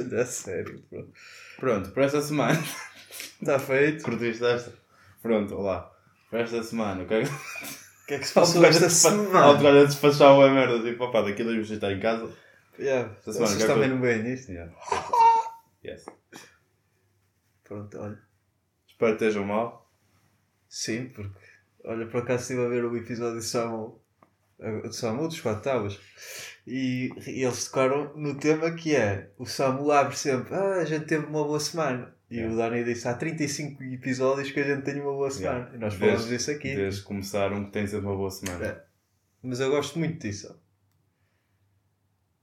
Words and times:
A 0.20 0.24
sério, 0.26 0.82
pronto. 0.90 1.12
Pronto, 1.58 1.90
para 1.90 2.04
esta 2.04 2.20
semana. 2.20 2.62
Está 3.40 3.58
feito. 3.58 4.04
Curtiste 4.04 4.44
esta? 4.44 4.72
Pronto, 5.22 5.54
olá. 5.54 5.92
Para 6.30 6.40
esta 6.40 6.62
semana, 6.62 7.02
o 7.02 7.06
que 7.06 7.14
é 7.14 7.22
que. 7.22 7.30
O 8.04 8.06
que 8.06 8.14
é 8.14 8.18
que 8.18 8.28
se 8.28 8.34
passou 8.34 8.62
esta 8.66 8.90
semana? 8.90 9.38
Autocarro 9.40 9.80
a 9.80 9.84
despachar 9.84 10.34
uma 10.34 10.50
merda, 10.50 10.82
tipo, 10.82 11.04
opá, 11.04 11.22
daqui 11.22 11.40
a 11.40 11.44
dois 11.46 11.56
meses 11.56 11.70
estar 11.70 11.90
em 11.90 11.98
casa. 11.98 12.30
Yeah. 12.78 13.10
Esta 13.16 13.32
semana, 13.32 13.54
Vocês 13.54 13.64
também 13.64 13.88
não 13.88 13.98
veem 13.98 14.22
nisto? 14.22 14.52
Yeah. 14.52 14.70
Yes. 15.82 16.04
Pronto, 17.62 17.98
olha. 17.98 18.18
Espero 18.86 19.16
que 19.16 19.24
estejam 19.24 19.46
mal. 19.46 19.90
Sim, 20.68 21.08
porque. 21.08 21.40
Olha, 21.84 22.06
por 22.06 22.22
acaso 22.22 22.42
estive 22.42 22.64
a 22.64 22.68
ver 22.68 22.84
o 22.84 22.96
episódio 22.96 23.38
de 23.38 23.44
Samu. 23.44 24.00
De 24.58 24.94
Samu, 24.94 25.28
dos 25.28 25.40
quatro 25.40 25.62
tábuas. 25.62 25.98
E, 26.66 27.10
e 27.26 27.44
eles 27.44 27.66
tocaram 27.66 28.16
no 28.16 28.38
tema 28.38 28.70
que 28.72 28.94
é: 28.96 29.30
o 29.38 29.44
Samu 29.46 29.90
abre 29.90 30.16
sempre, 30.16 30.54
ah, 30.54 30.76
a 30.76 30.84
gente 30.84 31.06
teve 31.06 31.26
uma 31.26 31.44
boa 31.44 31.60
semana. 31.60 32.14
E 32.30 32.36
Yeah. 32.36 32.54
o 32.54 32.56
Dani 32.56 32.84
disse: 32.84 33.06
há 33.06 33.14
35 33.14 33.82
episódios 33.84 34.50
que 34.50 34.58
a 34.60 34.64
gente 34.64 34.82
tem 34.84 34.94
uma 35.00 35.12
boa 35.12 35.30
semana. 35.30 35.58
Yeah. 35.58 35.76
E 35.76 35.78
nós 35.78 35.92
Desde- 35.94 35.98
falamos 36.06 36.28
disso 36.28 36.50
aqui. 36.50 36.74
Desde 36.74 37.00
que 37.02 37.06
começaram, 37.06 37.64
que 37.66 37.70
tem 37.70 37.86
uma 37.98 38.16
boa 38.16 38.30
semana. 38.30 38.64
É. 38.66 38.84
Mas 39.42 39.60
eu 39.60 39.70
gosto 39.70 39.98
muito 39.98 40.18
disso. 40.20 40.58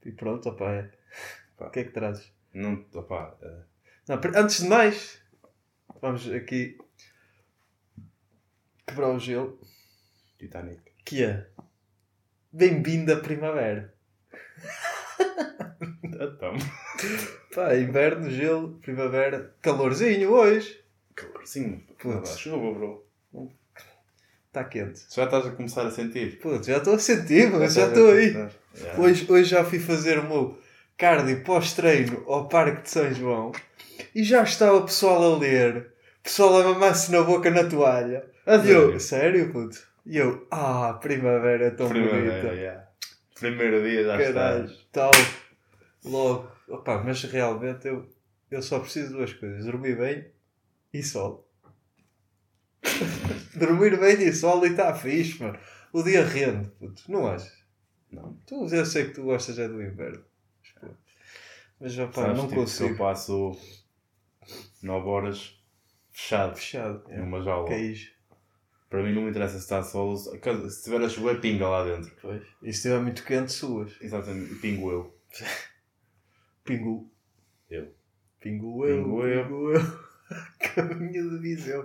E 0.05 0.11
pronto, 0.11 0.47
opá, 0.49 0.71
é. 0.71 0.91
Pá. 1.57 1.67
O 1.67 1.71
que 1.71 1.79
é 1.79 1.83
que 1.83 1.91
trazes? 1.91 2.31
Não, 2.53 2.85
opá, 2.93 3.35
eh, 3.41 3.61
Não, 4.07 4.19
antes 4.35 4.61
de 4.61 4.67
mais, 4.69 5.21
vamos 6.01 6.31
aqui 6.31 6.77
quebrar 8.87 9.09
o 9.09 9.19
gelo, 9.19 9.59
Titanic. 10.37 10.81
que 11.05 11.23
é 11.23 11.47
Bem-vindo 12.53 13.13
à 13.13 13.17
primavera. 13.19 13.93
Então, 16.03 16.53
Pá, 17.55 17.75
inverno, 17.75 18.29
gelo, 18.29 18.77
primavera, 18.81 19.53
calorzinho 19.61 20.31
hoje. 20.31 20.79
calorzinho. 21.15 21.81
Putz. 21.97 22.37
Chuva, 22.37 22.71
bro. 22.77 23.03
Está 24.47 24.63
quente. 24.65 25.01
Já 25.09 25.23
estás 25.25 25.47
a 25.47 25.51
começar 25.51 25.85
a 25.85 25.91
sentir. 25.91 26.37
Putz, 26.39 26.67
já 26.67 26.77
estou 26.77 26.93
a 26.95 26.99
sentir, 26.99 27.49
mas 27.49 27.73
já 27.73 27.87
estou 27.87 28.11
aí. 28.11 28.27
Yeah. 28.77 29.01
Hoje, 29.01 29.25
hoje 29.31 29.49
já 29.49 29.63
fui 29.63 29.79
fazer 29.79 30.19
o 30.19 30.27
meu 30.27 30.59
cardio 30.97 31.43
pós-treino 31.43 32.23
ao 32.27 32.47
Parque 32.47 32.83
de 32.83 32.89
São 32.91 33.11
João 33.13 33.51
e 34.13 34.23
já 34.23 34.43
estava 34.43 34.77
o 34.77 34.83
pessoal 34.85 35.33
a 35.33 35.37
ler, 35.37 35.91
pessoal 36.21 36.59
a 36.61 36.63
mamar-se 36.65 37.11
na 37.11 37.23
boca 37.23 37.49
na 37.49 37.63
toalha. 37.63 38.25
A 38.45 38.55
eu, 38.55 38.61
sério? 38.61 38.99
sério, 38.99 39.51
puto? 39.51 39.77
E 40.05 40.17
eu, 40.17 40.45
ah, 40.51 40.97
primavera 41.01 41.65
é 41.67 41.69
tão 41.71 41.87
Primavera, 41.89 42.21
bonita. 42.41 42.53
yeah. 42.53 42.80
Primeiro 43.41 43.81
dia 43.83 44.03
já 44.05 44.17
Caralho, 44.17 44.65
estás. 44.65 44.87
tal. 44.91 45.11
Logo, 46.05 46.51
opá, 46.67 47.03
mas 47.03 47.21
realmente 47.23 47.87
eu, 47.87 48.07
eu 48.49 48.61
só 48.61 48.79
preciso 48.79 49.09
de 49.09 49.13
duas 49.15 49.33
coisas: 49.33 49.65
dormir 49.65 49.97
bem 49.97 50.31
e 50.93 51.03
sol. 51.03 51.47
dormir 53.55 53.99
bem 53.99 54.21
e 54.27 54.33
sol 54.33 54.65
e 54.65 54.69
está 54.69 54.93
fixe, 54.93 55.41
mano. 55.41 55.59
O 55.91 56.03
dia 56.03 56.23
rende, 56.25 56.69
puto, 56.69 57.03
não 57.11 57.27
achas? 57.27 57.51
Não. 58.11 58.33
Tu, 58.45 58.67
eu 58.73 58.85
sei 58.85 59.05
que 59.07 59.15
tu 59.15 59.23
gostas 59.23 59.57
é 59.59 59.67
do 59.67 59.81
inverno. 59.81 60.23
Mas, 61.79 61.97
opá, 61.97 62.21
Sabes, 62.21 62.37
não 62.37 62.43
tipo, 62.47 62.53
que 62.53 62.59
eu 62.59 62.63
consigo. 62.63 62.97
passo 62.97 63.57
9 64.83 65.07
horas 65.07 65.59
fechado 66.11 66.55
Fechado. 66.55 67.03
É. 67.09 67.17
numa 67.17 67.41
jaula. 67.41 67.69
Para 68.91 69.01
mim 69.01 69.15
não 69.15 69.23
me 69.23 69.29
interessa 69.31 69.53
se 69.57 69.63
está 69.63 69.81
sol. 69.81 70.15
Se 70.17 70.35
estiver 70.67 71.01
a 71.01 71.09
chover, 71.09 71.39
pinga 71.41 71.67
lá 71.67 71.83
dentro. 71.85 72.11
Pois. 72.21 72.43
E 72.61 72.65
se 72.65 72.69
estiver 72.77 72.99
muito 73.01 73.23
quente, 73.23 73.51
suas. 73.51 73.93
Exatamente. 74.01 74.51
E 74.51 74.55
pingo 74.57 74.91
eu. 74.91 75.17
Pingu. 76.63 77.09
Eu. 77.69 77.91
Pingu 78.39 78.85
eu. 78.85 79.03
Pingu 79.03 79.25
eu. 79.27 79.43
Pingu 79.45 79.71
eu. 79.71 79.81
Caminho 80.75 81.29
de 81.31 81.37
visão. 81.39 81.83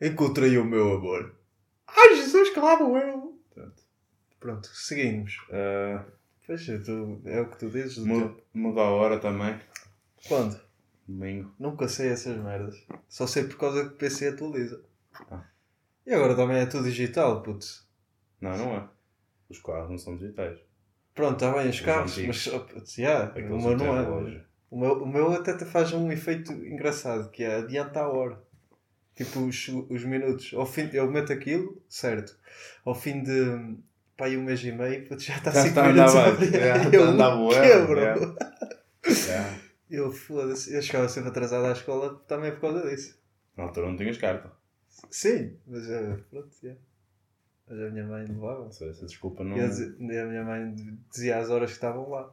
Encontrei 0.00 0.58
o 0.58 0.64
meu 0.64 0.92
amor. 0.96 1.34
Ai 1.86 2.16
Jesus, 2.16 2.50
que 2.50 2.60
lá 2.60 2.76
vou 2.76 2.96
eu. 2.98 3.40
Pronto. 3.54 3.82
Pronto, 4.40 4.66
seguimos. 4.68 5.36
Ah, 5.50 6.04
Pois 6.44 6.68
é, 6.68 6.78
tu, 6.78 7.20
é 7.24 7.40
o 7.40 7.48
que 7.48 7.58
tu 7.58 7.70
dizes 7.70 7.94
do 7.98 8.06
mu- 8.06 8.20
tempo. 8.28 8.42
muda 8.52 8.80
a 8.80 8.90
hora 8.90 9.20
também. 9.20 9.58
Quando? 10.26 10.60
Domingo. 11.06 11.54
Nunca 11.58 11.86
sei 11.86 12.08
essas 12.08 12.36
merdas. 12.36 12.74
Só 13.08 13.28
sei 13.28 13.44
por 13.44 13.56
causa 13.56 13.84
que 13.88 13.94
o 13.94 13.96
PC 13.96 14.28
atualiza. 14.28 14.84
Ah. 15.30 15.44
E 16.06 16.12
agora 16.14 16.34
também 16.34 16.58
é 16.58 16.66
tudo 16.66 16.84
digital, 16.84 17.42
putz. 17.42 17.86
Não, 18.40 18.56
não 18.56 18.74
é. 18.74 18.88
Os 19.48 19.60
carros 19.60 19.90
não 19.90 19.98
são 19.98 20.16
digitais. 20.16 20.58
Pronto, 21.14 21.34
está 21.44 21.52
bem 21.58 21.68
os 21.68 21.76
Os 21.76 21.80
carros, 21.82 22.12
antigos. 22.12 22.46
mas 22.46 22.54
oh, 22.54 22.60
putz, 22.60 22.98
yeah, 22.98 23.32
o 23.36 23.58
meu 23.60 23.76
não 23.76 23.96
é. 23.98 24.42
O 24.70 24.78
meu, 24.78 25.02
o 25.02 25.06
meu 25.06 25.32
até 25.32 25.56
faz 25.66 25.92
um 25.92 26.10
efeito 26.10 26.50
engraçado, 26.52 27.30
que 27.30 27.44
é 27.44 27.56
adianta 27.56 28.00
a 28.00 28.08
hora. 28.08 28.40
Tipo 29.14 29.40
os, 29.40 29.68
os 29.90 30.04
minutos. 30.04 30.52
Ao 30.54 30.64
fim, 30.64 30.88
eu 30.94 31.10
meto 31.10 31.32
aquilo, 31.32 31.80
certo. 31.88 32.34
Ao 32.84 32.94
fim 32.94 33.22
de 33.22 33.76
pá, 34.16 34.26
um 34.28 34.42
mês 34.44 34.64
e 34.64 34.72
meio, 34.72 35.06
putz, 35.06 35.24
já 35.24 35.36
está 35.36 35.50
Já 35.50 35.62
5 35.64 35.68
está 35.68 35.84
a 35.84 35.92
minutos 35.92 36.14
andar 36.14 36.28
a 36.28 36.30
bem. 36.30 36.48
abrir. 36.48 36.52
Já 36.60 36.76
Eu, 36.84 36.90
está 36.90 36.98
a 36.98 37.10
andar 37.10 37.34
o 37.36 37.48
bué, 37.48 37.60
quê, 37.60 37.86
bro? 37.86 38.00
yeah. 38.00 38.34
Yeah. 39.28 39.58
Eu 39.90 40.10
foda-se. 40.10 40.74
Eu 40.74 40.80
chegava 40.80 41.06
sempre 41.10 41.28
atrasado 41.28 41.66
à 41.66 41.72
escola 41.72 42.14
também 42.26 42.50
por 42.52 42.62
causa 42.62 42.88
disso. 42.88 43.20
Na 43.54 43.64
altura 43.64 43.88
não 43.88 43.96
tinhas 43.98 44.16
carta. 44.16 44.50
Sim, 45.10 45.56
mas 45.66 45.88
é, 45.90 46.16
pronto, 46.30 46.50
yeah. 46.62 46.80
Mas 47.68 47.78
a 47.80 47.90
minha 47.90 48.06
mãe 48.06 48.26
levava. 48.26 48.68
Essa 48.68 49.06
desculpa 49.06 49.44
não. 49.44 49.56
E 49.56 49.60
a, 49.60 50.22
a 50.22 50.26
minha 50.26 50.44
mãe 50.44 50.74
dizia 51.10 51.38
as 51.38 51.50
horas 51.50 51.70
que 51.70 51.76
estavam 51.76 52.08
lá. 52.10 52.32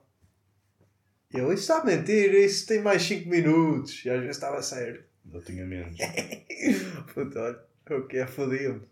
E 1.33 1.37
eu, 1.37 1.53
isso 1.53 1.61
está 1.61 1.79
a 1.79 1.85
mentir, 1.85 2.33
isso 2.33 2.65
tem 2.67 2.81
mais 2.81 3.03
5 3.03 3.29
minutos. 3.29 4.03
E 4.03 4.09
às 4.09 4.19
vezes 4.19 4.35
estava 4.35 4.61
sério. 4.61 5.03
Eu 5.31 5.41
tinha 5.43 5.65
menos. 5.65 5.95
Puto, 7.13 7.37
olha, 7.37 7.59
o 7.91 8.07
que 8.07 8.17
é 8.17 8.25
fodido. 8.25 8.87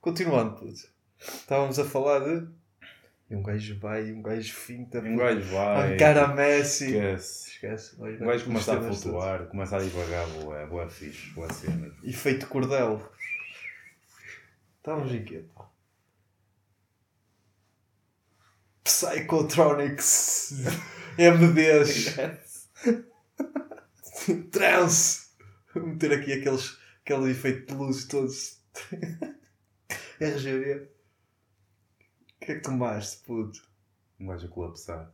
Continuando, 0.00 0.56
puto. 0.56 0.88
Estávamos 1.18 1.78
a 1.78 1.84
falar 1.84 2.20
de. 2.20 2.46
E 3.28 3.34
um 3.34 3.42
gajo 3.42 3.78
vai, 3.80 4.06
e 4.06 4.12
um 4.12 4.22
gajo 4.22 4.54
finta. 4.54 5.00
Um 5.00 5.16
gajo 5.16 5.40
vai. 5.52 5.76
Arrancar 5.76 6.16
a 6.18 6.28
Messi. 6.28 6.94
Esquece. 6.94 7.50
Esquece. 7.50 7.98
Nós 7.98 8.20
Um 8.20 8.26
gajo 8.26 8.44
começa 8.44 8.78
a 8.78 8.82
flutuar, 8.82 9.46
começa 9.46 9.76
a 9.76 9.80
divagar, 9.80 10.26
boa, 10.28 10.66
boa 10.66 10.88
fixe, 10.88 11.30
boa 11.30 11.52
cena. 11.52 11.92
Efeito 12.04 12.46
cordel. 12.46 13.10
Estávamos 14.78 15.12
em 15.12 15.24
quê? 15.24 15.44
pá? 15.52 15.68
Psychotronics. 18.84 20.64
MDs. 21.18 22.68
Trance! 24.52 25.26
Vou 25.74 25.86
meter 25.86 26.12
aqui 26.12 26.32
aqueles, 26.34 26.78
aquele 27.04 27.32
efeito 27.32 27.66
de 27.66 27.74
luz 27.74 28.04
todos. 28.04 28.62
RGB. 30.20 30.95
O 32.36 32.44
que 32.44 32.52
é 32.52 32.54
que 32.56 32.62
tomaste, 32.62 33.24
puto? 33.24 33.60
Um 34.20 34.26
gajo 34.26 34.46
a 34.46 34.50
colapsar. 34.50 35.12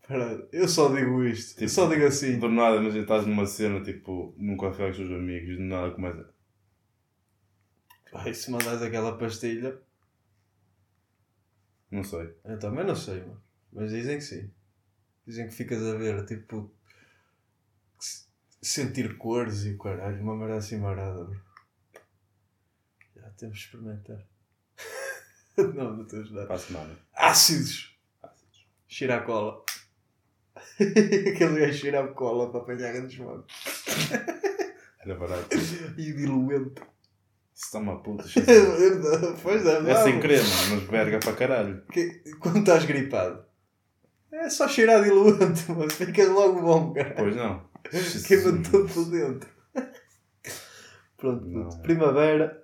Espera, 0.00 0.48
eu 0.52 0.66
só 0.68 0.92
digo 0.94 1.24
isto. 1.24 1.52
eu 1.52 1.58
Tipo, 1.58 1.68
só 1.70 1.88
digo 1.88 2.04
assim. 2.06 2.38
Do 2.38 2.48
nada, 2.48 2.76
imagina, 2.76 3.02
estás 3.02 3.26
numa 3.26 3.46
cena, 3.46 3.82
tipo, 3.82 4.34
num 4.36 4.56
café 4.56 4.84
com 4.84 4.90
os 4.90 4.96
teus 4.96 5.10
amigos, 5.10 5.56
do 5.56 5.62
nada 5.62 5.92
começa. 5.94 6.32
Ai, 8.14 8.34
se 8.34 8.50
mandas 8.50 8.82
aquela 8.82 9.16
pastilha. 9.16 9.80
Não 11.90 12.02
sei. 12.04 12.34
Eu 12.44 12.58
também 12.58 12.84
não 12.84 12.96
sei, 12.96 13.20
mano. 13.20 13.42
Mas 13.72 13.90
dizem 13.90 14.16
que 14.16 14.24
sim. 14.24 14.50
Dizem 15.26 15.46
que 15.46 15.54
ficas 15.54 15.82
a 15.82 15.96
ver, 15.96 16.24
tipo. 16.26 16.74
Sentir 18.60 19.16
cores 19.18 19.64
e 19.64 19.76
caralho. 19.76 20.22
Uma 20.22 20.36
merda 20.36 20.56
assim 20.56 20.78
marada, 20.78 21.24
bro. 21.24 21.40
Já 23.16 23.30
temos 23.30 23.58
de 23.58 23.64
experimentar. 23.64 24.26
não, 25.74 25.96
não 25.96 26.04
temos 26.04 26.30
nada. 26.32 26.46
Para 26.46 26.56
a 26.56 26.58
semana. 26.58 26.98
Ácidos! 27.14 27.96
Ácidos. 28.22 28.66
Cheira 28.86 29.16
a 29.16 29.20
cola. 29.22 29.62
Aquele 30.80 31.60
gajo 31.60 31.78
cheira 31.78 32.04
a 32.04 32.08
cola 32.08 32.50
para 32.50 32.60
apanhar 32.60 32.92
grandes 32.92 33.18
mãos. 33.18 33.44
Era 35.00 35.14
barato. 35.16 35.48
E 35.98 36.12
diluente. 36.12 36.82
Está 37.54 37.78
uma 37.78 38.02
puta. 38.02 38.24
É 38.40 38.40
verdade, 38.42 39.40
pois 39.42 39.64
é, 39.66 39.76
É 39.76 39.80
não. 39.82 40.02
sem 40.04 40.20
crema, 40.20 40.44
mas 40.70 40.82
verga 40.84 41.18
para 41.20 41.32
caralho. 41.34 41.82
Que- 41.92 42.22
Quando 42.40 42.58
estás 42.60 42.84
gripado. 42.84 43.44
É 44.32 44.48
só 44.48 44.66
cheirar 44.66 45.02
diluente, 45.04 45.70
mas 45.70 45.92
ficas 45.94 46.28
logo 46.28 46.60
bom, 46.62 46.92
cara. 46.94 47.14
Pois 47.16 47.36
não. 47.36 47.68
Queima 48.26 48.62
todo 48.68 48.88
por 48.92 49.04
dentro. 49.10 49.48
Pronto, 51.16 51.46
Não. 51.46 51.68
primavera. 51.82 52.61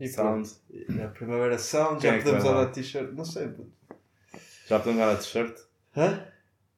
E 0.00 0.08
Sound. 0.08 0.48
pronto. 0.50 1.00
É, 1.00 1.06
primavera 1.08 1.58
sound, 1.58 2.00
Quem 2.00 2.10
já 2.10 2.16
é 2.16 2.18
que 2.18 2.24
podemos 2.24 2.44
vai 2.44 2.52
lá? 2.52 2.60
andar 2.60 2.70
de 2.72 2.74
t-shirt. 2.82 3.12
Não 3.12 3.24
sei, 3.24 3.48
puto. 3.48 3.72
Já 4.66 4.78
podemos 4.78 5.00
dar 5.00 5.12
a 5.12 5.16
t-shirt? 5.16 5.58
Hã? 5.96 6.26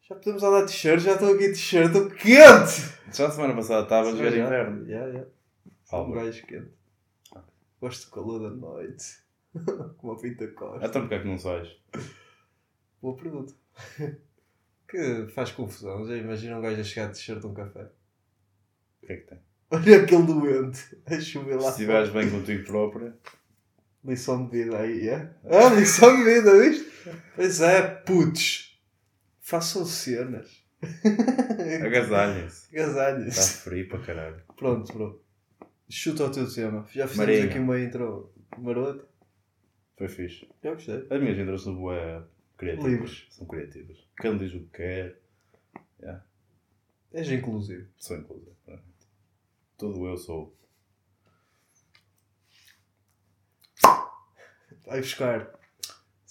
Já 0.02 0.14
podemos 0.16 0.42
andar 0.42 0.60
de 0.60 0.66
t-shirt, 0.72 1.00
já 1.00 1.12
estou 1.14 1.28
aqui 1.34 1.46
de 1.48 1.52
t-shirt, 1.54 1.86
estou 1.86 2.10
quente! 2.10 2.96
Já 3.12 3.26
a 3.26 3.30
semana 3.30 3.54
passada 3.54 3.82
estava 3.84 4.08
a 4.08 4.12
jogar 4.12 4.30
Já, 4.30 4.44
inverno. 4.44 4.86
Já. 4.86 5.24
Sou 5.84 5.98
um 5.98 6.02
Álvaro. 6.02 6.26
gajo 6.26 6.46
quente. 6.46 6.70
Gosto 7.80 8.06
do 8.06 8.12
calor 8.14 8.38
da 8.42 8.50
noite. 8.50 9.04
Com 9.96 10.08
uma 10.08 10.20
pinta 10.20 10.46
costa. 10.48 10.86
Então 10.86 11.02
porque 11.02 11.14
é 11.14 11.18
que 11.20 11.26
não 11.28 11.38
sais? 11.38 11.68
Boa 13.00 13.16
pergunta. 13.16 13.54
que 14.88 15.26
faz 15.34 15.50
confusão. 15.52 16.06
Já 16.06 16.16
imagina 16.16 16.58
um 16.58 16.60
gajo 16.62 16.80
a 16.80 16.84
chegar 16.84 17.06
de 17.08 17.14
t-shirt 17.14 17.40
de 17.40 17.46
um 17.46 17.54
café. 17.54 17.88
O 19.02 19.06
que 19.06 19.12
é 19.12 19.16
que 19.16 19.26
tem? 19.26 19.38
Olha 19.70 20.02
aquele 20.02 20.22
doente 20.22 20.96
a 21.06 21.20
chover 21.20 21.56
lá. 21.56 21.62
Se 21.62 21.68
estiveres 21.70 22.10
bem 22.10 22.30
contigo 22.30 22.64
próprio, 22.64 23.14
Lição 24.04 24.44
de 24.46 24.50
vida 24.52 24.78
aí, 24.78 25.08
é? 25.08 25.34
Ah, 25.44 25.68
lição 25.74 26.16
de 26.16 26.22
vida, 26.22 26.56
viste? 26.60 26.88
Pois 27.34 27.60
é, 27.60 27.82
putz. 27.82 28.78
Façam 29.40 29.84
cenas. 29.84 30.64
agasalhem-se. 31.84 32.68
Está 32.76 32.82
Agasalhos. 33.08 33.48
frio 33.62 33.88
para 33.88 33.98
caralho. 34.00 34.42
Pronto, 34.56 34.92
bro. 34.92 35.22
Chuta 35.88 36.24
o 36.24 36.30
teu 36.30 36.48
tema. 36.52 36.86
Já 36.92 37.08
fizemos 37.08 37.16
Marinha. 37.16 37.44
aqui 37.46 37.58
uma 37.58 37.80
intro 37.80 38.32
marota. 38.58 39.04
Foi 39.98 40.08
fixe. 40.08 40.48
Já 40.62 40.74
gostei. 40.74 41.06
As 41.10 41.20
minhas 41.20 41.38
intros 41.38 41.64
são 41.64 41.74
bué 41.74 42.22
criativas. 42.56 42.92
Livres. 42.92 43.26
São 43.30 43.46
criativas. 43.46 43.96
Cada 44.16 44.34
um 44.34 44.38
diz 44.38 44.54
o 44.54 44.60
que 44.60 44.76
quer. 44.76 45.20
Yeah. 46.00 46.24
És 47.12 47.28
inclusivo. 47.30 47.86
Sou 47.96 48.16
inclusive. 48.16 48.52
né? 48.68 48.78
Tudo 49.76 50.06
eu 50.06 50.16
sou. 50.16 50.56
Vai 54.86 55.00
buscar. 55.00 55.50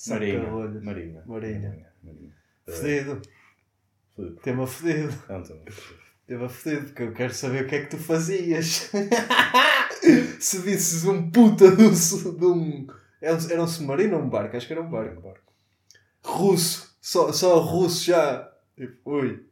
Marinha. 0.08 0.40
Marinha. 0.82 1.24
Marinha. 1.26 1.94
Marinha. 2.04 2.34
Eh, 2.68 2.72
Fedido. 2.72 3.22
Fedido. 4.16 4.36
Tema 4.42 4.68
fedido. 4.68 5.14
Não, 5.30 5.44
Tema 6.28 6.50
fedido, 6.50 6.88
porque 6.88 7.04
eu 7.04 7.14
quero 7.14 7.34
saber 7.34 7.66
o 7.66 7.68
que 7.68 7.76
é 7.76 7.82
que 7.84 7.90
tu 7.92 7.98
fazias. 7.98 8.90
Se 10.40 10.60
visses 10.60 11.06
um 11.06 11.30
puta 11.32 11.76
de 11.76 11.84
um. 11.84 11.92
De 12.38 12.46
um 12.46 12.88
era 13.22 13.34
um- 13.62 13.64
um 13.64 13.68
submarino 13.68 14.18
ou 14.18 14.24
um 14.24 14.30
barco? 14.30 14.56
Acho 14.56 14.68
que 14.68 14.74
era 14.74 14.82
um 14.82 14.90
barco. 14.90 15.34
russo, 16.24 16.96
só, 17.02 17.32
só 17.32 17.60
russo 17.60 18.04
já, 18.06 18.52
tipo, 18.76 19.12
ui, 19.12 19.48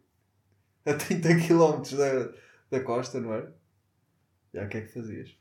a 0.86 0.94
30 0.94 1.30
km 1.48 1.82
da, 1.98 2.34
da 2.70 2.84
costa, 2.84 3.20
não 3.20 3.34
era? 3.34 3.56
Já, 4.54 4.66
o 4.66 4.70
que 4.70 4.78
é 4.78 4.82
que 4.82 4.94
fazias? 4.94 5.36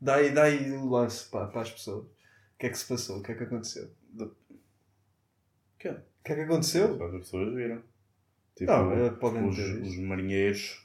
Dá 0.00 0.16
aí, 0.16 0.30
dá 0.32 0.44
aí 0.44 0.70
o 0.72 0.88
lance 0.88 1.28
para, 1.28 1.46
para 1.48 1.62
as 1.62 1.70
pessoas. 1.72 2.04
O 2.04 2.58
que 2.58 2.66
é 2.66 2.70
que 2.70 2.78
se 2.78 2.86
passou? 2.86 3.18
O 3.18 3.22
que 3.22 3.32
é 3.32 3.34
que 3.34 3.44
aconteceu? 3.44 3.90
O 4.18 4.30
Que? 5.78 5.94
que 6.24 6.32
é 6.32 6.34
que 6.34 6.40
aconteceu? 6.42 7.02
As 7.04 7.12
pessoas 7.12 7.54
viram. 7.54 7.82
Tipo, 8.56 8.70
Não, 8.72 8.92
é, 8.92 9.10
podem 9.10 9.48
os, 9.48 9.56
ter 9.56 9.82
os 9.82 9.96
marinheiros, 9.98 10.84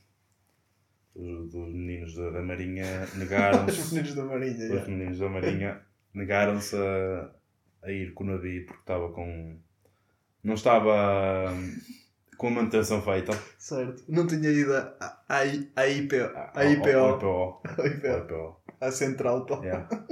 os, 1.15 1.49
dos 1.51 1.73
meninos 1.73 2.15
da, 2.15 2.29
da 2.29 2.41
Marinha, 2.41 3.05
negaram-se. 3.17 3.79
Os 3.81 3.91
meninos 3.91 4.15
da 4.15 4.25
Marinha, 4.25 4.53
os 4.53 4.79
já. 4.79 4.85
meninos 4.87 5.19
da 5.19 5.29
Marinha 5.29 5.81
negaram-se 6.13 6.75
a, 6.75 7.31
a 7.83 7.91
ir 7.91 8.13
com 8.13 8.23
o 8.23 8.27
navio 8.27 8.65
porque 8.65 8.79
estava 8.81 9.11
com. 9.11 9.57
Não 10.43 10.53
estava 10.55 11.51
com 12.37 12.47
a 12.47 12.51
manutenção 12.51 13.01
feita. 13.01 13.31
certo. 13.57 14.03
Não 14.07 14.25
tinha 14.27 14.49
ido 14.49 14.73
à, 14.75 14.95
à, 15.29 15.39
à 15.75 15.87
IPO, 15.87 16.15
à 16.35 16.51
Ao- 16.55 16.63
ao- 16.63 16.71
IPO, 16.71 16.89
ao 17.77 17.87
IPO. 17.87 18.07
ao 18.07 18.17
IPO, 18.17 18.61
à 18.81 18.91
Central. 18.91 19.45
Yeah. 19.63 19.87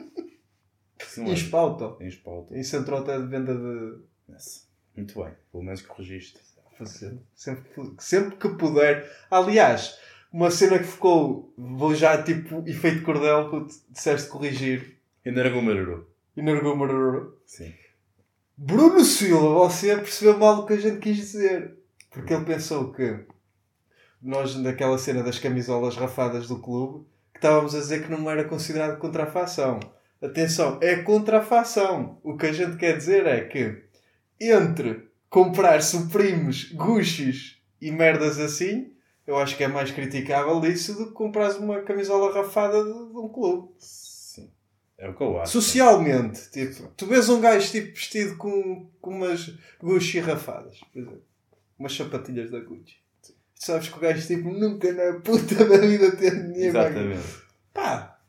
Em 1.18 1.34
Espalto. 1.34 1.98
Em 2.00 2.08
Espalto. 2.08 2.56
Em 2.56 2.64
Central 2.64 3.10
é 3.10 3.20
de 3.20 3.28
venda 3.28 3.54
de, 3.56 3.98
Yes. 4.32 4.68
Muito 4.96 5.22
bem. 5.22 5.34
Pelo 5.52 5.64
menos 5.64 5.82
corrigiste. 5.82 6.40
fazer. 6.78 7.18
Sempre, 7.36 7.70
que- 7.70 8.04
sempre 8.04 8.38
que 8.38 8.50
puder. 8.58 9.12
Aliás, 9.30 9.98
uma 10.32 10.50
cena 10.50 10.80
que 10.80 10.86
ficou, 10.86 11.54
vou 11.58 11.94
já 11.94 12.22
tipo, 12.24 12.64
efeito 12.68 13.04
cordel, 13.04 13.50
puto, 13.50 13.74
disseste 13.90 14.30
corrigir. 14.30 14.98
Ainda 15.26 15.42
era 15.42 15.52
com 15.52 15.60
o 15.60 15.62
Maruru. 15.64 16.08
Energumar. 16.38 16.90
Sim. 17.46 17.74
Bruno 18.58 19.04
Silva, 19.04 19.50
você 19.70 19.96
percebeu 19.98 20.38
mal 20.38 20.60
o 20.62 20.66
que 20.66 20.74
a 20.74 20.78
gente 20.80 21.00
quis 21.00 21.18
dizer. 21.18 21.76
Porque 22.12 22.34
ele 22.34 22.46
pensou 22.46 22.92
que 22.92 23.26
nós, 24.22 24.56
naquela 24.56 24.98
cena 24.98 25.24
das 25.24 25.40
camisolas 25.40 25.96
rafadas 25.96 26.48
do 26.48 26.60
clube, 26.60 27.06
que 27.34 27.40
estávamos 27.40 27.74
a 27.74 27.80
dizer 27.80 28.04
que 28.04 28.12
não 28.12 28.30
era 28.30 28.44
considerado 28.44 29.00
contrafação. 29.00 29.80
Atenção, 30.22 30.78
é 30.82 30.98
contrafação. 30.98 32.20
O 32.22 32.38
que 32.38 32.46
a 32.46 32.54
gente 32.54 32.78
quer 32.78 32.96
dizer 32.98 33.26
é 33.26 33.46
que 33.46 33.82
entre 34.40 35.10
comprar 35.30 35.82
Supremes, 35.82 36.72
Gucci's 36.74 37.60
e 37.82 37.90
merdas 37.92 38.38
assim, 38.38 38.92
eu 39.26 39.38
acho 39.38 39.56
que 39.56 39.64
é 39.64 39.68
mais 39.68 39.90
criticável 39.90 40.64
isso 40.66 40.94
do 40.94 41.08
que 41.08 41.14
comprares 41.14 41.56
uma 41.56 41.82
camisola 41.82 42.34
rafada 42.34 42.84
de, 42.84 42.90
de 42.90 43.18
um 43.18 43.30
clube. 43.30 43.70
Sim. 43.80 44.52
É 44.98 45.10
o 45.10 45.16
que 45.16 45.24
eu 45.24 45.40
acho. 45.40 45.54
Socialmente, 45.54 46.52
tipo, 46.52 46.88
tu 46.98 47.08
vês 47.08 47.30
um 47.30 47.40
gajo 47.40 47.72
tipo, 47.72 47.88
vestido 47.88 48.36
com, 48.36 48.90
com 49.00 49.12
umas 49.12 49.58
Gucci 49.80 50.20
rafadas, 50.20 50.80
por 50.92 51.00
exemplo, 51.00 51.31
umas 51.82 51.96
sapatilhas 51.96 52.52
da 52.52 52.60
Gucci. 52.60 52.98
Tu 53.22 53.34
sabes 53.56 53.90
que 53.90 53.98
o 53.98 54.00
gajo 54.00 54.26
tipo, 54.26 54.50
nunca 54.50 54.92
na 54.94 55.20
puta 55.20 55.66
da 55.66 55.78
vida 55.78 56.16
teve 56.16 56.44
dinheiro. 56.44 56.78
Exatamente. 56.78 57.42
Pá, 57.74 58.20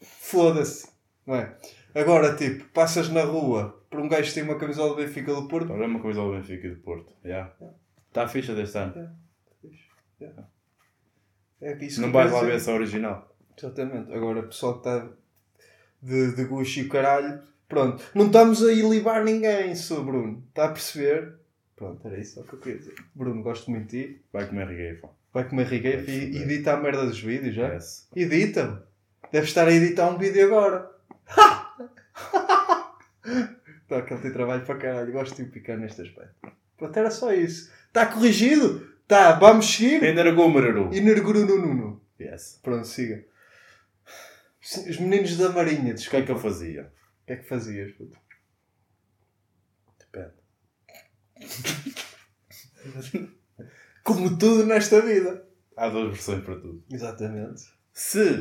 foda-se, 0.00 0.88
não 1.26 1.36
é? 1.36 1.56
Agora, 1.94 2.34
tipo, 2.36 2.64
passas 2.70 3.08
na 3.08 3.22
rua 3.22 3.84
por 3.90 4.00
um 4.00 4.08
gajo 4.08 4.28
que 4.28 4.34
tem 4.34 4.42
uma 4.42 4.58
camisola 4.58 4.90
do 4.90 4.96
Benfica 4.96 5.34
do 5.34 5.48
Porto, 5.48 5.72
Olha 5.72 5.86
uma 5.86 6.00
coisa 6.00 6.20
do 6.20 6.32
Benfica 6.32 6.68
do 6.68 6.76
Porto. 6.76 7.12
Yeah. 7.24 7.52
Está 8.08 8.24
a 8.24 8.28
ficha 8.28 8.54
deste 8.54 8.78
ano. 8.78 9.10
é 11.60 11.74
que 11.76 11.86
isso 11.86 12.00
Não 12.00 12.12
vais 12.12 12.30
lá 12.30 12.42
ver 12.42 12.54
essa 12.54 12.72
original. 12.72 13.34
Exatamente. 13.56 14.12
Agora, 14.12 14.40
o 14.40 14.46
pessoal 14.48 14.80
que 14.80 14.88
está 14.88 15.10
de, 16.02 16.34
de 16.34 16.44
Gucci 16.44 16.80
e 16.80 16.88
caralho, 16.88 17.42
pronto. 17.68 18.02
Não 18.14 18.26
estamos 18.26 18.62
a 18.64 18.72
ilibar 18.72 19.24
ninguém, 19.24 19.74
sou 19.74 20.04
Bruno. 20.04 20.44
Está 20.48 20.66
a 20.66 20.72
perceber? 20.72 21.37
Pronto, 21.78 22.06
era 22.08 22.18
isso 22.18 22.34
só 22.34 22.42
que 22.42 22.54
eu 22.54 22.58
queria 22.58 22.78
dizer. 22.78 22.94
Bruno, 23.14 23.40
gosto 23.42 23.70
muito 23.70 23.88
de 23.88 24.02
ti. 24.14 24.22
Vai 24.32 24.48
comer 24.48 24.66
regueifa. 24.66 25.08
Vai 25.32 25.48
comer 25.48 25.66
rigueiro 25.66 26.04
Vai 26.04 26.14
e 26.14 26.42
edita 26.42 26.72
a 26.72 26.76
merda 26.76 27.06
dos 27.06 27.20
vídeos 27.20 27.54
já. 27.54 27.72
Yes. 27.72 28.08
Edita. 28.16 28.84
Deve 29.30 29.46
estar 29.46 29.68
a 29.68 29.72
editar 29.72 30.08
um 30.10 30.18
vídeo 30.18 30.44
agora. 30.46 30.90
Tá, 33.88 34.02
que 34.02 34.12
ele 34.12 34.20
tem 34.20 34.32
trabalho 34.32 34.66
para 34.66 34.76
caralho. 34.76 35.12
Gosto 35.12 35.36
de 35.42 35.48
picar 35.50 35.78
neste 35.78 36.02
aspecto. 36.02 36.34
Pronto, 36.76 36.94
era 36.98 37.10
só 37.10 37.32
isso. 37.32 37.72
Está 37.86 38.04
corrigido? 38.04 38.86
Tá, 39.06 39.32
vamos 39.32 39.66
seguir. 39.66 40.04
Ainda 40.04 40.20
era 40.20 40.34
com 40.34 40.42
o 40.46 40.50
Maruru. 40.50 40.94
Inergurunununo. 40.94 41.98
Yes. 42.20 42.60
Pronto, 42.62 42.86
siga. 42.86 43.24
Os 44.60 44.98
meninos 44.98 45.38
da 45.38 45.48
Marinha, 45.48 45.80
O 45.80 45.84
que 45.84 45.90
é 45.90 45.94
desculpa. 45.94 46.26
que 46.26 46.32
eu 46.32 46.38
fazia? 46.38 46.82
O 47.22 47.26
que 47.26 47.32
é 47.32 47.36
que 47.36 47.48
fazias, 47.48 47.92
puto? 47.92 48.18
Como 54.02 54.38
tudo 54.38 54.64
nesta 54.66 55.00
vida. 55.00 55.46
Há 55.76 55.88
duas 55.88 56.08
versões 56.08 56.44
para 56.44 56.56
tudo. 56.56 56.82
Exatamente. 56.90 57.62
Se, 57.92 58.38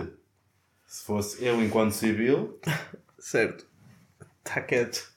se 0.85 1.03
fosse 1.03 1.43
eu 1.43 1.61
enquanto 1.61 1.91
civil, 1.91 2.59
Certo. 3.19 3.67
Está 4.37 4.61
quieto. 4.61 5.11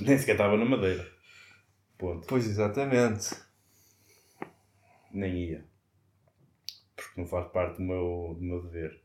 nem 0.00 0.18
sequer 0.18 0.32
estava 0.32 0.56
na 0.56 0.64
madeira. 0.64 1.06
Ponto. 1.96 2.26
Pois, 2.26 2.46
exatamente. 2.46 3.36
Nem 5.12 5.50
ia. 5.50 5.64
Porque 6.96 7.20
não 7.20 7.26
faz 7.28 7.46
parte 7.52 7.76
do 7.76 7.82
meu, 7.82 8.34
do 8.36 8.42
meu 8.42 8.62
dever. 8.62 9.00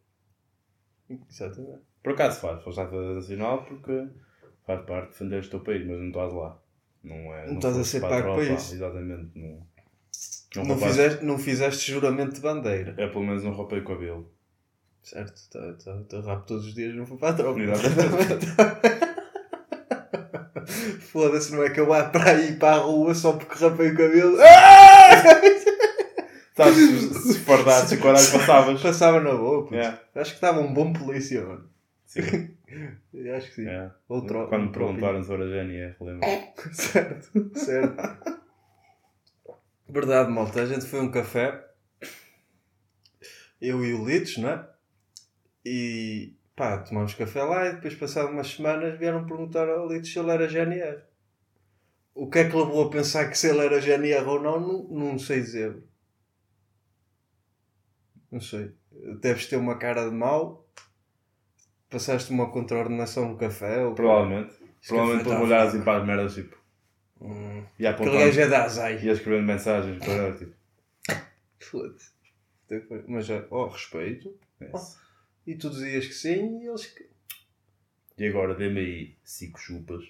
Exatamente. 1.30 1.84
Por 2.02 2.14
acaso 2.14 2.40
faz, 2.42 2.64
foste 2.64 2.82
atleta 2.82 3.14
nacional 3.16 3.66
porque 3.66 4.10
faz 4.66 4.86
parte 4.86 5.06
de 5.06 5.12
defender 5.12 5.44
o 5.44 5.50
teu 5.50 5.60
país, 5.60 5.86
mas 5.86 6.00
não 6.00 6.08
estás 6.08 6.34
lá. 6.34 6.60
Não, 7.04 7.16
é, 7.34 7.48
Não 7.48 7.56
estás 7.56 7.78
a 7.78 7.84
ser 7.84 8.00
para 8.02 8.10
pago 8.22 8.36
para 8.36 8.44
isso. 8.54 8.74
Exatamente. 8.76 9.30
Não, 9.36 9.48
não, 9.48 9.68
Não, 10.56 10.64
roubaste- 10.64 10.88
fizeste, 10.88 11.26
não 11.26 11.38
fizeste 11.38 11.92
juramento 11.92 12.34
de 12.34 12.42
bandeira. 12.42 12.94
É 12.98 13.08
pelo 13.08 13.24
menos 13.26 13.44
não 13.44 13.52
roupei 13.54 13.80
o 13.80 13.86
cabelo. 13.86 14.32
Certo, 15.02 15.42
tá, 15.50 15.74
tá, 15.84 16.04
tá 16.10 16.20
rabo 16.22 16.46
todos 16.46 16.66
os 16.66 16.74
dias, 16.76 16.94
não 16.94 17.06
fui 17.06 17.18
para 17.18 17.30
a 17.30 17.34
tropa. 17.34 17.60
Foda-se, 21.12 21.52
não 21.54 21.64
é 21.64 21.70
que 21.70 21.80
eu 21.80 21.88
vá 21.88 22.04
para 22.10 22.32
aí 22.32 22.56
para 22.56 22.76
a 22.76 22.80
rua 22.80 23.16
só 23.16 23.34
porque 23.34 23.64
rapei 23.64 23.90
o 23.92 23.98
cabelo. 23.98 24.38
Ah! 24.42 25.10
Sabes, 26.56 26.76
se 26.78 27.34
se 27.34 27.40
e 27.96 27.98
caralho 27.98 28.32
passavas. 28.32 28.82
Passava 28.82 29.20
na 29.22 29.34
boa, 29.34 29.64
puto. 29.64 29.76
É. 29.76 29.98
Acho 30.16 30.32
que 30.32 30.36
estava 30.38 30.60
um 30.60 30.74
bom 30.74 30.92
polícia, 30.92 31.42
mano. 31.46 31.70
Sim. 32.06 32.50
Eu 33.14 33.36
Acho 33.36 33.48
que 33.50 33.56
sim. 33.56 33.68
É. 33.68 33.92
Ou 34.08 34.26
tro- 34.26 34.48
Quando 34.48 34.62
me 34.64 34.68
um 34.70 34.72
perguntaram 34.72 35.24
sobre 35.24 35.44
a 35.46 35.48
GNR, 35.64 35.96
lembro. 36.02 36.28
certo, 36.74 37.52
certo. 37.58 38.40
Verdade, 39.88 40.32
malta. 40.32 40.62
A 40.62 40.66
gente 40.66 40.86
foi 40.86 41.00
a 41.00 41.04
um 41.04 41.12
café. 41.12 41.66
Eu 43.62 43.84
e 43.84 43.94
o 43.94 44.06
Litos, 44.06 44.38
não 44.38 44.50
é? 44.50 44.70
E 45.66 46.34
pá, 46.56 46.78
tomámos 46.80 47.14
café 47.14 47.44
lá 47.44 47.66
e 47.68 47.74
depois, 47.76 47.96
passado 47.96 48.30
umas 48.32 48.48
semanas, 48.48 48.98
vieram 48.98 49.26
perguntar 49.26 49.68
ao 49.68 49.88
Litos 49.88 50.12
se 50.12 50.20
ele 50.20 50.32
era 50.32 50.48
GNR. 50.48 51.02
O 52.14 52.30
que 52.30 52.40
é 52.40 52.50
que 52.50 52.56
levou 52.56 52.86
a 52.86 52.90
pensar 52.90 53.30
que 53.30 53.38
se 53.38 53.50
ele 53.50 53.60
era 53.66 53.80
GNR 53.82 54.26
ou 54.28 54.42
não, 54.42 54.60
não, 54.60 54.84
não 54.90 55.20
sei 55.20 55.40
dizer. 55.42 55.78
Não 58.32 58.40
sei. 58.42 58.72
Deves 59.22 59.48
ter 59.48 59.56
uma 59.58 59.78
cara 59.78 60.06
de 60.10 60.16
mau. 60.16 60.69
Passaste 61.90 62.32
uma 62.32 62.50
contraordenação 62.52 63.30
no 63.30 63.38
café. 63.38 63.84
Ou... 63.84 63.96
Provavelmente. 63.96 64.54
Este 64.82 64.88
Provavelmente 64.90 65.24
café 65.24 65.30
para 65.30 65.38
tá 65.40 65.44
olhar 65.46 65.58
fraco. 65.62 65.76
assim 65.76 65.84
para 65.84 65.98
as 66.02 66.08
merdas 66.08 66.34
tipo. 66.36 66.58
Hum, 67.22 67.64
E 67.78 67.86
a 67.86 67.90
Aquele 67.92 68.10
apontar. 68.10 68.28
gajo 68.28 68.42
é 68.42 68.48
da 68.48 68.64
Azai. 68.64 69.04
E 69.04 69.10
a 69.10 69.14
escrevendo 69.14 69.46
mensagens. 69.46 69.98
Para, 70.06 70.34
tipo, 70.38 70.54
Foda-se. 71.60 72.12
Mas, 73.08 73.26
já- 73.26 73.44
ó, 73.52 73.68
respeito. 73.68 74.34
é. 74.62 74.72
E 75.48 75.56
tu 75.56 75.70
dizias 75.70 76.06
que 76.06 76.14
sim 76.14 76.62
e 76.64 76.68
eles 76.68 76.86
que. 76.86 77.10
E 78.18 78.28
agora 78.28 78.54
dê-me 78.54 78.80
aí 78.80 79.16
cinco 79.24 79.60
chupas. 79.60 80.04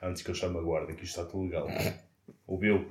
Antes 0.00 0.22
que 0.22 0.30
eu 0.30 0.34
chame 0.34 0.58
a 0.58 0.62
guarda, 0.62 0.94
que 0.94 1.04
isto 1.04 1.18
está 1.20 1.24
tudo 1.30 1.44
legal. 1.44 1.68
Ouviu? 2.46 2.88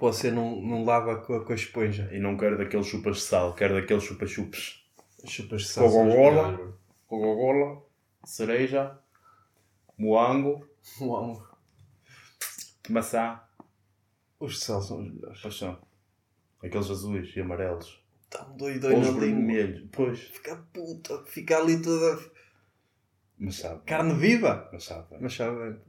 Você 0.00 0.30
não, 0.30 0.60
não 0.60 0.84
lava 0.84 1.16
com 1.20 1.34
a, 1.34 1.44
com 1.44 1.52
a 1.52 1.54
esponja. 1.56 2.08
E 2.12 2.18
não 2.18 2.36
quero 2.36 2.58
daqueles 2.58 2.86
chupas 2.86 3.16
de 3.18 3.22
sal, 3.22 3.54
quero 3.54 3.74
daqueles 3.74 4.02
chupa-chups. 4.04 4.84
Chupas 5.26 5.62
de 5.62 5.68
sal. 5.68 5.88
Coca-Cola. 5.90 6.78
Coca-Cola, 7.08 7.82
cereja, 8.24 8.96
moango, 9.98 10.64
Uau. 11.00 11.42
maçã. 12.88 13.40
Os 14.38 14.52
de 14.54 14.60
sal 14.60 14.80
são 14.82 15.00
os 15.00 15.12
melhores. 15.12 15.40
Pois 15.40 15.56
são. 15.58 15.78
Aqueles 16.62 16.90
azuis 16.90 17.34
e 17.36 17.40
amarelos. 17.40 18.00
Tão 18.30 18.56
doido 18.56 18.88
Ou 18.88 19.00
na 19.00 19.08
os 19.10 19.16
vermelhos. 19.16 19.88
Pois. 19.90 20.20
Fica 20.20 20.56
puta. 20.72 21.24
Fica 21.26 21.58
ali 21.58 21.80
toda. 21.82 22.18
Mas 23.38 23.56
sabe. 23.56 23.80
Carne 23.86 24.14
viva. 24.14 24.68
Mas 24.72 24.84
sabe. 24.84 25.16
Mas 25.20 25.34
sabe 25.34 25.56
bem. 25.58 25.80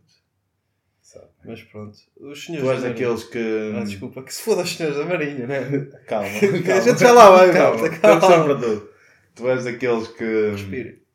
sabe. 1.01 1.27
Mas 1.43 1.61
pronto. 1.63 1.97
Os 2.17 2.39
Tu 2.39 2.45
senhores. 2.45 2.69
és 2.69 2.81
da 2.81 2.89
daqueles 2.89 3.23
que. 3.25 3.73
Ah, 3.75 3.83
desculpa. 3.83 4.23
Que 4.23 4.33
se 4.33 4.41
foda 4.41 4.61
os 4.61 4.75
senhores 4.75 4.97
da 4.97 5.05
Marinha, 5.05 5.45
né? 5.47 5.59
Calma. 6.07 6.27
A 6.31 6.63
calma. 6.63 6.81
gente 6.81 6.99
já 6.99 7.11
lá 7.11 7.29
vai, 7.31 7.51
calma. 7.53 7.89
calma. 7.99 8.55
tudo. 8.59 8.89
Tu 9.35 9.49
és 9.49 9.63
daqueles 9.65 10.07
que. 10.07 10.51
Respire. 10.51 11.05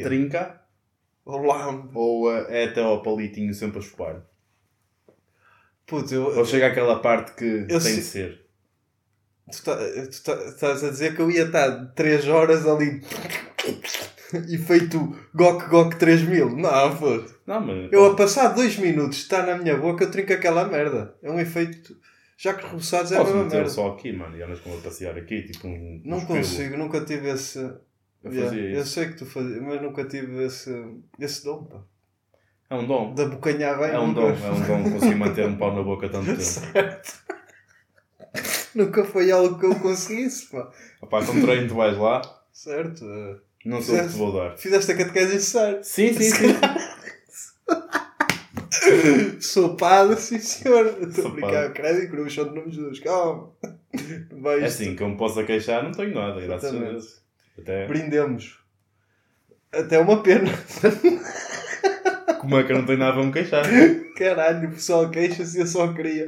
O 0.00 0.02
quê? 0.02 0.08
Trinca 0.08 0.60
Olá. 1.24 1.68
ou 1.94 2.32
eh, 2.32 2.46
é 2.48 2.64
até 2.66 2.80
ao 2.82 3.02
palitinho 3.02 3.52
sempre 3.54 3.78
a 3.78 3.82
chupar? 3.82 4.22
Puto, 5.86 6.14
eu. 6.14 6.24
Ou 6.36 6.44
chega 6.44 6.66
àquela 6.68 7.00
parte 7.00 7.32
que 7.34 7.44
Eu 7.44 7.66
tem 7.68 7.80
sei- 7.80 7.96
de 7.96 8.02
ser? 8.02 8.46
Tu, 9.50 9.62
tá- 9.64 9.76
tu 9.76 10.22
tá- 10.24 10.44
estás 10.44 10.84
a 10.84 10.90
dizer 10.90 11.16
que 11.16 11.22
eu 11.22 11.30
ia 11.30 11.44
estar 11.44 11.86
3 11.94 12.28
horas 12.28 12.66
ali 12.66 13.00
e 14.48 14.58
feito 14.58 15.16
Gok 15.34 15.68
Gok 15.70 15.96
3000. 15.96 16.50
Não, 16.56 16.96
foda 16.96 17.24
Não, 17.46 17.60
mas. 17.60 17.90
Eu 17.92 18.04
a 18.12 18.14
passar 18.16 18.48
2 18.48 18.76
minutos 18.78 19.18
está 19.18 19.44
na 19.46 19.56
minha 19.56 19.76
boca, 19.78 20.04
eu 20.04 20.10
trinco 20.10 20.32
aquela 20.34 20.66
merda. 20.68 21.14
É 21.22 21.30
um 21.30 21.40
efeito. 21.40 21.96
Já 22.36 22.52
que 22.54 22.62
repousados 22.64 23.10
é 23.10 23.16
a 23.16 23.24
mesma 23.24 23.44
merda. 23.46 23.68
só 23.68 23.88
aqui, 23.94 24.12
mano, 24.12 24.36
e 24.36 24.42
andas 24.42 24.60
com 24.60 24.72
a 24.76 24.80
passear 24.80 25.16
aqui, 25.16 25.42
tipo 25.42 25.66
um. 25.66 26.02
Não 26.04 26.18
um 26.18 26.26
consigo, 26.26 26.76
nunca 26.76 27.00
tive 27.04 27.30
esse. 27.30 27.58
Eu 28.24 28.32
Yeah, 28.32 28.50
fazia 28.50 28.70
eu 28.74 28.80
isso. 28.82 28.90
sei 28.90 29.06
que 29.08 29.16
tu 29.16 29.26
fazias, 29.26 29.62
mas 29.62 29.80
nunca 29.80 30.04
tive 30.04 30.44
esse, 30.44 30.70
esse 31.20 31.44
dom, 31.44 31.64
pá. 31.64 31.80
É 32.70 32.74
um 32.74 32.86
dom. 32.86 33.14
Da 33.14 33.24
bocanhar 33.26 33.78
bem. 33.78 33.90
É 33.90 33.98
um 33.98 34.12
dom, 34.12 34.28
é 34.28 34.50
um 34.50 34.66
dom 34.66 34.90
conseguir 34.92 35.14
manter 35.14 35.46
um 35.46 35.56
pau 35.56 35.74
na 35.74 35.82
boca 35.82 36.08
tanto 36.10 36.26
tempo. 36.26 36.40
Certo. 36.42 37.22
nunca 38.74 39.04
foi 39.04 39.30
algo 39.30 39.58
que 39.58 39.66
eu 39.66 39.74
conseguisse, 39.80 40.50
pá. 40.50 40.70
Opá, 41.00 41.24
com 41.24 41.40
treino 41.40 41.68
tu 41.68 41.74
vais 41.76 41.96
lá, 41.96 42.20
Certo. 42.52 43.04
não 43.64 43.80
sei 43.80 44.00
o 44.00 44.02
que 44.04 44.08
te 44.10 44.16
vou 44.16 44.32
dar. 44.32 44.56
Fizeste 44.58 44.92
a 44.92 44.96
catequese 44.96 45.34
necessária. 45.34 45.82
Sim, 45.82 46.12
sim, 46.12 46.30
sim. 46.30 46.46
Sou 49.40 49.76
padre, 49.76 50.16
sim 50.16 50.38
senhor. 50.38 50.86
Estou 51.02 51.26
a 51.26 51.30
brincar, 51.30 51.72
crédito, 51.72 52.10
cruz, 52.10 52.32
só 52.32 52.44
de 52.44 52.54
nome 52.54 52.70
de 52.70 52.76
Jesus. 52.76 53.00
Calma. 53.00 53.50
É 54.60 54.64
assim, 54.64 54.94
que 54.94 55.02
eu 55.02 55.08
me 55.08 55.16
possa 55.16 55.44
queixar, 55.44 55.82
não 55.82 55.92
tenho 55.92 56.14
nada, 56.14 56.40
graças 56.40 56.74
a. 56.74 56.78
Deus. 56.78 57.22
Até, 57.58 57.86
Brindemos. 57.86 58.58
Até 59.72 59.98
uma 59.98 60.22
pena. 60.22 60.50
como 62.40 62.58
é 62.58 62.64
que 62.64 62.72
eu 62.72 62.78
não 62.78 62.86
tenho 62.86 62.98
nada 62.98 63.14
para 63.14 63.24
me 63.24 63.32
queixar? 63.32 63.64
Caralho, 64.16 64.68
o 64.68 64.72
pessoal 64.72 65.10
queixa-se 65.10 65.58
eu 65.58 65.66
só 65.66 65.92
queria. 65.92 66.26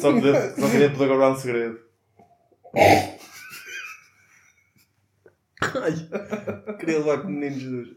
Só, 0.00 0.12
poder, 0.12 0.54
só 0.58 0.70
queria 0.70 0.90
poder 0.90 1.08
guardar 1.08 1.32
um 1.32 1.36
segredo. 1.36 1.80
Ai, 5.60 5.92
queria 6.78 6.98
levar 6.98 7.22
com 7.22 7.28
o 7.28 7.30
menino 7.30 7.58
Jesus. 7.60 7.96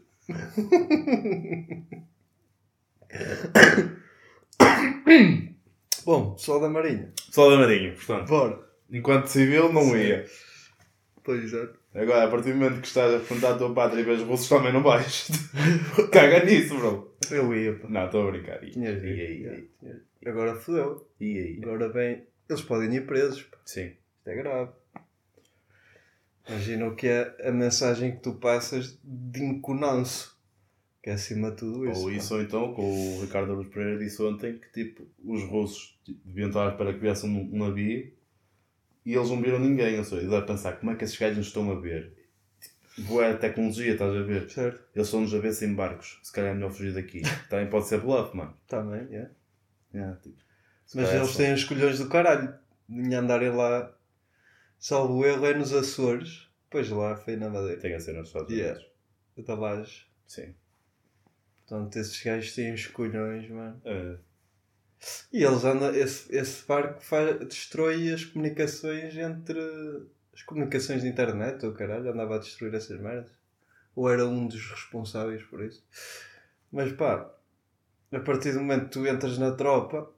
Bom, 6.04 6.34
pessoal 6.34 6.60
da 6.60 6.68
Marinha. 6.68 7.12
Só 7.30 7.50
da 7.50 7.56
Marinha, 7.56 7.92
portanto. 7.94 8.28
Bora. 8.28 8.70
Enquanto 8.90 9.26
civil, 9.26 9.72
não 9.72 9.82
Sim. 9.82 9.96
ia. 9.96 10.26
Pois 11.22 11.44
exato. 11.44 11.79
Agora, 11.94 12.24
a 12.24 12.28
partir 12.30 12.52
do 12.52 12.58
momento 12.58 12.80
que 12.80 12.86
estás 12.86 13.12
a 13.12 13.16
afrontar 13.16 13.54
a 13.54 13.58
tua 13.58 13.74
pátria 13.74 14.00
e 14.00 14.04
vês 14.04 14.22
russos, 14.22 14.48
também 14.48 14.72
não 14.72 14.82
vais. 14.82 15.28
Caga 16.12 16.44
nisso, 16.44 16.76
bro. 16.76 17.16
Eu 17.30 17.54
ia, 17.54 17.74
pá. 17.74 17.88
Não, 17.88 18.06
estou 18.06 18.28
a 18.28 18.30
brincar. 18.30 18.62
E, 18.62 18.70
e, 18.78 18.86
aí, 18.86 19.42
Yeah, 19.42 19.62
tinhas 19.80 19.96
dito. 19.96 20.00
Agora 20.26 20.54
fodeu. 20.54 21.08
e 21.20 21.38
aí. 21.38 21.60
Agora 21.62 21.88
bem. 21.88 22.22
Eles 22.48 22.62
podem 22.62 22.94
ir 22.94 23.06
presos. 23.06 23.42
pá. 23.42 23.58
Sim. 23.64 23.86
Isto 24.18 24.28
é 24.28 24.34
grave. 24.36 24.70
Imagina 26.48 26.86
o 26.88 26.94
que 26.96 27.06
é 27.06 27.36
a 27.44 27.52
mensagem 27.52 28.12
que 28.12 28.22
tu 28.22 28.34
passas 28.34 28.98
de 29.02 29.42
inconanço. 29.42 30.38
Que 31.02 31.10
é 31.10 31.14
acima 31.14 31.50
de 31.50 31.56
tudo 31.56 31.90
isso. 31.90 32.02
Ou 32.02 32.12
isso, 32.12 32.34
ou 32.34 32.42
então, 32.42 32.74
como 32.74 32.88
o 33.18 33.20
Ricardo 33.22 33.52
Aruz 33.52 33.68
Pereira 33.68 33.98
disse 33.98 34.22
ontem, 34.22 34.58
que 34.58 34.70
tipo, 34.72 35.06
os 35.24 35.42
russos 35.44 35.98
deviam 36.24 36.48
estar 36.48 36.76
para 36.76 36.92
que 36.92 36.98
viesse 37.00 37.24
um 37.26 37.58
navio 37.58 38.12
e 39.04 39.14
eles 39.14 39.28
não 39.30 39.40
viram 39.40 39.58
ninguém. 39.58 39.98
Ou 39.98 40.04
seja, 40.04 40.28
deve 40.28 40.46
pensar 40.46 40.72
como 40.78 40.92
é 40.92 40.94
que 40.96 41.04
esses 41.04 41.16
gajos 41.18 41.38
nos 41.38 41.46
estão 41.48 41.70
a 41.70 41.80
ver. 41.80 42.12
Tipo, 42.94 43.08
Boa 43.08 43.34
tecnologia, 43.34 43.92
estás 43.92 44.14
a 44.14 44.22
ver? 44.22 44.50
Certo? 44.50 44.80
Eles 44.94 45.06
estão-nos 45.08 45.34
a 45.34 45.38
ver 45.38 45.52
sem 45.54 45.74
barcos. 45.74 46.18
Se 46.22 46.32
calhar 46.32 46.50
é 46.50 46.54
melhor 46.54 46.70
fugir 46.72 46.92
daqui. 46.92 47.22
Também 47.48 47.68
pode 47.70 47.86
ser 47.86 48.00
bluff, 48.00 48.36
mano. 48.36 48.54
Também, 48.68 49.06
é. 49.16 49.30
Yeah, 49.94 50.16
tipo, 50.20 50.36
se 50.86 50.96
Mas 50.96 51.06
calhar 51.06 51.22
eles 51.22 51.30
só- 51.32 51.38
têm 51.38 51.52
os 51.54 51.64
colhões 51.64 51.98
do 51.98 52.08
caralho. 52.08 52.54
De 52.88 53.14
andarem 53.14 53.50
lá. 53.50 53.94
Salvo 54.78 55.24
erro 55.24 55.46
é 55.46 55.54
nos 55.54 55.72
Açores. 55.72 56.48
Pois 56.68 56.88
lá 56.90 57.16
foi 57.16 57.36
na 57.36 57.48
Madeira. 57.48 57.80
Tem 57.80 57.94
a 57.94 58.00
ser 58.00 58.12
nos 58.14 58.28
Estados 58.28 58.50
Yeah. 58.52 58.78
Unidos. 58.78 59.46
Da 59.46 59.54
laje. 59.54 60.06
Sim. 60.26 60.54
Portanto, 61.66 61.96
esses 61.96 62.22
gajos 62.22 62.54
têm 62.54 62.74
os 62.74 62.86
colhões, 62.88 63.48
mano. 63.48 63.80
Eh, 63.84 64.16
E 65.32 65.42
eles 65.42 65.64
andam. 65.64 65.94
Esse, 65.94 66.34
esse 66.34 66.66
barco 66.66 67.00
faz, 67.02 67.38
destrói 67.46 68.12
as 68.12 68.24
comunicações 68.24 69.16
entre. 69.16 69.58
As 70.32 70.42
comunicações 70.42 71.02
de 71.02 71.08
internet, 71.08 71.64
ou 71.66 71.72
caralho, 71.72 72.10
andava 72.10 72.36
a 72.36 72.38
destruir 72.38 72.74
essas 72.74 73.00
merdas. 73.00 73.30
Ou 73.94 74.10
era 74.10 74.26
um 74.26 74.46
dos 74.46 74.70
responsáveis 74.70 75.42
por 75.44 75.62
isso. 75.62 75.84
Mas 76.72 76.92
pá, 76.92 77.34
a 78.12 78.20
partir 78.20 78.52
do 78.52 78.60
momento 78.60 78.84
que 78.84 78.90
tu 78.90 79.06
entras 79.06 79.36
na 79.38 79.52
tropa 79.52 80.10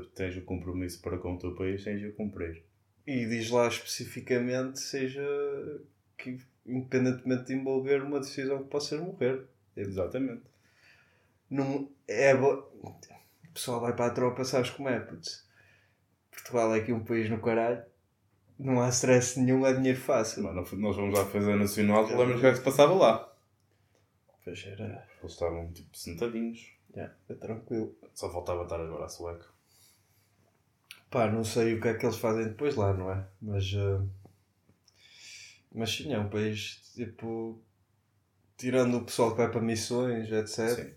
se 0.00 0.10
tens 0.10 0.36
o 0.36 0.42
compromisso 0.42 1.00
para 1.00 1.18
com 1.18 1.34
o 1.34 1.38
teu 1.38 1.54
país, 1.54 1.84
tens 1.84 2.00
de 2.00 2.08
o 2.08 2.14
cumprir. 2.14 2.64
e 3.06 3.26
diz 3.26 3.50
lá 3.50 3.68
especificamente, 3.68 4.80
seja 4.80 5.22
que 6.16 6.38
independentemente 6.66 7.44
de 7.44 7.54
envolver 7.54 8.02
uma 8.02 8.20
decisão 8.20 8.62
que 8.62 8.70
possa 8.70 8.96
morrer. 8.96 9.44
Exatamente. 9.76 10.44
Não 11.50 11.90
é 12.08 12.34
bo... 12.34 12.66
O 13.54 13.56
pessoal 13.56 13.80
vai 13.80 13.94
para 13.94 14.06
a 14.06 14.10
tropa, 14.10 14.44
sabes 14.44 14.70
como 14.70 14.88
é, 14.88 14.98
putz. 14.98 15.48
Portugal 16.32 16.74
é 16.74 16.80
aqui 16.80 16.92
um 16.92 17.04
país 17.04 17.30
no 17.30 17.40
caralho. 17.40 17.84
Não 18.58 18.82
há 18.82 18.88
stress 18.88 19.38
nenhum, 19.38 19.64
é 19.64 19.72
dinheiro 19.72 20.00
fácil. 20.00 20.42
Mano, 20.42 20.66
nós 20.72 20.96
vamos 20.96 21.16
à 21.16 21.22
defesa 21.22 21.54
nacional, 21.54 22.04
tu 22.04 22.16
lembras 22.16 22.38
o 22.38 22.40
que 22.40 22.46
é 22.46 22.50
que 22.50 22.56
se 22.56 22.64
passava 22.64 22.92
lá? 22.94 23.32
Pois 24.42 24.66
era. 24.66 25.06
Eles 25.20 25.32
estavam 25.32 25.72
tipo 25.72 25.96
sentadinhos. 25.96 26.66
Já, 26.96 27.14
é 27.28 27.34
tranquilo. 27.34 27.96
Só 28.12 28.28
faltava 28.28 28.64
estar 28.64 28.80
agora 28.80 29.04
a 29.04 29.08
sueca. 29.08 29.46
Pá, 31.08 31.30
não 31.30 31.44
sei 31.44 31.74
o 31.74 31.80
que 31.80 31.86
é 31.86 31.94
que 31.94 32.04
eles 32.06 32.16
fazem 32.16 32.48
depois 32.48 32.74
lá, 32.74 32.92
não 32.92 33.08
é? 33.12 33.24
Mas. 33.40 33.72
eh, 33.72 34.00
Mas 35.72 35.90
sim, 35.94 36.12
é 36.12 36.18
um 36.18 36.28
país 36.28 36.92
tipo. 36.92 37.62
Tirando 38.56 38.96
o 38.98 39.04
pessoal 39.04 39.30
que 39.30 39.36
vai 39.36 39.50
para 39.50 39.60
missões, 39.60 40.30
etc. 40.32 40.68
Sim. 40.70 40.94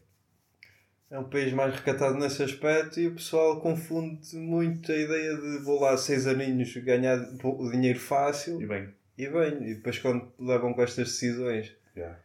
É 1.09 1.17
um 1.17 1.29
país 1.29 1.53
mais 1.53 1.73
recatado 1.73 2.17
nesse 2.17 2.43
aspecto 2.43 2.99
e 2.99 3.07
o 3.07 3.15
pessoal 3.15 3.61
confunde 3.61 4.35
muito 4.35 4.91
a 4.91 4.95
ideia 4.95 5.37
de 5.37 5.59
vou 5.63 5.79
lá 5.79 5.95
seis 5.97 6.27
aninhos 6.27 6.75
ganhar 6.77 7.17
o 7.43 7.71
dinheiro 7.71 7.99
fácil 7.99 8.61
E 8.61 8.65
bem, 8.65 8.93
e 9.17 9.27
bem, 9.27 9.69
e 9.69 9.75
depois 9.75 9.99
quando 9.99 10.29
levam 10.37 10.73
com 10.73 10.81
estas 10.81 11.07
decisões 11.07 11.73
já. 11.95 12.19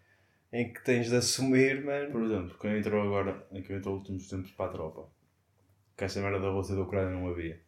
em 0.53 0.73
que 0.73 0.83
tens 0.83 1.09
de 1.09 1.17
assumir, 1.17 1.85
mano. 1.85 2.11
Por 2.11 2.23
exemplo, 2.25 2.59
quem 2.61 2.79
entrou 2.79 3.03
agora, 3.03 3.47
em 3.53 3.63
quem 3.63 3.77
entrou 3.77 3.97
últimos 3.97 4.29
tempos 4.29 4.51
para 4.51 4.67
a 4.67 4.73
tropa, 4.73 5.09
que 5.97 6.05
esta 6.05 6.21
merda 6.21 6.41
da 6.41 6.49
e 6.49 6.75
da 6.77 6.83
Ucrânia 6.83 7.11
não 7.11 7.29
havia. 7.29 7.61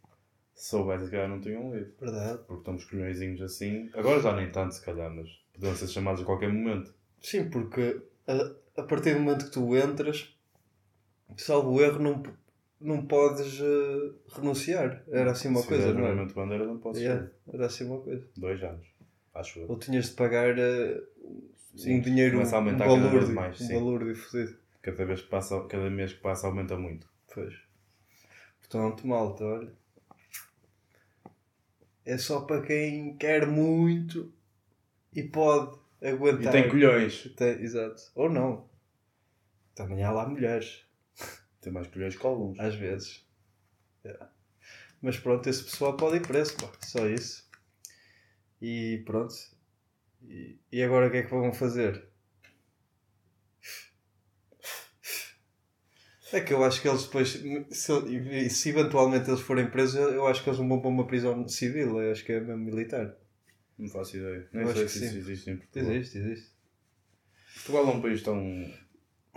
Se 0.52 0.70
soubesse, 0.70 1.06
se 1.06 1.10
calhar 1.12 1.28
não 1.28 1.40
tinham 1.40 1.76
ido. 1.76 1.92
Verdade. 2.00 2.38
Porque 2.38 2.60
estamos 2.60 2.84
colhõezinhos 2.84 3.42
assim. 3.42 3.88
Agora 3.94 4.20
já 4.20 4.34
nem 4.34 4.50
tanto, 4.50 4.74
se 4.74 4.84
calhar, 4.84 5.12
mas 5.12 5.28
podiam 5.52 5.74
ser 5.76 5.88
chamados 5.88 6.22
a 6.22 6.24
qualquer 6.24 6.52
momento. 6.52 6.92
Sim, 7.20 7.48
porque 7.50 8.02
a, 8.26 8.80
a 8.80 8.84
partir 8.84 9.14
do 9.14 9.20
momento 9.20 9.46
que 9.46 9.52
tu 9.52 9.76
entras, 9.76 10.33
salvo 11.36 11.80
erro, 11.80 11.98
não, 11.98 12.22
não 12.80 13.06
podes 13.06 13.60
eh, 13.60 14.12
renunciar. 14.36 15.02
Era 15.08 15.32
assim 15.32 15.48
uma 15.48 15.60
Se 15.60 15.68
coisa, 15.68 15.86
não 15.92 16.00
é? 16.00 16.02
juramento 16.02 16.28
de 16.28 16.34
bandeira, 16.34 16.66
não 16.66 16.78
posso 16.78 17.00
Yeah, 17.00 17.30
era 17.52 17.66
assim 17.66 17.84
uma 17.84 18.00
coisa. 18.00 18.26
Dois 18.36 18.62
anos, 18.62 18.86
acho 19.34 19.60
eu. 19.60 19.68
Ou 19.68 19.78
tinhas 19.78 20.06
de 20.06 20.12
pagar 20.12 20.54
Sim, 21.76 21.96
um 21.96 22.00
dinheiro, 22.00 22.34
um 22.36 22.38
começa 22.38 22.56
a 22.56 22.58
aumentar 22.58 22.84
cada 22.86 23.08
vez 23.10 23.10
valor, 23.10 23.34
mais, 23.34 23.60
um 23.60 23.66
sim. 23.66 23.74
valor 23.74 24.04
de 24.04 24.14
fodido. 24.14 24.56
Cada 24.82 25.04
vez 25.04 25.22
que 25.22 25.28
passa, 25.28 25.60
cada 25.66 25.90
mês 25.90 26.12
que 26.12 26.20
passa 26.20 26.46
aumenta 26.46 26.76
muito. 26.76 27.08
Pois. 27.32 27.54
Portanto, 28.60 29.06
malta, 29.06 29.44
olha. 29.44 29.72
É 32.04 32.18
só 32.18 32.42
para 32.42 32.62
quem 32.62 33.16
quer 33.16 33.46
muito 33.46 34.32
e 35.14 35.22
pode 35.22 35.78
E 36.02 36.08
aguentar. 36.08 36.52
tem 36.52 36.68
colhões. 36.68 37.34
Tem- 37.36 37.60
exato. 37.62 38.02
Ou 38.14 38.28
não. 38.30 38.68
Também 39.74 40.02
há 40.04 40.10
lá 40.10 40.28
mulheres, 40.28 40.83
Tem 41.64 41.72
mais 41.72 41.86
colhões 41.86 42.14
que 42.14 42.26
alguns. 42.26 42.60
às 42.60 42.74
vezes. 42.74 43.26
É. 44.04 44.18
Mas 45.00 45.16
pronto, 45.18 45.48
esse 45.48 45.64
pessoal 45.64 45.96
pode 45.96 46.18
ir 46.18 46.26
preso, 46.26 46.54
pá. 46.58 46.70
Só 46.82 47.08
isso. 47.08 47.48
E 48.60 49.02
pronto. 49.06 49.34
E, 50.22 50.58
e 50.70 50.82
agora 50.82 51.06
o 51.06 51.10
que 51.10 51.16
é 51.16 51.22
que 51.22 51.30
vão 51.30 51.52
fazer? 51.54 52.06
É 56.32 56.40
que 56.40 56.52
eu 56.52 56.64
acho 56.64 56.82
que 56.82 56.88
eles 56.88 57.04
depois, 57.04 57.40
se, 57.70 58.50
se 58.50 58.68
eventualmente 58.68 59.30
eles 59.30 59.40
forem 59.40 59.70
presos, 59.70 59.94
eu 59.94 60.26
acho 60.26 60.42
que 60.42 60.50
eles 60.50 60.58
não 60.58 60.68
vão 60.68 60.80
para 60.80 60.90
uma 60.90 61.06
prisão 61.06 61.46
civil, 61.46 62.00
eu 62.02 62.10
acho 62.10 62.24
que 62.24 62.32
é 62.32 62.40
mesmo 62.40 62.64
militar. 62.64 63.16
Não 63.78 63.88
faço 63.88 64.16
ideia. 64.16 64.48
Nem 64.52 64.66
sei 64.66 64.88
se 64.88 65.06
isso 65.06 65.16
existe 65.16 65.50
em 65.50 65.56
Portugal. 65.56 65.92
Existe, 65.92 66.18
existe. 66.18 66.52
Portugal 67.54 67.86
é 67.86 67.90
um 67.96 68.02
país 68.02 68.22
tão 68.22 68.74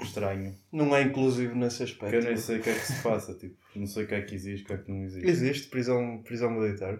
estranho 0.03 0.55
Não 0.71 0.95
é 0.95 1.01
inclusivo 1.03 1.55
nesse 1.55 1.77
que 1.77 1.83
aspecto. 1.83 2.15
eu 2.15 2.23
nem 2.23 2.37
sei 2.37 2.59
o 2.59 2.63
que 2.63 2.69
é 2.69 2.73
que 2.73 2.85
se 2.85 3.01
passa. 3.01 3.33
Tipo, 3.33 3.55
não 3.75 3.87
sei 3.87 4.03
o 4.03 4.07
que 4.07 4.15
é 4.15 4.21
que 4.21 4.35
existe, 4.35 4.63
o 4.63 4.67
que 4.67 4.73
é 4.73 4.77
que 4.77 4.91
não 4.91 5.03
existe. 5.03 5.27
Existe 5.27 5.67
prisão, 5.69 6.21
prisão 6.23 6.51
militar. 6.51 6.99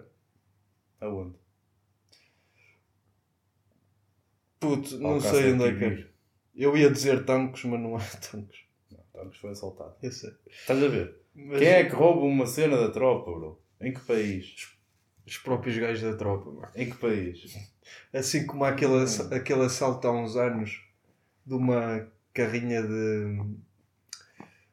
Aonde? 1.00 1.36
Puto, 4.60 4.98
não 4.98 5.10
Alcácer 5.14 5.42
sei 5.42 5.52
onde 5.52 5.64
é 5.64 5.74
que 5.76 5.84
é. 5.84 6.08
Eu 6.56 6.76
ia 6.76 6.90
dizer 6.90 7.24
tanques, 7.24 7.64
mas 7.64 7.80
não 7.80 7.96
há 7.96 8.00
tanques. 8.30 8.60
Não, 8.90 8.98
Tanques 9.12 9.38
foi 9.38 9.50
assaltado. 9.50 9.94
Eu 10.02 10.10
sei. 10.10 10.30
Estás 10.48 10.82
a 10.82 10.88
ver? 10.88 11.16
Mas 11.34 11.58
Quem 11.60 11.68
é 11.68 11.84
que 11.84 11.94
rouba 11.94 12.22
uma 12.22 12.46
cena 12.46 12.76
da 12.76 12.90
tropa, 12.90 13.30
bro? 13.30 13.62
Em 13.80 13.92
que 13.92 14.00
país? 14.00 14.76
Os 15.24 15.38
próprios 15.38 15.76
gajos 15.78 16.02
da 16.02 16.16
tropa, 16.16 16.50
mano. 16.50 16.68
Em 16.74 16.90
que 16.90 16.96
país? 16.96 17.54
Assim 18.12 18.44
como 18.46 18.64
aquele, 18.64 19.04
aquele 19.32 19.62
assalto 19.62 20.08
há 20.08 20.12
uns 20.12 20.36
anos 20.36 20.82
de 21.46 21.54
uma 21.54 22.10
carrinha 22.38 22.82
de. 22.82 23.42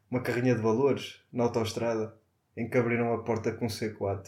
Uma 0.10 0.22
carrinha 0.22 0.56
de 0.56 0.62
valores 0.62 1.20
na 1.34 1.46
autoestrada 1.46 2.16
em 2.56 2.70
que 2.70 2.78
abriram 2.78 3.12
a 3.12 3.24
porta 3.24 3.52
com 3.52 3.66
C4. 3.66 4.28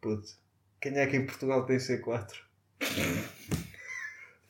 Puto. 0.00 0.28
Quem 0.80 0.98
é 0.98 1.06
que 1.06 1.16
em 1.16 1.24
Portugal 1.24 1.64
tem 1.64 1.76
C4? 1.76 2.32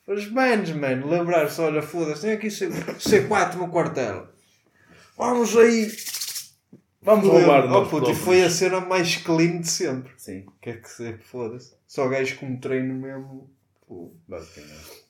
Os 0.07 0.31
manos, 0.31 0.71
mano, 0.71 1.07
lembrar-se, 1.07 1.61
olha, 1.61 1.81
foda-se, 1.81 2.21
tem 2.21 2.31
aqui 2.31 2.49
C- 2.49 2.69
C4 2.69 3.55
no 3.55 3.69
quartel. 3.69 4.27
Vamos 5.17 5.55
aí. 5.55 5.91
Vamos 7.01 7.27
roubar 7.27 7.71
oh, 7.71 7.85
puto, 7.87 8.11
e 8.11 8.15
foi 8.15 8.43
a 8.43 8.49
cena 8.49 8.81
mais 8.81 9.17
clean 9.17 9.61
de 9.61 9.69
sempre. 9.69 10.11
Sim, 10.17 10.45
Quer 10.61 10.81
que 10.81 10.89
seja, 10.89 11.17
foda-se. 11.19 11.75
Só 11.87 12.07
gajos 12.09 12.37
com 12.37 12.59
treino 12.59 12.93
mesmo. 12.95 13.49
pô. 13.87 14.13
basicamente. 14.27 15.06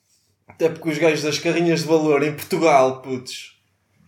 Até 0.48 0.68
porque 0.68 0.88
os 0.90 0.98
gajos 0.98 1.22
das 1.22 1.38
carrinhas 1.38 1.80
de 1.82 1.86
valor 1.86 2.22
em 2.22 2.34
Portugal, 2.34 3.00
putos, 3.02 3.62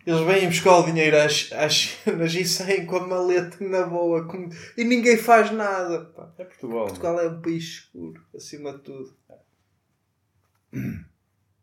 eles 0.07 0.21
vêm 0.23 0.49
buscar 0.49 0.79
o 0.79 0.83
dinheiro 0.87 1.17
às, 1.21 1.53
às 1.53 1.91
cenas 2.05 2.35
e 2.35 2.45
saem 2.45 2.87
com 2.87 2.97
a 2.97 3.07
maleta 3.07 3.57
na 3.63 3.87
boa 3.87 4.27
com- 4.27 4.49
e 4.77 4.83
ninguém 4.83 5.17
faz 5.17 5.51
nada. 5.53 6.07
pá. 6.07 6.33
É 6.39 6.45
Portugal. 6.45 6.87
Portugal 6.87 7.21
é 7.21 7.29
um 7.29 7.41
país 7.41 7.89
seguro, 7.93 8.25
acima 8.35 8.73
de 8.73 8.83
tudo. 8.83 9.17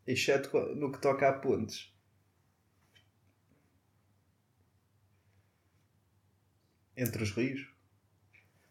Exceto 0.06 0.48
co- 0.50 0.74
no 0.74 0.90
que 0.92 1.00
toca 1.00 1.28
a 1.28 1.32
pontes. 1.32 1.92
Entre 6.96 7.22
os 7.22 7.30
rios. 7.32 7.66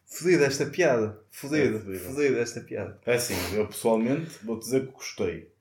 Fodida 0.06 0.46
esta 0.46 0.66
piada. 0.66 1.22
Fodida. 1.30 1.78
É. 1.94 2.00
Fodida 2.00 2.40
esta 2.40 2.62
piada. 2.62 3.00
É 3.06 3.16
assim, 3.16 3.36
eu 3.56 3.68
pessoalmente 3.68 4.32
vou 4.44 4.58
dizer 4.58 4.88
que 4.88 4.92
gostei. 4.94 5.52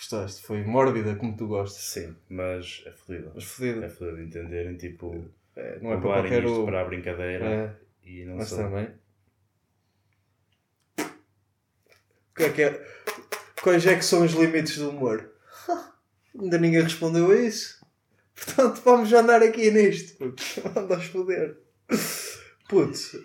Gostaste? 0.00 0.40
Foi 0.42 0.64
mórbida 0.64 1.14
como 1.16 1.36
tu 1.36 1.46
gostas. 1.46 1.84
Sim, 1.84 2.16
mas 2.30 2.82
é 2.86 2.90
fodido. 2.90 3.32
Mas 3.34 3.44
É 3.44 3.88
fodida. 3.88 4.16
de 4.16 4.22
entenderem, 4.22 4.74
tipo, 4.78 5.26
É, 5.54 5.78
não 5.80 5.92
é 5.92 5.96
para 5.96 6.00
qualquer 6.22 6.42
isto 6.42 6.62
um. 6.62 6.64
para 6.64 6.80
a 6.80 6.84
brincadeira 6.84 7.44
É, 7.44 8.08
e 8.08 8.24
não 8.24 8.36
mas 8.36 8.48
também. 8.50 8.88
O 10.98 12.34
que 12.36 12.42
é 12.44 12.50
que 12.50 12.62
é? 12.62 12.86
Quais 13.62 13.86
é 13.86 13.96
que 13.96 14.04
são 14.04 14.24
os 14.24 14.32
limites 14.32 14.78
do 14.78 14.88
humor? 14.88 15.30
Ainda 16.40 16.56
ninguém 16.56 16.80
respondeu 16.82 17.30
a 17.30 17.36
isso. 17.36 17.84
Portanto, 18.34 18.80
vamos 18.82 19.12
andar 19.12 19.42
aqui 19.42 19.70
nisto. 19.70 20.16
puto. 20.16 20.42
Anda 20.78 20.96
a 20.96 21.00
foder. 21.00 21.58
Putz. 22.70 23.16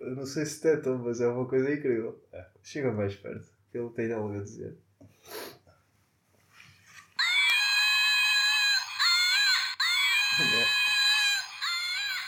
Eu 0.00 0.16
não 0.16 0.26
sei 0.26 0.46
se 0.46 0.60
tetam, 0.60 0.98
mas 0.98 1.20
é 1.20 1.28
uma 1.28 1.46
coisa 1.46 1.72
incrível. 1.72 2.18
É. 2.32 2.46
Chega 2.62 2.90
mais 2.92 3.14
perto. 3.14 3.46
que 3.70 3.78
Ele 3.78 3.90
tem 3.90 4.12
algo 4.12 4.34
a 4.38 4.42
dizer. 4.42 4.76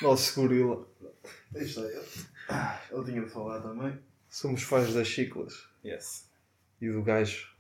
Nosso 0.01 0.41
gorila. 0.41 0.87
Isto 1.55 1.81
é 1.85 1.97
ele. 1.97 2.07
Eu 2.91 3.05
tinha 3.05 3.23
de 3.23 3.31
falar 3.31 3.61
também. 3.61 3.99
Somos 4.29 4.63
fãs 4.63 4.93
das 4.95 5.07
chiclas 5.07 5.69
Yes. 5.85 6.29
e 6.81 6.91
do 6.91 7.03
gajo. 7.03 7.53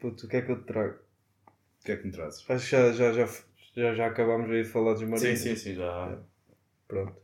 Puto, 0.00 0.26
o 0.26 0.28
que 0.28 0.36
é 0.36 0.42
que 0.42 0.50
eu 0.50 0.60
te 0.60 0.64
trago? 0.66 0.98
O 1.46 1.84
que 1.84 1.92
é 1.92 1.96
que 1.96 2.06
me 2.06 2.12
trazes? 2.12 2.44
Acho 2.48 2.64
que 2.64 2.70
já, 2.70 2.92
já, 2.92 3.12
já, 3.12 3.28
já, 3.76 3.94
já 3.94 4.06
acabámos 4.06 4.50
aí 4.50 4.62
de 4.64 4.68
falar 4.68 4.92
dos 4.92 5.00
Sim, 5.02 5.06
marinhos. 5.08 5.40
sim, 5.40 5.56
sim, 5.56 5.74
já. 5.74 6.18
Pronto. 6.88 7.21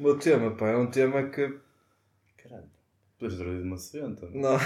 O 0.00 0.02
meu 0.02 0.18
tema, 0.18 0.56
pá, 0.56 0.70
é 0.70 0.76
um 0.78 0.90
tema 0.90 1.28
que 1.28 1.60
Caralho. 2.38 2.70
Podes 3.18 3.36
trazer 3.36 3.60
uma 3.60 3.76
seventa. 3.76 4.30
não, 4.30 4.56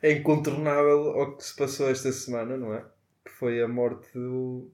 é 0.00 0.12
incontornável 0.12 1.10
ao 1.10 1.36
que 1.36 1.44
se 1.44 1.54
passou 1.54 1.90
esta 1.90 2.10
semana, 2.10 2.56
não 2.56 2.72
é? 2.72 2.82
Que 3.22 3.30
foi 3.32 3.60
a 3.60 3.68
morte 3.68 4.10
do 4.14 4.72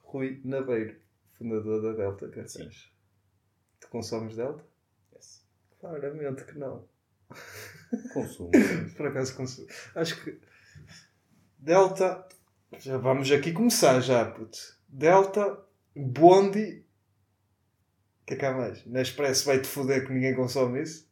Rui 0.00 0.40
Nabeiro, 0.44 0.94
fundador 1.32 1.82
da 1.82 1.92
Delta. 1.92 2.46
Sim. 2.46 2.70
Tu 3.80 3.88
consomes 3.88 4.36
Delta? 4.36 4.64
Yes. 5.12 5.44
Claramente 5.80 6.44
que 6.44 6.56
não. 6.56 6.84
Consumo. 8.14 8.52
Por 8.96 9.08
acaso 9.08 9.34
consumo. 9.34 9.66
Acho 9.96 10.22
que 10.22 10.38
Delta. 11.58 12.28
Já 12.78 12.96
vamos 12.96 13.28
aqui 13.32 13.52
começar 13.52 13.98
já, 13.98 14.24
puto. 14.24 14.56
Delta, 14.88 15.58
Bondi. 15.96 16.91
O 18.22 18.26
que 18.26 18.34
é 18.34 18.36
que 18.36 18.44
há 18.44 18.52
mais? 18.52 18.86
Na 18.86 19.02
Expresso 19.02 19.46
vai-te 19.46 19.66
foder 19.66 20.06
que 20.06 20.12
ninguém 20.12 20.34
consome 20.34 20.82
isso. 20.82 21.10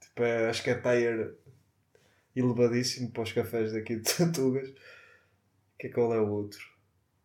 Tipo, 0.00 0.22
é, 0.22 0.48
acho 0.48 0.62
que 0.62 0.70
é 0.70 0.74
tire 0.74 1.34
elevadíssimo 2.34 3.10
para 3.10 3.22
os 3.22 3.32
cafés 3.32 3.72
daqui 3.72 3.96
de 3.96 4.02
Tatugas. 4.16 4.72
Que 5.78 5.88
é 5.88 5.90
qual 5.90 6.14
é 6.14 6.20
o 6.20 6.28
outro? 6.28 6.60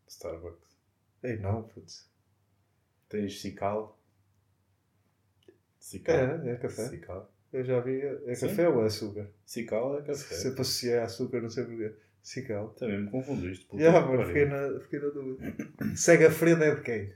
Starbucks. 0.07 0.75
Ei, 1.23 1.37
não, 1.37 1.63
puto. 1.63 1.93
Tens 3.09 3.39
Cical. 3.41 3.99
Cical. 5.79 6.15
É, 6.15 6.51
é 6.51 6.55
café. 6.55 6.87
Cical. 6.89 7.31
Eu 7.53 7.63
já 7.63 7.79
vi. 7.79 8.01
É 8.01 8.33
Sim. 8.35 8.47
café 8.47 8.69
ou 8.69 8.83
é 8.83 8.87
açúcar? 8.87 9.29
Cical 9.45 9.99
é 9.99 10.01
café. 10.01 10.35
Sempre 10.35 10.61
associei 10.61 10.97
a 10.97 11.05
açúcar, 11.05 11.41
não 11.41 11.49
sei 11.49 11.65
porquê. 11.65 11.93
Cical. 12.21 12.69
Também 12.69 13.01
me 13.03 13.11
confundiste. 13.11 13.67
Já, 13.77 14.01
pariu. 14.01 14.25
fiquei 14.25 14.45
na, 14.45 14.79
fiquei 14.79 14.99
na 14.99 15.09
dúvida. 15.09 15.55
Sega 15.95 16.31
Freda 16.31 16.65
é 16.65 16.75
de 16.75 16.81
quem? 16.81 17.13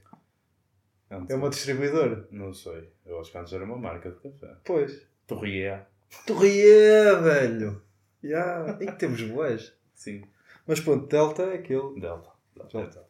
Antes- 1.11 1.29
É 1.31 1.35
uma 1.35 1.49
distribuidora? 1.49 2.27
Não 2.31 2.53
sei. 2.53 2.91
Eu 3.05 3.19
acho 3.19 3.31
que 3.31 3.37
antes 3.37 3.51
era 3.53 3.63
uma 3.65 3.77
marca 3.77 4.11
de 4.11 4.17
café. 4.19 4.55
Pois. 4.63 5.01
Torrier. 5.27 5.85
Torrier, 6.25 7.21
velho! 7.21 7.81
Já. 8.23 8.77
E 8.81 8.91
temos 8.93 9.21
boas. 9.23 9.73
Sim. 9.93 10.23
Mas 10.67 10.79
pronto, 10.79 11.07
Delta 11.07 11.43
é 11.43 11.55
aquele. 11.55 11.99
Delta. 11.99 12.29
Delta. 12.71 13.05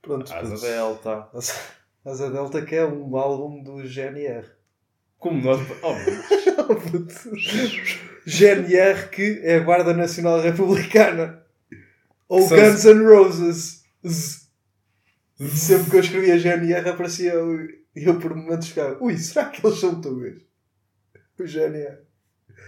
Pronto. 0.00 0.32
Asa 0.32 0.40
pronto. 0.48 0.60
Delta. 0.60 1.28
Asa, 1.34 1.52
Asa 2.04 2.30
Delta 2.30 2.62
que 2.62 2.74
é 2.76 2.84
um 2.84 3.16
álbum 3.16 3.62
do 3.62 3.86
GNR. 3.86 4.46
Como 5.18 5.40
nós. 5.40 5.60
Oh, 5.82 5.94
GNR 8.26 9.08
que 9.10 9.40
é 9.42 9.56
a 9.56 9.60
Guarda 9.60 9.94
Nacional 9.94 10.40
Republicana. 10.40 11.42
Ou 12.28 12.48
Guns 12.48 12.84
N' 12.84 13.04
Roses. 13.04 13.84
Z. 14.06 14.42
Sempre 15.48 15.90
que 15.90 15.96
eu 15.96 16.00
escrevia 16.00 16.38
GNR 16.38 16.88
aparecia 16.90 17.34
e 17.94 18.04
eu 18.04 18.18
por 18.18 18.34
momentos 18.34 18.68
ficava, 18.68 19.02
ui, 19.02 19.16
será 19.18 19.46
que 19.46 19.66
eles 19.66 19.78
são 19.78 20.00
tugas? 20.00 20.40
O 21.38 21.46
GNR. 21.46 21.98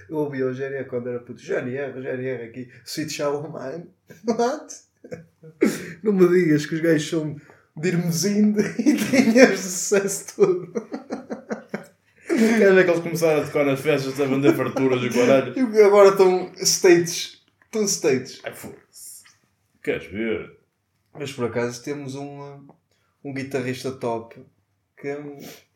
Eu 0.08 0.16
ouvia 0.16 0.46
o 0.46 0.52
GNR 0.52 0.84
quando 0.86 1.08
era 1.08 1.20
puto. 1.20 1.40
GNR, 1.40 1.92
GNR 2.00 2.44
aqui. 2.44 2.70
Sweet 2.84 3.12
Shallow 3.12 3.42
Mine. 3.42 3.86
What? 4.26 4.74
Não 6.02 6.12
me 6.12 6.28
digas 6.28 6.66
que 6.66 6.74
os 6.74 6.80
gajos 6.80 7.08
são 7.08 7.36
de 7.76 7.88
Irmesinde 7.88 8.60
e 8.78 8.96
têm 8.96 9.38
este 9.38 9.58
sucesso 9.58 10.36
todo. 10.36 10.72
Quer 12.26 12.74
ver 12.74 12.84
que 12.84 12.90
eles 12.90 13.02
começaram 13.02 13.42
a 13.42 13.44
tocar 13.44 13.64
nas 13.64 13.80
festas 13.80 14.20
a 14.20 14.24
vender 14.24 14.54
farturas 14.54 15.02
e 15.02 15.10
caralho? 15.10 15.54
E 15.56 15.82
agora 15.82 16.10
estão 16.10 16.52
states. 16.56 17.42
Estão 17.66 17.84
states. 17.84 18.40
Ai, 18.44 18.52
foda-se. 18.52 19.22
Queres 19.82 20.06
ver? 20.06 20.63
Mas 21.14 21.32
por 21.32 21.46
acaso 21.46 21.82
temos 21.82 22.14
um, 22.14 22.66
um 23.24 23.32
guitarrista 23.32 23.92
top 23.92 24.44
que, 24.96 25.16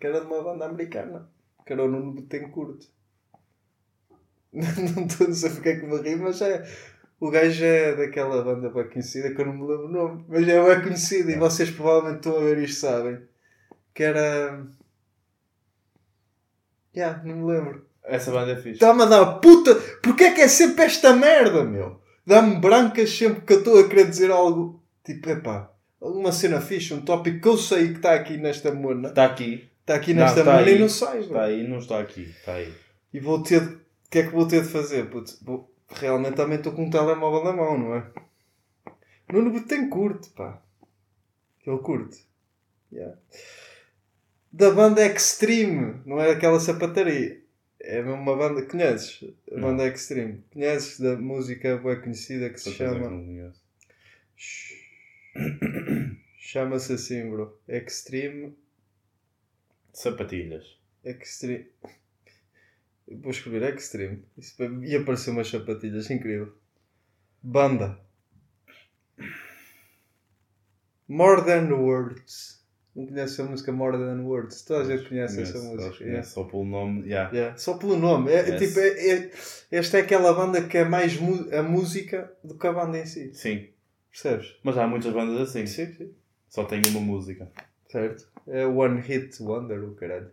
que 0.01 0.07
era 0.07 0.20
de 0.20 0.27
uma 0.27 0.42
banda 0.42 0.66
americana. 0.66 1.29
Que 1.64 1.72
era 1.72 1.85
o 1.85 1.88
Nuno 1.88 2.12
Betancourt. 2.12 2.85
Não 4.53 5.07
estou 5.07 5.27
a 5.27 5.31
dizer 5.31 5.51
porque 5.51 5.68
é 5.68 5.81
que 5.81 5.87
me 5.87 5.96
ri, 5.98 6.16
mas 6.16 6.40
é. 6.40 6.66
O 7.20 7.31
gajo 7.31 7.64
é 7.64 7.96
daquela 7.96 8.42
banda 8.42 8.70
bem 8.70 8.88
conhecida 8.88 9.35
que 9.35 9.40
eu 9.40 9.46
não 9.46 9.53
me 9.53 9.66
lembro 9.66 9.87
o 9.87 9.90
nome, 9.90 10.24
mas 10.29 10.46
é 10.46 10.62
bem 10.62 10.83
conhecido 10.83 11.29
e 11.31 11.37
vocês 11.37 11.68
provavelmente 11.68 12.18
estão 12.18 12.37
a 12.37 12.40
ver 12.44 12.59
isto 12.59 12.81
sabem. 12.81 13.18
Que 13.92 14.05
era. 14.05 14.64
Já, 16.94 17.20
não 17.24 17.37
me 17.37 17.53
lembro. 17.53 17.85
Essa 18.05 18.31
banda 18.31 18.53
é 18.53 18.57
fixe. 18.57 18.70
Está-me 18.70 19.03
a 19.03 19.07
dar 19.07 19.40
puta. 19.40 19.74
Porquê 20.03 20.24
é 20.24 20.31
que 20.33 20.40
é 20.40 20.48
sempre 20.48 20.85
esta 20.85 21.12
merda, 21.14 21.64
meu? 21.64 22.01
Dá-me 22.24 22.57
brancas 22.57 23.11
sempre 23.11 23.40
que 23.42 23.53
eu 23.53 23.59
estou 23.59 23.81
a 23.81 23.88
querer 23.88 24.09
dizer 24.09 24.31
algo. 24.31 24.78
Tipo, 25.14 25.31
epá, 25.31 25.73
uma 26.01 26.31
cena 26.33 26.61
fixe, 26.61 26.92
um 26.92 27.01
tópico 27.01 27.40
que 27.40 27.49
eu 27.49 27.57
sei 27.57 27.88
que 27.88 27.97
está 27.97 28.14
aqui 28.14 28.37
nesta 28.37 28.73
mona. 28.73 29.09
Está 29.09 29.25
aqui. 29.25 29.68
Está 29.81 29.94
aqui 29.94 30.12
Não, 30.12 30.23
nesta 30.23 30.40
está 30.40 30.53
mona 30.53 30.68
e 30.68 30.73
aí. 30.75 30.79
não 30.79 30.88
sai, 30.88 31.21
Está 31.21 31.44
aí, 31.44 31.66
não 31.66 31.79
está 31.79 31.99
aqui. 32.01 32.23
Está 32.25 32.53
aí. 32.55 32.75
E 33.14 33.18
vou 33.21 33.42
ter. 33.42 33.62
O 33.62 33.81
que 34.11 34.18
é 34.18 34.23
que 34.25 34.31
vou 34.33 34.47
ter 34.47 34.62
de 34.62 34.68
fazer? 34.68 35.09
Puto? 35.11 35.33
Vou- 35.42 35.75
Realmente 35.90 36.35
também 36.37 36.59
estou 36.59 36.73
com 36.73 36.85
um 36.85 36.90
telemóvel 36.90 37.42
na 37.44 37.53
mão, 37.55 37.79
não 37.79 37.94
é? 37.94 38.07
Nuno 39.33 39.59
tem 39.66 39.88
curte, 39.88 40.29
pá. 40.31 40.62
Ele 41.66 41.79
curte. 41.79 42.27
Yeah. 42.92 43.16
Da 44.53 44.71
banda 44.71 45.05
Extreme, 45.07 46.01
não 46.05 46.21
é 46.21 46.31
aquela 46.33 46.61
sapataria. 46.61 47.42
É 47.81 48.03
mesmo 48.03 48.21
uma 48.21 48.37
banda. 48.37 48.62
Conheces? 48.66 49.25
A 49.51 49.55
Não. 49.55 49.68
banda 49.68 49.87
Extreme. 49.87 50.44
Conheces 50.53 51.01
da 51.01 51.16
música 51.16 51.77
bem 51.79 52.01
conhecida 52.01 52.51
que 52.51 52.59
se 52.61 52.71
Só 52.71 52.77
coisa 52.77 52.94
que 52.94 53.01
chama. 53.01 53.11
não 53.16 53.25
conheço. 53.25 53.62
Chama-se 56.38 56.92
assim, 56.94 57.31
bro. 57.31 57.59
Extreme. 57.68 58.57
Sapatilhas. 59.92 60.79
Extreme. 61.05 61.66
Vou 63.11 63.31
escrever 63.31 63.74
Extreme. 63.74 64.22
Isso 64.37 64.62
ia 64.85 65.01
aparecer 65.01 65.31
umas 65.31 65.48
sapatilhas, 65.48 66.11
incrível. 66.11 66.53
Banda. 67.42 67.98
More 71.09 71.42
Than 71.44 71.72
Words. 71.74 72.59
Não 72.94 73.07
conhece 73.07 73.40
a 73.40 73.44
música 73.44 73.72
More 73.72 73.96
Than 73.96 74.22
Words? 74.24 74.62
Toda 74.62 74.83
a 74.92 74.96
gente 74.96 75.09
conhece 75.09 75.40
essa 75.40 75.59
música. 75.59 76.05
yeah. 76.05 76.22
Só 76.24 76.44
pelo 76.44 76.64
nome. 76.64 77.07
Yeah. 77.09 77.33
Yeah. 77.35 77.57
Só 77.57 77.79
pelo 77.79 77.96
nome. 77.96 78.31
É, 78.33 78.48
Yes. 78.51 78.59
tipo, 78.68 78.81
é- 78.81 79.09
é- 79.11 79.31
esta 79.70 79.98
é 79.98 80.01
aquela 80.03 80.33
banda 80.35 80.66
que 80.66 80.77
é 80.77 80.85
mais 80.85 81.16
a 81.53 81.62
música 81.62 82.31
do 82.42 82.59
que 82.59 82.66
a 82.66 82.72
banda 82.72 82.98
em 82.98 83.07
si. 83.07 83.33
Sim. 83.35 83.68
Percebes? 84.11 84.57
Mas 84.62 84.77
há 84.79 84.87
muitas 84.87 85.12
bandas 85.12 85.49
assim. 85.49 85.66
Sim, 85.66 85.92
sim. 85.92 86.14
Só 86.49 86.64
tem 86.64 86.81
uma 86.87 87.01
música. 87.01 87.51
Certo? 87.90 88.29
É 88.47 88.66
One 88.66 89.01
Hit 89.01 89.42
Wonder, 89.42 89.83
o 89.85 89.94
caralho. 89.94 90.31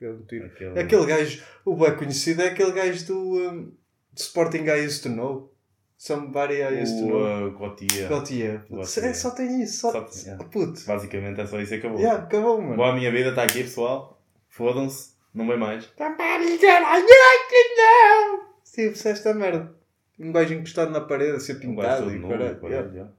Eu 0.00 0.24
tiro. 0.26 0.46
Aquele... 0.46 0.80
Aquele 0.80 1.06
gajo, 1.06 1.42
o 1.64 1.76
bem 1.76 1.96
conhecido 1.96 2.42
é 2.42 2.48
aquele 2.48 2.72
gajo 2.72 3.06
do, 3.06 3.50
um, 3.50 3.72
Sporting 4.16 4.64
I 4.64 4.86
Used 4.86 5.02
to 5.02 5.08
Know. 5.10 5.52
Somebody 5.96 6.56
I 6.56 6.82
Used 6.82 6.98
to 6.98 7.04
O 7.04 7.08
Know. 7.08 7.48
uh. 7.48 7.58
Gautier. 7.58 8.08
puto. 8.08 8.08
Gautier. 8.08 8.62
É, 9.04 9.14
só 9.14 9.30
tem 9.30 9.62
isso. 9.62 9.80
Só, 9.80 9.92
Só 9.92 10.00
tem, 10.02 10.22
yeah. 10.24 10.44
Puto. 10.44 10.84
Basicamente 10.86 11.40
é 11.40 11.46
só 11.46 11.60
isso 11.60 11.74
e 11.74 11.76
acabou. 11.78 11.98
Yeah, 11.98 12.22
acabou, 12.24 12.60
mano. 12.60 12.76
Boa, 12.76 12.90
a 12.90 12.94
minha 12.94 13.10
vida 13.10 13.30
está 13.30 13.44
aqui, 13.44 13.62
pessoal. 13.62 14.22
Fodam-se. 14.48 15.14
Não 15.32 15.46
vem 15.46 15.58
mais. 15.58 15.84
Somebody 15.96 16.58
that 16.58 16.84
I 16.84 16.98
used 16.98 17.48
to 17.50 18.36
know. 18.36 18.54
Sim, 18.62 19.08
é 19.08 19.10
esta 19.10 19.34
merda. 19.34 19.74
Um 20.18 20.32
gajo 20.32 20.54
encostado 20.54 20.90
na 20.90 21.00
parede 21.00 21.36
a 21.36 21.40
ser 21.40 21.56
Um 21.66 21.74
gajo 21.74 22.10
pintado 22.10 22.58
todo 22.58 22.68
e 22.68 22.70
Yeah. 22.70 23.12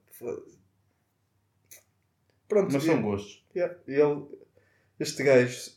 Pronto, 2.47 2.73
Mas 2.73 2.83
são 2.83 3.01
gostos. 3.01 3.43
Yeah, 3.55 3.75
ele, 3.87 4.25
este 4.99 5.23
gajo, 5.23 5.71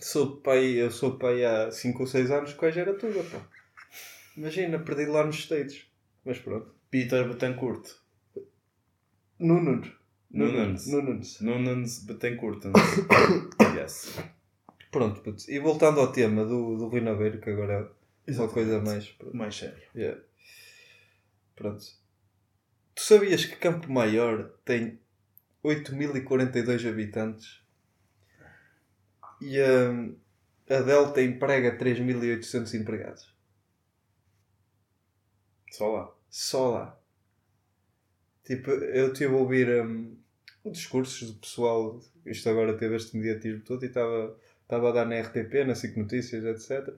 sou 0.00 0.36
pai, 0.36 0.64
eu 0.64 0.90
sou 0.90 1.18
pai 1.18 1.44
há 1.44 1.70
5 1.70 2.00
ou 2.00 2.06
6 2.06 2.30
anos, 2.30 2.52
gajo 2.54 2.80
era 2.80 2.94
tudo, 2.94 3.24
pá. 3.30 3.46
Imagina, 4.36 4.78
perdi 4.78 5.06
lá 5.06 5.24
nos 5.24 5.36
States. 5.36 5.86
Mas 6.24 6.38
pronto. 6.38 6.74
Peter 6.90 7.28
Betancourt. 7.28 7.88
Nunes. 9.38 9.92
Nunes. 10.30 10.86
Nunes. 10.86 11.40
Nunes 11.40 11.98
Betancourt. 12.04 12.64
yes. 13.76 14.18
Pronto, 14.90 15.22
e 15.48 15.58
voltando 15.58 16.00
ao 16.00 16.12
tema 16.12 16.44
do, 16.44 16.76
do 16.76 16.86
Rui 16.86 17.00
Naveiro, 17.00 17.40
que 17.40 17.50
agora 17.50 17.90
é 18.26 18.30
uma 18.30 18.44
Exatamente. 18.44 18.54
coisa 18.54 18.80
mais. 18.80 19.16
Mais 19.34 19.56
sério. 19.56 19.82
Yeah. 19.94 20.20
Pronto. 21.54 21.84
Tu 22.94 23.02
sabias 23.02 23.44
que 23.44 23.56
Campo 23.56 23.90
Maior 23.90 24.50
tem 24.64 25.00
8.042 25.64 26.88
habitantes 26.88 27.62
e 29.40 29.60
hum, 29.60 30.16
a 30.68 30.80
Delta 30.80 31.20
emprega 31.22 31.76
3.800 31.76 32.74
empregados? 32.80 33.34
Só 35.70 35.92
lá. 35.92 36.14
Só 36.30 36.70
lá. 36.70 37.00
Tipo, 38.44 38.70
eu 38.70 39.12
estive 39.12 39.34
a 39.34 39.36
ouvir 39.36 39.68
um, 39.84 40.16
discursos 40.66 41.32
do 41.32 41.40
pessoal, 41.40 42.00
isto 42.26 42.48
agora 42.48 42.76
teve 42.76 42.96
este 42.96 43.16
mediatismo 43.16 43.62
todo 43.62 43.82
e 43.84 43.88
estava 43.88 44.36
estava 44.62 44.88
a 44.88 44.92
dar 44.92 45.06
na 45.06 45.20
RTP, 45.20 45.64
na 45.66 45.74
SIC 45.74 45.96
Notícias, 45.96 46.44
etc. 46.44 46.94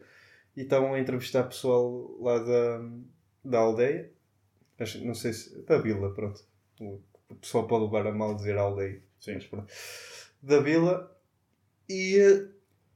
E 0.56 0.62
estavam 0.62 0.94
a 0.94 1.00
entrevistar 1.00 1.44
pessoal 1.44 2.16
lá 2.20 2.38
da, 2.38 2.90
da 3.44 3.58
aldeia, 3.58 4.10
não 5.02 5.14
sei 5.14 5.32
se. 5.32 5.62
da 5.62 5.78
vila, 5.78 6.12
pronto. 6.14 6.42
O 6.80 7.34
pessoal 7.40 7.66
pode 7.66 7.84
levar 7.84 8.06
a 8.06 8.12
mal 8.12 8.34
dizer 8.34 8.56
aldeia. 8.56 9.02
Sim. 9.20 9.34
Mas 9.34 9.46
pronto. 9.46 9.72
Da 10.42 10.60
vila 10.60 11.14
e 11.88 12.18
eh, 12.18 12.48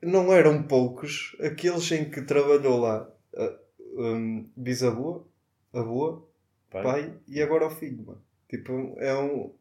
não 0.02 0.32
eram 0.32 0.62
poucos 0.62 1.36
aqueles 1.40 1.90
em 1.92 2.10
que 2.10 2.22
trabalhou 2.22 2.80
lá 2.80 3.10
a 3.36 3.58
um, 3.96 4.50
bisavô, 4.56 5.26
avô, 5.72 6.28
Pai. 6.70 6.82
pai 6.82 7.20
e 7.26 7.42
agora 7.42 7.66
o 7.66 7.70
filho, 7.70 8.04
mano. 8.04 8.22
Tipo, 8.48 8.72
é, 8.98 9.16
um, 9.16 9.54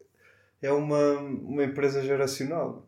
é 0.62 0.71
uma, 0.71 1.19
uma 1.19 1.63
empresa 1.63 2.01
geracional. 2.01 2.88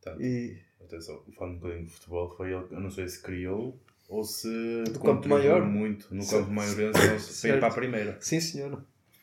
Tá. 0.00 0.16
E 0.20 0.62
Atenção, 0.86 1.20
falando 1.36 1.54
um 1.56 1.58
bocadinho 1.58 1.84
de 1.86 1.90
futebol, 1.92 2.36
foi 2.36 2.52
ele, 2.52 2.64
eu 2.70 2.80
não 2.80 2.90
sei 2.90 3.08
se 3.08 3.20
criou 3.22 3.78
ou 4.08 4.22
se 4.24 4.48
Do 4.84 5.00
Campo 5.00 5.28
Maior? 5.28 5.64
muito 5.64 6.14
no 6.14 6.24
campo 6.26 6.50
maiorense 6.50 6.92
para 7.00 7.14
ir 7.16 7.20
Certo. 7.20 7.58
para 7.58 7.68
a 7.68 7.74
primeira. 7.74 8.18
sim, 8.20 8.40
senhora. 8.40 8.78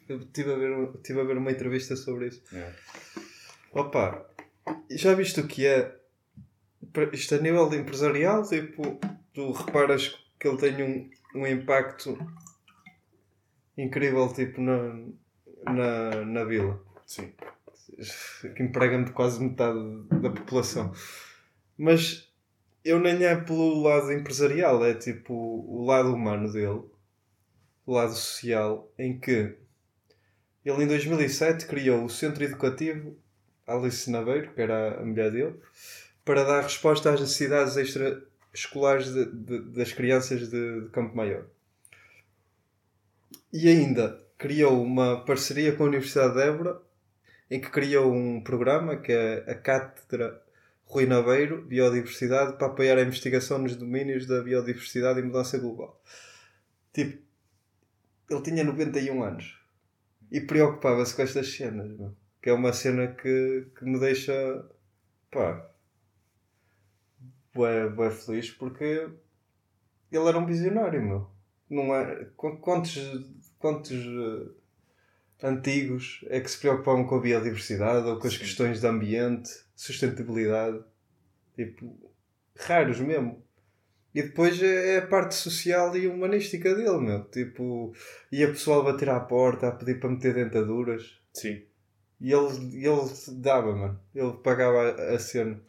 Eu 0.09 0.17
estive 0.19 0.51
a, 0.51 0.55
ver, 0.57 0.91
tive 1.01 1.21
a 1.21 1.23
ver 1.23 1.37
uma 1.37 1.49
entrevista 1.51 1.95
sobre 1.95 2.27
isso. 2.27 2.43
É. 2.53 2.73
Opa, 3.71 4.25
já 4.91 5.13
viste 5.13 5.39
o 5.39 5.47
que 5.47 5.65
é? 5.65 5.97
Isto 7.13 7.35
a 7.35 7.37
nível 7.39 7.73
empresarial, 7.73 8.43
tipo, 8.47 8.99
tu 9.33 9.51
reparas 9.53 10.19
que 10.37 10.47
ele 10.47 10.57
tem 10.57 10.83
um, 10.83 11.39
um 11.39 11.47
impacto 11.47 12.17
incrível, 13.77 14.31
tipo, 14.33 14.59
na, 14.61 14.93
na, 15.65 16.25
na 16.25 16.43
vila. 16.43 16.83
Sim. 17.05 17.31
que 18.55 18.61
empregam 18.63 19.05
quase 19.05 19.41
metade 19.41 19.79
da 20.21 20.29
população. 20.29 20.91
Mas 21.77 22.29
eu 22.83 22.99
nem 22.99 23.23
é 23.23 23.35
pelo 23.35 23.81
lado 23.81 24.11
empresarial, 24.11 24.83
é 24.85 24.93
tipo 24.93 25.33
o 25.33 25.85
lado 25.85 26.13
humano 26.13 26.51
dele, 26.51 26.83
o 27.85 27.93
lado 27.93 28.13
social, 28.13 28.91
em 28.97 29.19
que 29.19 29.55
ele 30.65 30.83
em 30.83 30.87
2007 30.87 31.65
criou 31.65 32.03
o 32.05 32.09
Centro 32.09 32.43
Educativo 32.43 33.17
Alice 33.67 34.09
Naveiro, 34.09 34.53
que 34.53 34.61
era 34.61 34.99
a 34.99 35.05
mulher 35.05 35.31
dele, 35.31 35.55
para 36.25 36.43
dar 36.43 36.61
resposta 36.61 37.11
às 37.13 37.19
necessidades 37.19 37.75
extraescolares 37.77 39.13
de- 39.13 39.25
de- 39.31 39.59
das 39.71 39.91
crianças 39.93 40.49
de, 40.49 40.81
de 40.81 40.89
Campo 40.89 41.15
Maior. 41.15 41.45
E 43.51 43.67
ainda 43.69 44.21
criou 44.37 44.81
uma 44.83 45.23
parceria 45.25 45.75
com 45.75 45.83
a 45.83 45.87
Universidade 45.87 46.33
de 46.33 46.41
Évora 46.41 46.81
em 47.49 47.59
que 47.61 47.69
criou 47.69 48.11
um 48.11 48.41
programa 48.41 48.97
que 48.97 49.11
é 49.11 49.43
a 49.49 49.55
Cátedra 49.55 50.41
Rui 50.85 51.05
Naveiro 51.05 51.63
Biodiversidade 51.65 52.57
para 52.57 52.67
apoiar 52.67 52.97
a 52.97 53.01
investigação 53.01 53.57
nos 53.57 53.75
domínios 53.75 54.25
da 54.27 54.41
biodiversidade 54.43 55.19
e 55.19 55.23
mudança 55.23 55.57
global. 55.57 56.01
Tipo, 56.93 57.21
ele 58.29 58.41
tinha 58.41 58.63
91 58.63 59.23
anos 59.23 59.59
e 60.31 60.39
preocupava-se 60.41 61.15
com 61.15 61.21
estas 61.21 61.47
cenas, 61.51 61.89
meu. 61.97 62.15
que 62.41 62.49
é 62.49 62.53
uma 62.53 62.73
cena 62.73 63.07
que, 63.07 63.67
que 63.77 63.85
me 63.85 63.99
deixa 63.99 64.33
pá, 65.31 65.67
bué, 67.53 67.89
bué 67.89 68.09
feliz 68.11 68.51
porque 68.51 69.09
ele 70.11 70.27
era 70.27 70.37
um 70.37 70.45
visionário, 70.45 71.01
meu. 71.01 71.29
Não 71.69 71.95
é, 71.95 72.25
qu- 72.37 72.57
quantos, 72.57 72.97
quantos 73.57 73.91
eh, 73.91 74.51
antigos 75.47 76.23
é 76.27 76.39
que 76.39 76.51
se 76.51 76.59
preocupavam 76.59 77.05
com 77.07 77.15
a 77.15 77.21
biodiversidade 77.21 78.07
ou 78.07 78.19
com 78.19 78.27
as 78.27 78.33
Sim. 78.33 78.39
questões 78.39 78.79
de 78.79 78.85
ambiente, 78.87 79.49
sustentabilidade. 79.75 80.83
Tipo, 81.55 82.11
raros 82.55 82.99
mesmo. 82.99 83.43
E 84.13 84.21
depois 84.21 84.61
é 84.61 84.99
a 84.99 85.07
parte 85.07 85.33
social 85.33 85.95
e 85.97 86.07
humanística 86.07 86.73
dele, 86.75 86.99
meu. 86.99 87.23
Tipo, 87.25 87.93
ia 88.31 88.47
pessoal 88.47 88.83
bater 88.83 89.09
à 89.09 89.19
porta 89.19 89.67
a 89.67 89.71
pedir 89.71 89.99
para 89.99 90.09
meter 90.09 90.35
dentaduras. 90.35 91.19
Sim. 91.33 91.63
E 92.21 92.31
ele, 92.31 92.85
ele 92.85 93.09
dava, 93.39 93.75
mano. 93.75 93.99
Ele 94.13 94.33
pagava 94.43 94.91
a, 95.13 95.19
cena. 95.19 95.59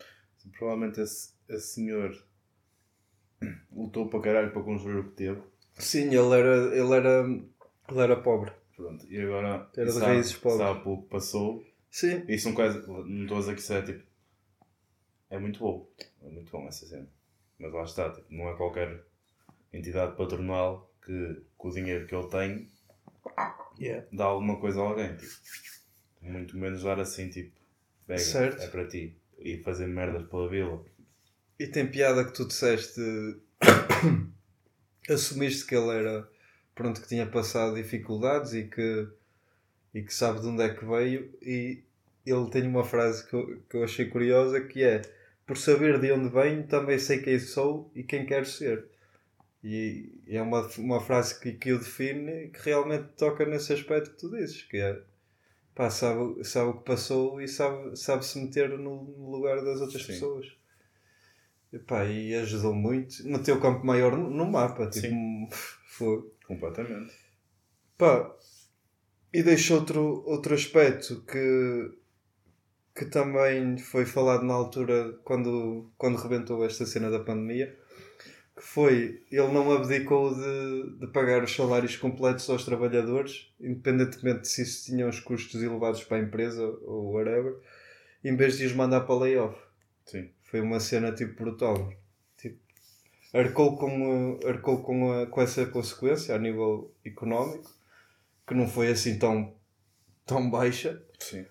Provavelmente 0.58 1.00
esse, 1.00 1.32
esse 1.48 1.74
senhor 1.74 2.14
lutou 3.72 4.08
para 4.08 4.20
caralho 4.20 4.52
para 4.52 4.62
construir 4.62 5.00
o 5.00 5.04
que 5.04 5.16
teve. 5.16 5.42
Sim, 5.78 6.08
ele 6.08 6.38
era, 6.38 6.54
ele 6.76 6.92
era, 6.94 7.20
ele 7.88 8.00
era 8.00 8.16
pobre. 8.16 8.52
Pronto. 8.76 9.06
E 9.10 9.20
agora 9.20 9.68
Era 9.76 9.90
de 9.90 9.98
raízes 9.98 10.34
pobres. 10.34 10.60
sabe 10.60 10.82
que 10.82 11.08
passou. 11.08 11.64
Sim. 11.94 12.24
Isso 12.26 12.48
não, 12.48 12.56
quase, 12.56 12.84
não 12.88 13.22
estou 13.22 13.36
a 13.36 13.40
dizer 13.40 13.54
que 13.54 13.60
isso 13.60 13.72
é 13.72 13.82
tipo. 13.82 14.02
É 15.30 15.38
muito 15.38 15.60
bom. 15.60 15.88
É 16.24 16.28
muito 16.28 16.50
bom 16.50 16.66
essa 16.66 16.84
cena. 16.86 17.08
Mas 17.56 17.72
lá 17.72 17.84
está, 17.84 18.10
tipo, 18.10 18.26
não 18.34 18.48
é 18.48 18.56
qualquer 18.56 19.00
entidade 19.72 20.16
patronal 20.16 20.92
que 21.04 21.40
com 21.56 21.68
o 21.68 21.72
dinheiro 21.72 22.04
que 22.08 22.14
ele 22.16 22.28
tem 22.28 22.68
Yeah. 23.78 24.04
dá 24.12 24.24
alguma 24.24 24.58
coisa 24.58 24.80
a 24.80 24.82
alguém. 24.82 25.16
Tipo. 25.16 25.32
Muito 26.20 26.58
menos 26.58 26.82
dar 26.82 26.98
assim, 26.98 27.28
tipo, 27.30 27.56
pega, 28.08 28.18
Certo. 28.18 28.60
é 28.60 28.66
para 28.66 28.88
ti. 28.88 29.16
E 29.38 29.58
fazer 29.58 29.86
merdas 29.86 30.26
pela 30.28 30.48
vila. 30.48 30.84
E 31.60 31.68
tem 31.68 31.86
piada 31.86 32.24
que 32.24 32.32
tu 32.32 32.44
disseste. 32.44 33.00
assumiste 35.08 35.64
que 35.64 35.76
ele 35.76 35.90
era. 35.90 36.28
Pronto, 36.74 37.00
que 37.00 37.06
tinha 37.06 37.24
passado 37.24 37.76
dificuldades 37.76 38.52
e 38.52 38.64
que. 38.64 39.08
E 39.94 40.02
que 40.02 40.12
sabe 40.12 40.40
de 40.40 40.46
onde 40.48 40.62
é 40.62 40.74
que 40.74 40.84
veio. 40.84 41.32
E 41.40 41.82
ele 42.26 42.50
tem 42.50 42.66
uma 42.66 42.84
frase 42.84 43.26
que 43.26 43.34
eu, 43.34 43.62
que 43.70 43.76
eu 43.76 43.84
achei 43.84 44.06
curiosa 44.06 44.60
que 44.60 44.82
é: 44.82 45.00
Por 45.46 45.56
saber 45.56 46.00
de 46.00 46.12
onde 46.12 46.28
venho, 46.28 46.66
também 46.66 46.98
sei 46.98 47.22
quem 47.22 47.38
sou 47.38 47.90
e 47.94 48.02
quem 48.02 48.26
quero 48.26 48.44
ser. 48.44 48.86
E 49.62 50.20
é 50.26 50.42
uma, 50.42 50.66
uma 50.76 51.00
frase 51.00 51.40
que, 51.40 51.52
que 51.52 51.72
o 51.72 51.78
define 51.78 52.48
que 52.48 52.60
realmente 52.62 53.08
toca 53.16 53.46
nesse 53.46 53.72
aspecto 53.72 54.10
que 54.10 54.18
tu 54.18 54.30
dizes, 54.30 54.62
que 54.62 54.76
é 54.76 55.00
pá, 55.74 55.90
sabe, 55.90 56.44
sabe 56.44 56.70
o 56.70 56.74
que 56.74 56.84
passou 56.84 57.40
e 57.40 57.48
sabe, 57.48 57.96
sabe 57.96 58.24
se 58.24 58.38
meter 58.38 58.68
no, 58.78 59.30
lugar 59.30 59.56
das 59.64 59.80
outras 59.80 60.02
Sim. 60.02 60.08
pessoas. 60.08 60.46
E, 61.72 61.78
pá, 61.78 62.04
e 62.04 62.34
ajudou 62.36 62.74
muito. 62.74 63.26
Meteu 63.26 63.56
o 63.56 63.60
Campo 63.60 63.84
Maior 63.84 64.16
no, 64.16 64.30
no 64.30 64.46
mapa. 64.46 64.88
Tipo, 64.88 65.14
foi. 65.88 66.30
Completamente. 66.46 67.12
Pá, 67.96 68.36
e 69.34 69.42
deixa 69.42 69.74
outro, 69.74 70.22
outro 70.26 70.54
aspecto 70.54 71.22
que, 71.30 71.44
que 72.94 73.04
também 73.06 73.76
foi 73.78 74.06
falado 74.06 74.44
na 74.44 74.54
altura 74.54 75.18
quando, 75.24 75.90
quando 75.98 76.16
rebentou 76.18 76.64
esta 76.64 76.86
cena 76.86 77.10
da 77.10 77.18
pandemia, 77.18 77.76
que 78.56 78.62
foi, 78.62 79.22
ele 79.30 79.48
não 79.52 79.72
abdicou 79.72 80.34
de, 80.34 80.98
de 81.00 81.06
pagar 81.08 81.44
os 81.44 81.54
salários 81.54 81.96
completos 81.96 82.48
aos 82.50 82.64
trabalhadores, 82.64 83.52
independentemente 83.60 84.42
de 84.42 84.48
se 84.48 84.62
isso 84.62 84.86
tinha 84.86 85.08
os 85.08 85.20
custos 85.20 85.62
elevados 85.62 86.04
para 86.04 86.18
a 86.18 86.20
empresa 86.20 86.62
ou 86.84 87.12
whatever, 87.14 87.56
em 88.24 88.36
vez 88.36 88.58
de 88.58 88.66
os 88.66 88.74
mandar 88.74 89.02
para 89.02 89.16
layoff. 89.20 89.58
Sim. 90.06 90.30
Foi 90.44 90.60
uma 90.60 90.80
cena 90.80 91.12
tipo 91.12 91.34
brutal. 91.44 91.92
Tipo, 92.38 92.58
arcou 93.34 93.76
com, 93.76 94.40
arcou 94.46 94.82
com, 94.82 95.12
a- 95.12 95.26
com 95.26 95.42
essa 95.42 95.66
consequência 95.66 96.34
a 96.34 96.38
nível 96.38 96.92
económico, 97.04 97.73
que 98.46 98.54
não 98.54 98.68
foi 98.68 98.88
assim 98.88 99.18
tão, 99.18 99.56
tão 100.26 100.50
baixa. 100.50 101.02
Sim. 101.18 101.46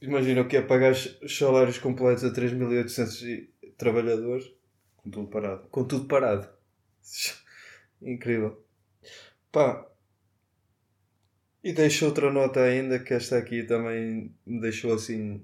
Imagina 0.00 0.42
o 0.42 0.48
que 0.48 0.56
é 0.56 0.62
pagar 0.62 0.92
os 0.92 1.36
salários 1.38 1.78
completos 1.78 2.24
a 2.24 2.30
3.800 2.32 3.48
trabalhadores 3.78 4.52
Com 4.96 5.10
tudo 5.10 5.28
parado. 5.28 5.68
com 5.68 5.84
tudo 5.84 6.06
parado. 6.06 6.48
Incrível. 8.02 8.62
Pá. 9.50 9.86
E 11.62 11.72
deixo 11.72 12.04
outra 12.04 12.30
nota 12.30 12.60
ainda, 12.60 12.98
que 12.98 13.14
esta 13.14 13.38
aqui 13.38 13.62
também 13.62 14.34
me 14.44 14.60
deixou 14.60 14.92
assim. 14.92 15.42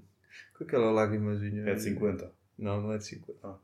com 0.55 0.63
aquela 0.63 0.91
lágrimazinha. 0.91 1.67
É 1.67 1.73
de 1.73 1.81
50. 1.81 2.31
Não, 2.59 2.81
não 2.81 2.91
é 2.93 2.97
de 2.99 3.05
50. 3.05 3.39
Ah. 3.43 3.57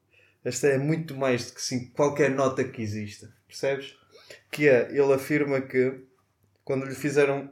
Esta 0.43 0.67
é 0.67 0.77
muito 0.77 1.15
mais 1.15 1.47
do 1.47 1.55
que 1.55 1.61
cinco, 1.61 1.91
qualquer 1.93 2.31
nota 2.31 2.63
que 2.63 2.81
exista. 2.81 3.31
Percebes? 3.45 3.95
Que 4.49 4.67
é, 4.69 4.89
ele 4.91 5.13
afirma 5.13 5.61
que 5.61 6.03
quando 6.67 6.85
lhe 6.85 6.95
fizeram 6.95 7.49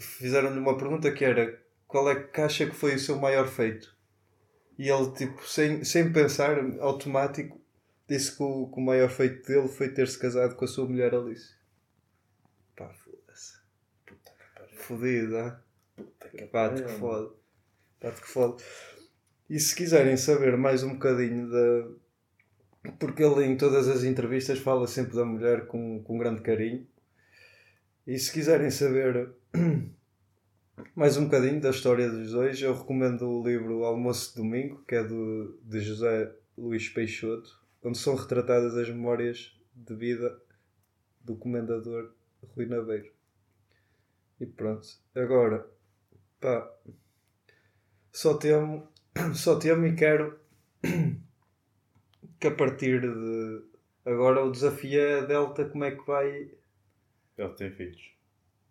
fizeram-lhe 0.00 0.58
uma 0.58 0.76
pergunta 0.76 1.12
que 1.12 1.24
era 1.24 1.56
qual 1.86 2.10
é 2.10 2.20
que 2.20 2.40
acha 2.40 2.66
que 2.66 2.74
foi 2.74 2.96
o 2.96 2.98
seu 2.98 3.16
maior 3.16 3.46
feito? 3.46 3.96
E 4.76 4.88
ele, 4.88 5.12
tipo, 5.12 5.46
sem, 5.46 5.84
sem 5.84 6.12
pensar, 6.12 6.58
automático, 6.80 7.60
disse 8.08 8.36
que 8.36 8.42
o, 8.42 8.66
que 8.66 8.80
o 8.80 8.82
maior 8.82 9.08
feito 9.08 9.46
dele 9.46 9.68
foi 9.68 9.88
ter-se 9.88 10.18
casado 10.18 10.56
com 10.56 10.64
a 10.64 10.68
sua 10.68 10.88
mulher 10.88 11.14
Alice. 11.14 11.54
Pá, 12.76 12.92
foda-se. 12.92 13.60
Puta 14.04 14.32
que 14.32 14.58
pariu. 14.58 14.76
Fodido, 14.76 15.38
ah? 15.38 15.62
Puta 15.96 16.28
que 16.28 16.46
fode. 16.98 17.32
Pá-te 18.00 18.20
que 18.20 18.28
fode. 18.28 18.64
E 19.48 19.60
se 19.60 19.76
quiserem 19.76 20.16
saber 20.16 20.56
mais 20.56 20.82
um 20.82 20.94
bocadinho 20.94 21.48
da. 21.48 22.92
Porque 22.98 23.22
ele 23.22 23.44
em 23.44 23.56
todas 23.56 23.86
as 23.86 24.02
entrevistas 24.02 24.58
fala 24.58 24.88
sempre 24.88 25.14
da 25.14 25.24
mulher 25.24 25.66
com, 25.68 26.02
com 26.02 26.18
grande 26.18 26.40
carinho. 26.40 26.89
E 28.06 28.18
se 28.18 28.32
quiserem 28.32 28.70
saber 28.70 29.34
mais 30.96 31.18
um 31.18 31.24
bocadinho 31.24 31.60
da 31.60 31.68
história 31.68 32.10
dos 32.10 32.32
dois, 32.32 32.60
eu 32.60 32.74
recomendo 32.74 33.28
o 33.28 33.46
livro 33.46 33.84
Almoço 33.84 34.30
de 34.30 34.36
Domingo, 34.36 34.82
que 34.88 34.94
é 34.94 35.04
do, 35.04 35.60
de 35.62 35.80
José 35.80 36.34
Luís 36.56 36.88
Peixoto, 36.88 37.62
onde 37.82 37.98
são 37.98 38.14
retratadas 38.14 38.74
as 38.74 38.88
memórias 38.88 39.54
de 39.74 39.94
vida 39.94 40.40
do 41.20 41.36
comendador 41.36 42.14
Rui 42.56 42.64
Naveiro. 42.64 43.12
E 44.40 44.46
pronto. 44.46 44.88
Agora, 45.14 45.70
pá, 46.40 46.72
só 48.10 48.32
temo, 48.34 48.88
só 49.34 49.58
temo 49.58 49.86
e 49.86 49.94
quero 49.94 50.40
que 52.40 52.46
a 52.46 52.54
partir 52.54 53.02
de 53.02 53.62
agora 54.06 54.42
o 54.42 54.50
desafio 54.50 54.98
é 54.98 55.18
a 55.18 55.26
Delta 55.26 55.66
como 55.66 55.84
é 55.84 55.90
que 55.90 56.06
vai. 56.06 56.59
Ele 57.40 57.54
tem 57.54 57.70
filhos. 57.70 58.10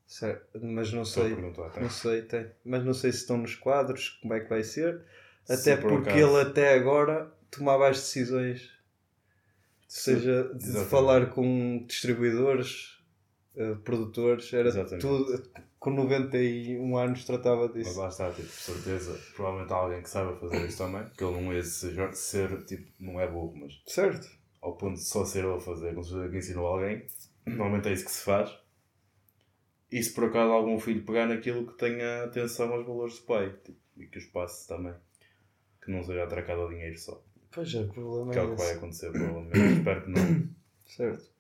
Certo, 0.05 0.60
mas 0.62 0.91
não 0.91 1.05
sei. 1.05 1.36
Não 1.79 1.89
sei, 1.89 2.21
tem. 2.23 2.49
Mas 2.65 2.84
não 2.84 2.93
sei 2.93 3.12
se 3.12 3.19
estão 3.19 3.38
nos 3.38 3.55
quadros, 3.55 4.10
como 4.21 4.34
é 4.34 4.39
que 4.39 4.49
vai 4.49 4.63
ser. 4.63 5.01
Se 5.45 5.53
Até 5.71 5.82
por 5.82 5.89
porque 5.91 6.10
acaso- 6.10 6.27
ele 6.39 6.49
até 6.49 6.73
agora 6.73 7.32
tomava 7.51 7.88
as 7.89 7.97
decisões, 7.97 8.71
seja 9.88 10.43
de 10.53 10.63
Exatamente. 10.63 10.89
falar 10.89 11.29
com 11.32 11.86
distribuidores, 11.88 12.99
eh, 13.55 13.75
produtores, 13.84 14.51
era 14.53 14.67
Exatamente. 14.69 15.01
tudo. 15.01 15.49
Com 15.79 15.91
91 15.91 16.97
anos 16.97 17.23
tratava 17.23 17.67
Mas 17.67 17.73
disso. 17.73 17.99
lá 17.99 18.10
está, 18.10 18.32
tipo, 18.32 18.47
certeza, 18.49 19.17
provavelmente 19.36 19.71
há 19.71 19.75
alguém 19.77 20.01
que 20.03 20.10
saiba 20.10 20.36
fazer 20.38 20.65
isso 20.67 20.77
também, 20.77 21.05
que 21.17 21.23
ele 21.23 21.39
não 21.41 21.53
é 21.53 21.63
ser, 21.63 22.13
ser, 22.13 22.65
tipo, 22.65 22.91
não 22.99 23.19
é 23.19 23.27
burro, 23.27 23.55
mas 23.55 23.82
Certo. 23.88 24.27
Ao 24.62 24.76
ponto 24.76 24.95
de 24.95 25.04
só 25.04 25.26
ser 25.26 25.43
ele 25.43 25.56
a 25.56 25.60
fazer, 25.60 25.93
com 25.93 26.04
certeza 26.04 26.30
que 26.30 26.38
ensinou 26.38 26.67
alguém, 26.67 27.06
normalmente 27.45 27.89
é 27.89 27.93
isso 27.93 28.06
que 28.06 28.12
se 28.12 28.24
faz. 28.24 28.52
E 29.91 30.02
se 30.04 30.13
por 30.13 30.26
acaso 30.26 30.52
algum 30.52 30.80
filho 30.80 31.04
pegar 31.04 31.28
naquilo 31.28 31.65
que 31.65 31.78
tenha 31.78 32.24
atenção 32.24 32.72
aos 32.72 32.86
valores 32.86 33.19
do 33.19 33.26
pai, 33.26 33.56
tipo, 33.63 33.80
e 33.98 34.06
que 34.06 34.17
os 34.17 34.26
passe 34.26 34.67
também. 34.67 34.93
Que 35.84 35.91
não 35.91 36.04
seja 36.04 36.24
atracado 36.24 36.65
a 36.65 36.69
dinheiro 36.69 36.98
só. 36.98 37.24
Pois 37.52 37.74
é, 37.74 37.82
o 37.82 37.88
problema 37.88 38.32
Que 38.32 38.39
é 38.39 38.41
é 38.41 38.45
o 38.45 38.52
que 38.52 38.62
vai 38.62 38.72
acontecer, 38.72 39.12
provavelmente. 39.12 39.78
Espero 39.78 40.04
que 40.04 40.10
não. 40.12 40.50
Certo. 40.86 41.32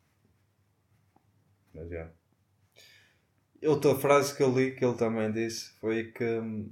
Mas 1.73 1.89
já. 1.89 2.11
Outra 3.63 3.95
frase 3.95 4.35
que 4.35 4.43
eu 4.43 4.55
li 4.55 4.75
que 4.75 4.85
ele 4.85 4.95
também 4.95 5.31
disse 5.31 5.73
foi 5.79 6.11
que 6.11 6.23
hum, 6.23 6.69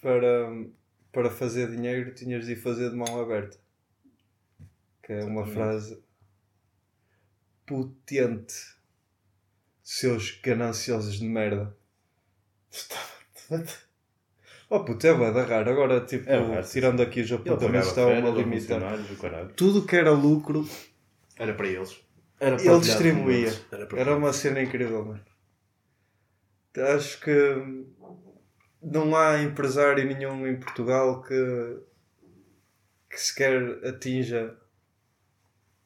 para, 0.00 0.66
para 1.10 1.30
fazer 1.30 1.70
dinheiro 1.70 2.14
tinhas 2.14 2.46
de 2.46 2.52
ir 2.52 2.56
fazer 2.56 2.90
de 2.90 2.96
mão 2.96 3.20
aberta. 3.20 3.58
Que 5.08 5.14
é 5.14 5.24
uma 5.24 5.40
Exatamente. 5.40 5.54
frase 5.54 6.02
potente. 7.66 8.54
Seus 9.82 10.38
gananciosos 10.42 11.18
de 11.18 11.24
merda. 11.26 11.74
Oh 14.70 14.84
puto, 14.84 15.06
é 15.06 15.14
bué 15.14 15.32
da 15.32 15.44
raro. 15.44 15.70
Agora, 15.70 16.04
tipo, 16.04 16.28
É 16.28 16.36
raro, 16.36 16.62
sim, 16.62 16.72
tirando 16.74 17.00
aqui 17.00 17.22
os 17.22 17.32
apontamentos, 17.32 17.88
pagava 17.88 17.88
estava 17.88 18.06
férias 18.10 18.24
a 18.24 18.28
aos 18.28 18.38
limitar. 18.38 18.80
funcionários, 18.80 19.10
o 19.10 19.16
caralho. 19.16 19.54
Tudo 19.54 19.86
que 19.86 19.96
era 19.96 20.10
lucro, 20.10 20.68
Era 21.38 21.54
para 21.54 21.68
eles. 21.68 21.98
ele 22.38 22.80
distribuía. 22.80 23.50
Era 23.72 23.86
para 23.86 23.98
Era 23.98 24.14
uma 24.14 24.30
cena 24.34 24.60
incrível, 24.60 25.06
mano. 25.06 25.24
Acho 26.94 27.18
que 27.22 27.86
não 28.82 29.16
há 29.16 29.40
empresário 29.42 30.04
nenhum 30.04 30.46
em 30.46 30.60
Portugal 30.60 31.22
que, 31.22 31.80
que 33.08 33.18
sequer 33.18 33.82
atinja 33.86 34.54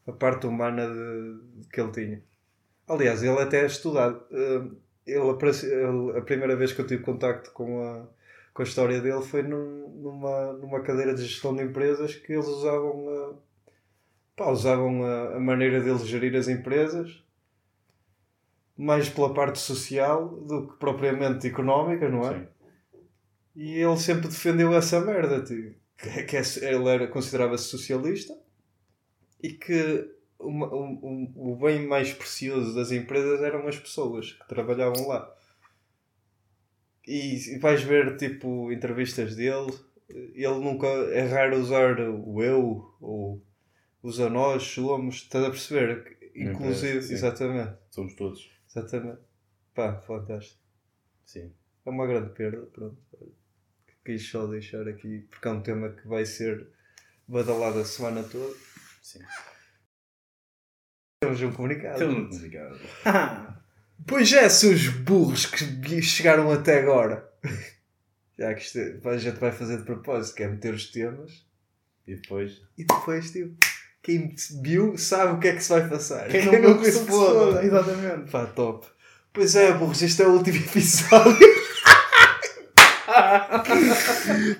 a 0.06 0.12
parte 0.12 0.46
humana 0.46 0.86
de, 0.88 1.60
de 1.62 1.68
que 1.68 1.80
ele 1.80 1.92
tinha. 1.92 2.22
Aliás, 2.88 3.22
ele 3.22 3.38
até 3.40 3.62
é 3.62 3.66
estudado. 3.66 4.24
Eh, 4.30 4.62
Ele, 5.06 6.18
a 6.18 6.22
primeira 6.22 6.54
vez 6.56 6.72
que 6.72 6.80
eu 6.80 6.86
tive 6.86 7.02
contacto 7.02 7.50
com 7.52 7.82
a, 7.82 8.06
com 8.54 8.62
a 8.62 8.64
história 8.64 9.00
dele 9.00 9.22
foi 9.22 9.42
num- 9.42 9.88
numa, 10.02 10.52
numa 10.54 10.80
cadeira 10.80 11.12
de 11.14 11.24
gestão 11.26 11.54
de 11.56 11.62
empresas 11.64 12.14
que 12.14 12.32
eles 12.32 12.46
usavam 12.46 13.08
a, 13.08 13.34
pá, 14.36 14.50
usavam 14.50 15.04
a, 15.04 15.36
a 15.36 15.40
maneira 15.40 15.80
deles 15.80 16.06
gerir 16.06 16.36
as 16.36 16.48
empresas 16.48 17.22
mais 18.76 19.08
pela 19.08 19.32
parte 19.34 19.58
social 19.58 20.28
do 20.28 20.68
que 20.68 20.78
propriamente 20.78 21.46
económica, 21.46 22.08
não 22.08 22.22
é? 22.28 22.38
Sim. 22.40 22.46
E 23.54 23.78
ele 23.78 23.96
sempre 23.96 24.28
defendeu 24.28 24.72
essa 24.74 25.00
merda. 25.00 25.42
tipo, 25.42 25.74
Que, 25.96 26.22
que 26.24 26.36
é- 26.36 26.42
ele 26.74 26.88
era, 26.88 27.06
considerava-se 27.08 27.64
socialista 27.64 28.34
e 29.42 29.52
que 29.52 30.10
um- 30.40 30.64
um- 30.64 31.32
o 31.36 31.56
bem 31.56 31.86
mais 31.86 32.12
precioso 32.12 32.74
das 32.74 32.90
empresas 32.92 33.40
eram 33.42 33.66
as 33.68 33.78
pessoas 33.78 34.32
que 34.32 34.48
trabalhavam 34.48 35.06
lá. 35.08 35.34
E, 37.06 37.54
e 37.54 37.58
vais 37.58 37.82
ver 37.82 38.16
tipo 38.16 38.70
entrevistas 38.72 39.34
dele, 39.34 39.72
ele 40.08 40.58
nunca 40.60 40.86
é 40.86 41.22
raro 41.26 41.58
usar 41.58 41.98
o 42.00 42.42
eu 42.42 42.94
ou 43.00 43.42
usa 44.02 44.28
nós, 44.30 44.62
somos, 44.62 45.16
estás 45.16 45.44
a 45.44 45.50
perceber? 45.50 46.18
Inclusive, 46.34 46.92
empresa, 46.98 47.12
exatamente, 47.12 47.76
Somos 47.90 48.14
todos. 48.14 48.50
exatamente. 48.68 49.20
Pá, 49.74 50.00
fantástico. 50.00 50.60
Sim. 51.24 51.52
É 51.84 51.90
uma 51.90 52.06
grande 52.06 52.30
perda, 52.32 52.62
pronto. 52.66 52.96
Quis 54.04 54.28
só 54.28 54.46
deixar 54.46 54.86
aqui, 54.88 55.26
porque 55.30 55.46
é 55.48 55.50
um 55.50 55.62
tema 55.62 55.90
que 55.90 56.06
vai 56.08 56.24
ser 56.24 56.66
badalado 57.28 57.78
a 57.80 57.84
semana 57.84 58.22
toda. 58.22 58.54
Sim. 59.02 59.18
Temos 61.22 61.42
um 61.42 61.52
comunicado. 61.52 61.98
Temos 61.98 62.16
um 62.16 62.28
comunicado. 62.28 62.80
Pois 64.04 64.32
é, 64.32 64.48
seus 64.48 64.88
burros 64.88 65.46
que 65.46 66.02
chegaram 66.02 66.50
até 66.50 66.80
agora. 66.80 67.24
Já 68.36 68.52
que 68.52 68.62
isto, 68.62 68.78
é- 68.78 68.98
a 69.10 69.16
gente 69.16 69.38
vai 69.38 69.52
fazer 69.52 69.76
de 69.78 69.84
propósito, 69.84 70.34
que 70.34 70.42
é 70.42 70.48
meter 70.48 70.74
os 70.74 70.90
temas 70.90 71.46
E 72.04 72.16
depois. 72.16 72.60
e 72.76 72.84
depois, 72.84 73.30
tipo, 73.30 73.54
quem 74.02 74.34
viu 74.60 74.98
sabe 74.98 75.34
o 75.34 75.38
que 75.38 75.46
é 75.46 75.54
que 75.54 75.62
se 75.62 75.68
vai 75.68 75.88
passar. 75.88 76.26
Quem 76.28 76.44
não 76.46 76.50
viu 76.50 76.78
que 76.80 76.90
se 76.90 77.06
foda. 77.06 77.64
Exatamente. 77.64 78.28
Pá, 78.32 78.44
top. 78.46 78.84
Pois 79.32 79.54
é, 79.54 79.72
burros, 79.72 80.02
este 80.02 80.20
é 80.22 80.26
o 80.26 80.32
último 80.32 80.56
episódio. 80.58 81.38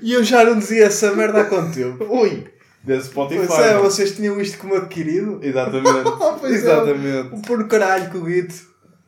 e 0.01 0.13
eu 0.13 0.23
já 0.23 0.45
não 0.45 0.57
dizia 0.59 0.87
essa 0.87 1.15
merda 1.17 1.41
há 1.43 1.45
quanto 1.47 1.75
tempo? 1.75 2.05
Ui! 2.05 2.49
Desse 2.85 3.09
Spotify. 3.09 3.47
Pois 3.47 3.61
é, 3.61 3.79
vocês 3.79 4.17
tinham 4.17 4.41
isto 4.41 4.59
como 4.59 4.75
adquirido? 4.75 5.39
Exatamente. 5.43 6.11
Pois 6.41 6.53
é. 6.53 6.57
Exatamente. 6.57 7.35
Um 7.35 7.43
pôr 7.43 7.59
no 7.59 7.69
caralho 7.69 8.11
com 8.11 8.19
o 8.19 8.25
Guito. 8.25 8.55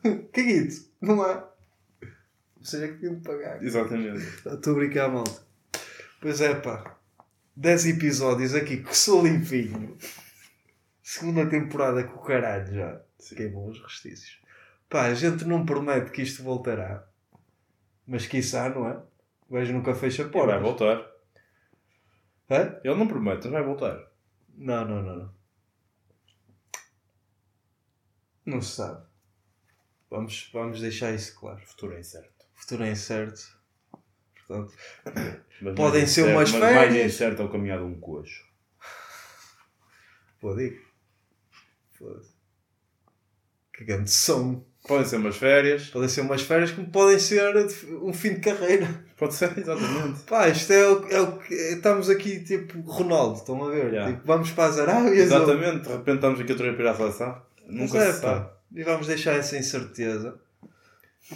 Que 0.33 0.43
Guito? 0.43 0.77
Não 1.01 1.21
há. 1.23 1.49
Ou 2.57 2.65
seja, 2.65 2.89
que 2.89 2.99
tinham 2.99 3.15
de 3.17 3.21
pagar. 3.23 3.63
Exatamente. 3.63 4.23
Estou 4.47 4.73
a 4.73 4.77
brincar, 4.77 5.09
malta. 5.11 5.43
Pois 6.21 6.41
é, 6.41 6.55
pá. 6.55 6.97
10 7.57 7.87
episódios 7.87 8.55
aqui 8.55 8.79
que 8.79 8.97
sou 8.97 9.23
limpinho. 9.27 9.97
Segunda 11.03 11.47
temporada 11.47 12.05
com 12.05 12.19
o 12.19 12.23
caralho 12.25 12.73
já. 12.73 13.01
Sim. 13.19 13.35
Queimam 13.37 13.69
os 13.69 13.83
restícios. 13.83 14.41
Pá, 14.89 15.07
a 15.07 15.15
gente 15.15 15.45
não 15.45 15.67
promete 15.67 16.11
que 16.11 16.23
isto 16.23 16.43
voltará. 16.43 17.05
Mas 18.07 18.27
quiçá, 18.27 18.69
não 18.69 18.89
é? 18.89 18.99
O 19.49 19.55
gajo 19.55 19.73
nunca 19.73 19.95
fecha 19.95 20.25
portas. 20.25 20.55
vai 20.55 20.63
voltar. 20.63 21.14
Hã? 22.55 22.81
Ele 22.85 22.95
não 22.95 23.09
promete, 23.09 23.49
vai 23.49 23.63
voltar. 23.63 23.99
Não, 24.57 24.85
não, 24.85 25.03
não, 25.03 25.17
não. 25.17 25.35
Não 28.47 28.61
se 28.63 28.77
sabe. 28.77 29.05
Vamos, 30.11 30.51
vamos 30.53 30.81
deixar 30.81 31.13
isso 31.13 31.35
claro. 31.39 31.63
O 31.63 31.67
futuro 31.67 31.95
é 31.95 32.01
incerto. 32.01 32.45
O 32.55 32.61
futuro 32.61 32.85
é 32.85 32.91
incerto. 32.93 33.59
Portanto, 34.47 34.75
Mas 35.63 35.75
Podem 35.75 36.01
mais 36.03 36.11
ser 36.11 36.21
incerto- 36.23 36.31
umas 36.39 36.51
mas 36.53 36.61
mais 36.61 36.75
férias. 36.91 37.15
incerto 37.15 37.43
é 37.43 37.45
o 37.45 37.51
caminhar 37.51 37.79
de 37.79 37.85
um 37.85 37.99
coxo. 37.99 38.45
pô, 40.41 40.55
digo. 40.55 40.85
Foda-se. 41.93 42.35
Que 43.73 43.85
grande 43.85 44.11
som. 44.11 44.65
Podem 44.87 45.07
ser 45.07 45.17
umas 45.17 45.37
férias. 45.37 45.89
Podem 45.89 46.09
ser 46.09 46.21
umas 46.21 46.43
férias 46.43 46.71
como 46.71 46.91
podem 46.91 47.19
ser 47.19 47.57
um 48.03 48.13
fim 48.13 48.35
de 48.35 48.41
carreira. 48.41 48.87
Pode 49.17 49.35
ser, 49.35 49.57
exatamente. 49.57 50.21
Pá, 50.25 50.49
isto 50.49 50.73
é 50.73 50.87
o, 50.87 51.09
é 51.09 51.21
o 51.21 51.39
que. 51.39 51.55
Estamos 51.55 52.11
aqui 52.11 52.41
tipo 52.41 52.81
Ronaldo, 52.81 53.39
estão 53.39 53.65
a 53.65 53.71
ver? 53.71 53.93
Yeah. 53.93 54.13
Tipo, 54.13 54.27
vamos 54.27 54.51
para 54.51 54.69
as 54.69 54.79
Arábias. 54.79 55.17
Exatamente. 55.17 55.89
De 55.89 55.89
repente 55.89 56.17
estamos 56.17 56.41
aqui 56.41 56.53
outra 56.53 56.67
vez 56.67 56.77
para 56.77 56.91
a 56.91 56.95
seleção. 56.95 57.43
Nunca 57.67 57.99
é, 57.99 58.13
se 58.13 58.21
pá. 58.21 58.29
sabe. 58.29 58.51
E 58.75 58.83
vamos 58.83 59.07
deixar 59.07 59.33
essa 59.37 59.57
incerteza. 59.57 60.39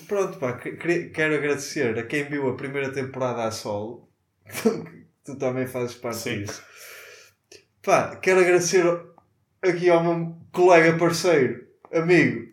Pronto, 0.06 0.38
pá, 0.38 0.52
quero 0.52 1.34
agradecer 1.34 1.98
a 1.98 2.02
quem 2.02 2.24
viu 2.24 2.48
a 2.50 2.56
primeira 2.56 2.90
temporada 2.90 3.44
a 3.44 3.50
solo. 3.50 4.06
tu 5.24 5.37
também 5.37 5.66
fazes 5.66 5.94
parte 5.94 6.18
Sim. 6.18 6.42
disso. 6.42 6.62
Pá, 7.82 8.16
quero 8.16 8.40
agradecer 8.40 8.84
aqui 9.62 9.88
ao 9.88 10.04
meu 10.04 10.37
colega 10.52 10.98
parceiro, 10.98 11.64
amigo, 11.90 12.48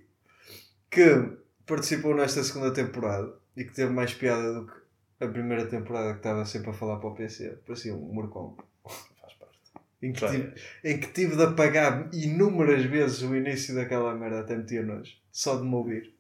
que 0.95 1.38
participou 1.65 2.15
nesta 2.15 2.41
segunda 2.41 2.73
temporada 2.73 3.38
e 3.58 3.65
que 3.65 3.73
teve 3.73 3.91
mais 3.91 4.13
piada 4.13 4.53
do 4.53 4.65
que 4.65 4.73
a 5.19 5.27
primeira 5.27 5.65
temporada 5.67 6.13
que 6.13 6.19
estava 6.19 6.45
sempre 6.45 6.69
a 6.69 6.73
falar 6.73 6.99
para 6.99 7.10
o 7.10 7.15
PC. 7.15 7.60
Parecia 7.67 7.93
um 7.93 8.13
morcão. 8.13 8.55
Faz 9.19 9.34
parte. 9.34 9.60
Em 10.01 10.13
que, 10.13 10.25
tive, 10.25 10.53
em 10.84 10.99
que 10.99 11.08
tive 11.12 11.36
de 11.36 11.43
apagar 11.43 12.10
inúmeras 12.13 12.86
vezes 12.86 13.21
o 13.21 13.36
início 13.36 13.75
daquela 13.75 14.15
merda 14.15 14.39
até 14.39 14.55
meter 14.55 14.86
nojo. 14.86 15.17
Só 15.31 15.58
de 15.58 15.63
me 15.63 15.75
ouvir. 15.75 16.15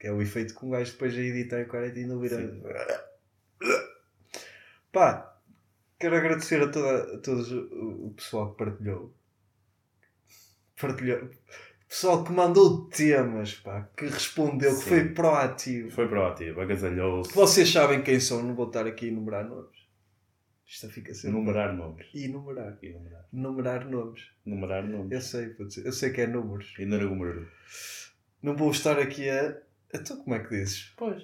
Que 0.00 0.08
é 0.08 0.12
o 0.12 0.20
efeito 0.20 0.54
que 0.54 0.66
um 0.66 0.70
gajo 0.70 0.92
depois 0.92 1.14
a 1.14 1.20
editar 1.20 1.60
e 1.60 1.62
o 1.62 1.68
cara 1.68 1.86
ainda 1.86 2.14
ouvir. 2.14 2.30
Sim. 2.30 2.62
Pá, 4.92 5.38
quero 5.98 6.16
agradecer 6.16 6.60
a, 6.62 6.68
toda, 6.68 7.14
a 7.14 7.18
todos 7.18 7.50
o, 7.50 8.08
o 8.08 8.14
pessoal 8.14 8.52
que 8.52 8.64
partilhou. 8.64 9.14
Partilhou. 10.80 11.30
Pessoal 11.94 12.24
que 12.24 12.32
mandou 12.32 12.86
temas, 12.86 13.54
pá, 13.54 13.88
que 13.96 14.06
respondeu, 14.06 14.70
que 14.70 14.82
Sim. 14.82 14.88
foi 14.88 15.08
proativo. 15.10 15.90
Foi 15.92 16.08
proativo, 16.08 16.60
agasalhou-se. 16.60 17.32
Vocês 17.32 17.70
sabem 17.70 18.02
quem 18.02 18.18
são, 18.18 18.42
não 18.42 18.52
vou 18.52 18.66
estar 18.66 18.84
aqui 18.84 19.04
a 19.04 19.08
enumerar 19.10 19.48
nomes. 19.48 19.78
Isto 20.66 20.88
fica 20.90 21.14
sempre. 21.14 21.38
Numerar 21.38 21.72
nomes. 21.72 22.04
Enumerar. 22.12 22.76
E 22.82 22.88
numerar. 22.92 23.28
Numerar 23.32 23.88
nomes. 23.88 24.22
Numerar 24.44 24.82
nomes. 24.84 25.12
Eu 25.12 25.20
sei, 25.20 25.46
pode 25.50 25.72
ser. 25.72 25.86
eu 25.86 25.92
sei 25.92 26.10
que 26.10 26.22
é 26.22 26.26
números. 26.26 26.74
E 26.80 26.84
numerar. 26.84 27.44
Não 28.42 28.56
vou 28.56 28.72
estar 28.72 28.98
aqui 28.98 29.30
a. 29.30 29.56
Então 29.94 30.16
como 30.16 30.34
é 30.34 30.40
que 30.40 30.48
dizes? 30.50 30.92
Pois. 30.96 31.22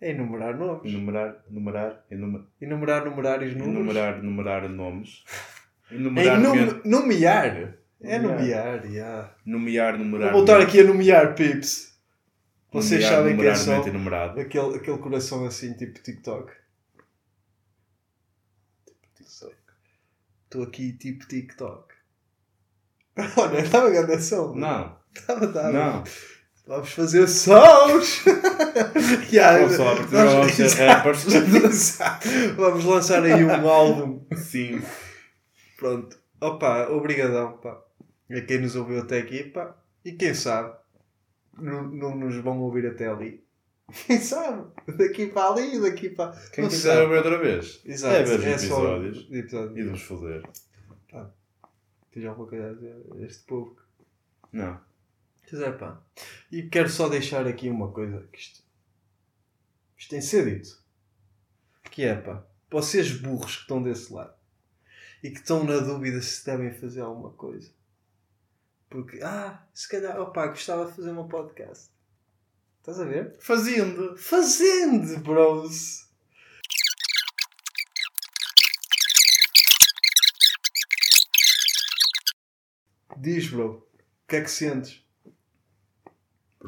É 0.00 0.10
enumerar 0.12 0.56
nomes. 0.56 0.92
Numerar, 0.92 1.42
numerar, 1.50 2.06
enumerar, 2.08 2.46
Enumerar 2.60 3.04
numerários 3.04 3.56
números. 3.56 3.74
enumerar, 3.74 4.22
numerar 4.22 4.68
nomes. 4.68 5.24
É 5.90 5.94
Enumerar, 5.96 6.38
enum- 6.40 6.54
nomear, 6.54 6.80
nomear. 6.86 7.78
É 8.04 8.18
Nomear. 8.18 8.84
yeah. 8.86 9.34
nomear, 9.46 9.96
numerar. 9.96 10.32
Vou 10.32 10.38
voltar 10.40 10.60
aqui 10.60 10.80
a 10.80 10.84
nomear, 10.84 11.34
pips. 11.34 11.92
Vocês 12.72 13.00
nomear, 13.02 13.12
sabem 13.14 13.32
numerar, 13.36 13.56
são. 13.56 13.76
mente 13.76 13.88
enumerado. 13.90 14.40
Aquele, 14.40 14.76
aquele 14.76 14.98
coração 14.98 15.44
assim, 15.44 15.72
tipo 15.74 16.02
TikTok. 16.02 16.52
Estou 20.44 20.64
aqui, 20.64 20.92
tipo 20.92 21.26
TikTok. 21.26 21.94
Olha, 23.38 23.60
estava 23.60 23.88
a 23.88 23.90
grande 23.90 24.22
som. 24.22 24.54
Não, 24.54 24.98
Estava, 25.14 25.44
estava. 25.46 25.70
não. 25.72 26.04
Vamos 26.66 26.92
fazer 26.92 27.26
sons! 27.26 28.22
yeah, 29.32 29.58
Vamos 29.58 29.76
só, 29.76 29.94
não 29.96 30.06
vamos 30.06 30.52
ser 30.52 30.68
rappers. 30.86 31.24
Vamos 32.56 32.84
lançar 32.84 33.24
aí 33.24 33.44
um 33.44 33.68
álbum. 33.68 34.24
Sim. 34.36 34.80
Pronto. 35.76 36.16
Opa, 36.40 36.88
obrigadão, 36.88 37.58
pá. 37.58 37.82
A 38.30 38.40
quem 38.40 38.60
nos 38.60 38.76
ouviu 38.76 39.00
até 39.00 39.18
aqui, 39.18 39.44
pá. 39.44 39.76
E 40.04 40.12
quem 40.12 40.34
sabe, 40.34 40.76
não, 41.58 41.82
não 41.84 42.16
nos 42.16 42.36
vão 42.36 42.60
ouvir 42.60 42.86
até 42.86 43.08
ali. 43.08 43.42
Quem 44.06 44.18
sabe? 44.18 44.70
Daqui 44.96 45.26
para 45.26 45.50
ali, 45.50 45.78
daqui 45.78 46.08
para... 46.08 46.30
Quem 46.50 46.64
Não 46.64 46.70
quiser 46.70 46.94
sabe. 46.94 47.08
ver 47.08 47.16
outra 47.16 47.38
vez, 47.38 47.82
Exato. 47.84 48.14
é 48.14 48.22
ver 48.22 48.38
os 48.38 48.44
é 48.46 48.58
só 48.58 48.64
episódios 48.64 49.28
episódios. 49.30 49.76
e 49.78 49.82
de 49.82 49.88
vos 49.90 50.02
foder. 50.02 50.42
Tens 52.10 52.24
alguma 52.26 52.48
coisa 52.48 52.70
a 52.70 52.74
dizer 52.74 52.96
a 53.12 53.18
este 53.22 53.44
povo? 53.44 53.76
Não. 54.50 54.80
Pois 55.50 55.60
é, 55.60 55.72
pá. 55.72 56.00
E 56.50 56.62
quero 56.62 56.88
só 56.88 57.08
deixar 57.08 57.46
aqui 57.46 57.68
uma 57.68 57.90
coisa 57.92 58.26
que 58.32 58.38
isto, 58.38 58.62
isto 59.98 60.10
tem 60.10 60.22
ser 60.22 60.44
dito. 60.46 60.82
Que 61.90 62.04
é, 62.04 62.14
pá, 62.14 62.46
vocês 62.70 63.12
burros 63.12 63.56
que 63.56 63.62
estão 63.62 63.82
desse 63.82 64.10
lado 64.12 64.34
e 65.22 65.30
que 65.30 65.38
estão 65.40 65.64
na 65.64 65.78
dúvida 65.78 66.22
se 66.22 66.46
devem 66.46 66.72
fazer 66.72 67.00
alguma 67.02 67.30
coisa. 67.32 67.70
Porque, 68.92 69.20
ah, 69.22 69.66
se 69.72 69.88
calhar, 69.88 70.20
opá, 70.20 70.48
gostava 70.48 70.84
de 70.84 70.92
fazer 70.94 71.10
um 71.12 71.26
podcast. 71.26 71.90
Estás 72.80 73.00
a 73.00 73.04
ver? 73.04 73.34
Fazendo. 73.40 74.16
Fazendo, 74.18 75.18
bros! 75.20 76.08
Diz, 83.16 83.48
bro, 83.50 83.86
o 84.24 84.28
que 84.28 84.36
é 84.36 84.40
que 84.42 84.50
sentes? 84.50 85.02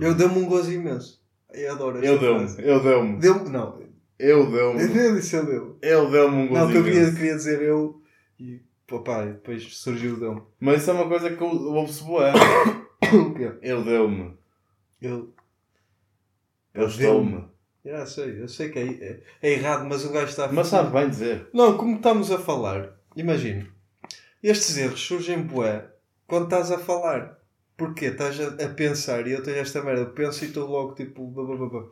Eu 0.01 0.14
dei-me 0.14 0.39
um 0.39 0.47
gozo 0.47 0.72
imenso. 0.72 1.22
Eu 1.53 1.72
adoro 1.72 1.99
esta 1.99 2.09
Eu 2.09 2.18
deu-me, 2.18 2.47
frase. 2.49 2.62
eu 2.68 2.83
deu-me, 2.83 3.18
Deu-me. 3.20 3.49
Não. 3.51 3.83
eu 4.18 4.51
deu-me, 4.51 4.83
Eu 4.99 5.14
disse 5.16 5.37
eu 5.37 5.47
deu. 5.47 5.79
eu 5.83 6.11
deu-me 6.11 6.37
um 6.49 6.53
Não, 6.53 6.70
que 6.70 6.77
eu 6.77 6.83
gozinho. 6.83 6.85
queria, 6.85 7.12
queria 7.14 7.37
dizer 7.37 7.62
eu 7.62 8.03
e 8.39 8.61
papai, 8.87 9.32
depois 9.32 9.76
surgiu 9.76 10.14
o 10.14 10.20
deu-me. 10.20 10.43
Mas 10.61 10.82
isso 10.82 10.91
é 10.91 10.95
uma 10.95 11.09
coisa 11.09 11.35
que 11.35 11.43
eu 11.43 11.49
ouço. 11.49 12.07
O 13.12 13.35
quê? 13.35 13.53
Eu 13.61 13.85
deu-me, 13.85 14.35
Eu. 15.01 15.32
eu 16.72 16.87
estou-me. 16.87 17.45
Já 17.85 18.07
sei, 18.07 18.41
eu 18.41 18.49
sei 18.49 18.70
que 18.70 18.78
é, 18.78 18.82
é, 18.82 19.20
é 19.43 19.53
errado, 19.53 19.85
mas 19.85 20.05
o 20.07 20.11
gajo 20.11 20.30
está 20.30 20.47
a 20.47 20.53
Mas 20.53 20.68
sabe 20.68 20.91
bem 20.91 21.09
dizer. 21.09 21.49
Não, 21.53 21.76
como 21.76 21.97
estamos 21.97 22.32
a 22.32 22.39
falar, 22.39 22.99
imagina, 23.14 23.68
estes 24.43 24.78
erros 24.78 25.01
surgem 25.01 25.43
bué 25.43 25.87
quando 26.26 26.45
estás 26.45 26.72
a 26.72 26.78
falar. 26.78 27.39
Porquê? 27.76 28.07
Estás 28.07 28.41
a, 28.41 28.64
a 28.64 28.68
pensar 28.70 29.26
e 29.26 29.32
eu 29.32 29.43
tenho 29.43 29.59
esta 29.59 29.82
merda, 29.82 30.07
penso 30.07 30.45
e 30.45 30.49
estou 30.49 30.66
logo 30.66 30.95
tipo. 30.95 31.26
blá, 31.30 31.45
blá, 31.45 31.68
blá. 31.68 31.85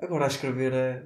Agora 0.00 0.24
a 0.24 0.28
escrever 0.28 0.72
é. 0.72 1.04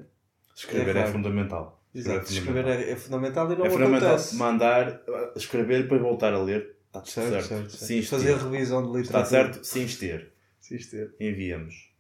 Escrever 0.54 0.96
É 0.96 1.00
é, 1.00 1.06
fundamental. 1.06 1.84
Exato, 1.95 2.32
escrever 2.32 2.66
é, 2.66 2.90
é 2.90 2.97
fundamental 2.97 3.53
e 3.53 3.57
não 3.57 3.66
É 3.66 3.70
fundamental 3.70 4.09
acontece. 4.14 4.36
mandar, 4.36 5.01
escrever 5.36 5.80
e 5.80 5.82
depois 5.84 6.01
voltar 6.01 6.32
a 6.34 6.42
ler. 6.42 6.74
Está 6.86 7.05
Certo, 7.05 7.30
certo. 7.30 7.47
certo, 7.49 7.70
certo. 7.70 7.84
Sim, 7.86 8.03
Fazer 8.03 8.36
revisão 8.36 8.82
de 8.82 8.99
literatura. 8.99 9.22
Está 9.22 9.24
certo? 9.24 9.64
Sim, 9.64 9.84
ester. 9.84 10.32
Isto 10.70 10.97
é. 10.97 11.09
Enviamos. 11.20 11.90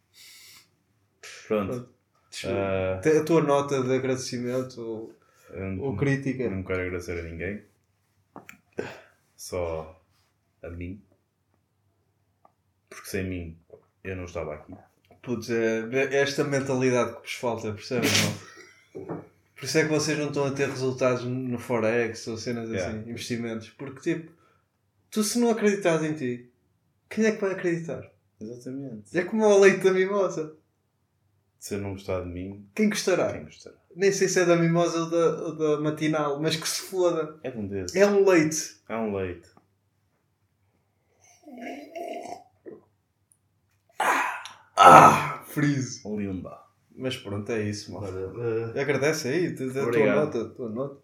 Pronto. 1.46 1.72
Pronto. 1.72 3.00
Tem 3.02 3.18
A 3.18 3.24
tua 3.24 3.42
nota 3.42 3.82
de 3.82 3.94
agradecimento 3.94 4.80
ou, 4.80 5.14
eu 5.50 5.82
ou 5.82 5.96
crítica. 5.96 6.48
não 6.50 6.62
quero 6.64 6.80
agradecer 6.82 7.18
a 7.20 7.22
ninguém. 7.22 7.62
Só 9.36 10.00
a 10.62 10.70
mim. 10.70 11.00
Porque 12.88 13.08
sem 13.08 13.24
mim 13.24 13.58
eu 14.02 14.16
não 14.16 14.24
estava 14.24 14.54
aqui. 14.54 14.74
Putz, 15.22 15.50
é, 15.50 15.88
é 15.92 16.16
esta 16.22 16.42
mentalidade 16.44 17.14
que 17.16 17.22
vos 17.22 17.34
falta, 17.34 17.72
percebem? 17.72 18.10
Por 19.64 19.68
isso 19.68 19.78
é 19.78 19.84
que 19.84 19.88
vocês 19.88 20.18
não 20.18 20.26
estão 20.28 20.44
a 20.44 20.50
ter 20.50 20.68
resultados 20.68 21.24
no 21.24 21.58
Forex 21.58 22.26
ou 22.26 22.36
cenas 22.36 22.64
assim, 22.70 22.74
Yeah. 22.76 23.10
investimentos. 23.10 23.70
Porque, 23.70 24.14
tipo, 24.14 24.30
tu 25.10 25.24
se 25.24 25.38
não 25.38 25.48
acreditares 25.48 26.02
em 26.04 26.12
ti, 26.12 26.50
quem 27.08 27.24
é 27.24 27.32
que 27.32 27.40
vai 27.40 27.52
acreditar? 27.52 28.12
Exatamente. 28.38 29.16
É 29.16 29.24
como 29.24 29.42
o 29.46 29.58
leite 29.60 29.82
da 29.82 29.90
mimosa. 29.90 30.54
Se 31.58 31.76
eu 31.76 31.80
não 31.80 31.92
gostar 31.94 32.20
de 32.20 32.28
mim, 32.28 32.68
Quem 32.74 32.90
gostará? 32.90 33.32
quem 33.32 33.44
gostará? 33.44 33.74
Nem 33.96 34.12
sei 34.12 34.28
se 34.28 34.38
é 34.38 34.44
da 34.44 34.54
mimosa 34.54 34.98
ou 34.98 35.08
da, 35.08 35.42
ou 35.44 35.56
da 35.56 35.80
matinal, 35.80 36.38
mas 36.42 36.56
que 36.56 36.68
se 36.68 36.82
foda. 36.82 37.38
É 37.42 37.50
de 37.50 37.56
um 37.56 37.66
desses. 37.66 37.96
É 37.96 38.06
um 38.06 38.22
leite. 38.22 38.76
É 38.86 38.96
um 38.98 39.16
leite. 39.16 39.48
Ah! 44.76 45.42
Friso. 45.46 46.14
Limba. 46.16 46.63
Mas 46.96 47.16
pronto, 47.16 47.50
é 47.50 47.62
isso, 47.62 47.92
malta. 47.92 48.08
Olha, 48.12 48.80
Agradece 48.80 49.28
aí, 49.28 49.46
a 49.48 49.56
tua 49.56 49.82
Obrigado. 49.82 50.16
nota, 50.26 50.42
a 50.42 50.48
tua 50.50 50.68
nota. 50.70 50.96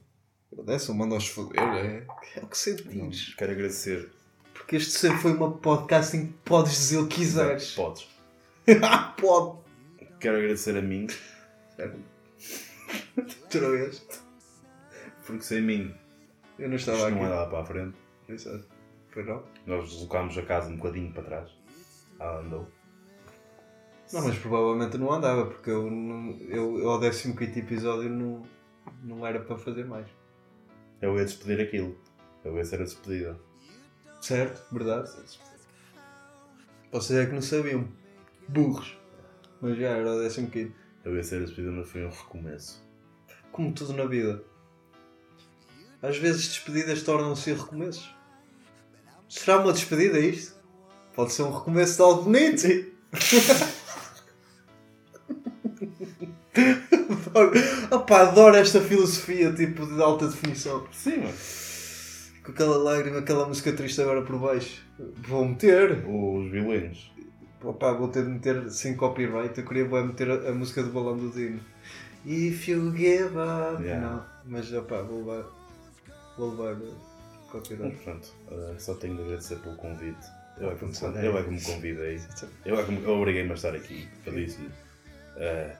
Agradece 0.52 0.92
manda-os 0.92 1.28
foder, 1.28 1.60
é, 1.60 2.06
é 2.36 2.40
o 2.42 2.46
que 2.46 2.58
sentires. 2.58 3.34
quero 3.34 3.52
agradecer. 3.52 4.10
Porque 4.54 4.76
este 4.76 4.92
sempre 4.92 5.18
foi 5.18 5.32
uma 5.32 5.50
podcast 5.52 6.16
em 6.16 6.26
que 6.28 6.32
podes 6.44 6.72
dizer 6.72 6.98
o 6.98 7.06
que 7.08 7.16
quiseres. 7.16 7.72
Podes. 7.74 8.08
Pode. 9.20 9.58
Quero 10.20 10.36
agradecer 10.36 10.76
a 10.76 10.82
mim, 10.82 11.06
Outra 13.16 13.70
vez. 13.70 14.06
porque 15.26 15.42
sem 15.42 15.62
mim 15.62 15.94
Eu 16.58 16.68
não 16.68 16.76
isto 16.76 16.90
estava 16.90 17.10
não 17.10 17.16
aqui. 17.18 17.26
é 17.26 17.34
lá 17.34 17.46
para 17.46 17.60
a 17.60 17.64
frente. 17.64 17.96
Exato. 18.28 18.64
Pois 19.12 19.26
não? 19.26 19.42
Nós 19.66 19.90
deslocámos 19.90 20.36
a 20.38 20.42
casa 20.42 20.68
um 20.70 20.76
bocadinho 20.76 21.12
para 21.12 21.22
trás. 21.24 21.50
Ela 22.18 22.40
andou. 22.40 22.68
Não, 24.12 24.26
mas 24.26 24.36
provavelmente 24.38 24.98
não 24.98 25.12
andava, 25.12 25.46
porque 25.46 25.70
eu, 25.70 25.88
não, 25.88 26.36
eu, 26.48 26.78
eu 26.78 26.90
ao 26.90 27.00
15 27.00 27.30
episódio 27.56 28.10
não, 28.10 28.42
não 29.02 29.26
era 29.26 29.40
para 29.40 29.56
fazer 29.56 29.84
mais. 29.84 30.06
Eu 31.00 31.16
ia 31.16 31.24
despedir 31.24 31.60
aquilo. 31.60 31.96
Eu 32.44 32.56
ia 32.56 32.64
ser 32.64 32.80
a 32.80 32.84
despedida. 32.84 33.38
Certo? 34.20 34.62
Verdade? 34.72 35.10
Vocês 36.90 37.18
é 37.18 37.26
que 37.26 37.32
não 37.32 37.42
sabiam. 37.42 37.88
Burros. 38.48 38.98
Mas 39.60 39.78
já 39.78 39.90
era 39.90 40.12
o 40.12 40.28
15 40.28 40.74
Eu 41.04 41.16
ia 41.16 41.22
ser 41.22 41.36
a 41.36 41.44
despedida, 41.44 41.72
mas 41.72 41.88
foi 41.88 42.04
um 42.04 42.10
recomeço. 42.10 42.82
Como 43.52 43.72
tudo 43.72 43.92
na 43.92 44.06
vida. 44.06 44.42
Às 46.02 46.16
vezes 46.16 46.48
despedidas 46.48 47.02
tornam-se 47.02 47.52
recomeços. 47.52 48.12
Será 49.28 49.58
uma 49.58 49.72
despedida 49.72 50.18
isto? 50.18 50.58
Pode 51.14 51.32
ser 51.32 51.42
um 51.42 51.52
recomeço 51.52 51.96
de 51.96 52.02
algo 52.02 52.22
bonito. 52.22 52.66
adoro, 57.40 57.52
Opa, 57.90 58.20
adoro 58.22 58.56
esta 58.56 58.80
filosofia 58.80 59.52
tipo 59.52 59.86
de 59.86 60.02
alta 60.02 60.28
definição. 60.28 60.86
Sim, 60.92 61.18
mas 61.22 62.30
Com 62.44 62.52
aquela 62.52 62.76
lágrima, 62.78 63.18
aquela 63.18 63.46
música 63.46 63.72
triste 63.72 64.00
agora 64.00 64.22
por 64.22 64.38
baixo. 64.38 64.82
Vou 65.28 65.46
meter. 65.46 66.04
os 66.06 66.50
violinos. 66.50 67.10
Opa, 67.62 67.92
vou 67.92 68.08
ter 68.08 68.24
de 68.24 68.30
meter 68.30 68.70
sem 68.70 68.96
copyright. 68.96 69.58
Eu 69.58 69.66
queria 69.66 69.84
bué 69.84 70.02
meter 70.02 70.30
a, 70.30 70.48
a 70.50 70.52
música 70.52 70.82
do 70.82 70.90
balão 70.90 71.16
do 71.16 71.30
Dino. 71.30 71.60
If 72.24 72.68
you 72.68 72.92
give 72.96 73.36
up. 73.36 73.82
Yeah. 73.82 74.06
Não, 74.06 74.24
mas 74.46 74.72
opa, 74.72 75.02
vou 75.02 75.18
levar. 75.20 75.44
Vou 76.38 76.50
levar 76.50 76.74
uh, 76.74 76.94
Mas 77.42 77.50
copyright. 77.50 77.96
pronto, 78.04 78.28
eh, 78.50 78.74
só 78.78 78.94
tenho 78.94 79.16
de 79.16 79.22
agradecer 79.22 79.56
pelo 79.56 79.76
convite. 79.76 80.26
Eu 80.58 80.70
é 80.70 80.74
que 80.74 80.84
me, 80.84 80.92
Pronto, 80.96 81.18
eu 81.18 81.38
é 81.38 81.42
que 81.42 81.50
me 81.50 81.60
convidei. 81.60 82.20
Eu 82.64 82.78
é 82.78 82.84
que 82.84 82.92
me 82.92 83.06
obriguei-me 83.06 83.50
a 83.50 83.54
estar 83.54 83.74
aqui. 83.74 84.08
Eu 84.26 84.32
disse-lhe: 84.34 84.70
eh, 85.36 85.76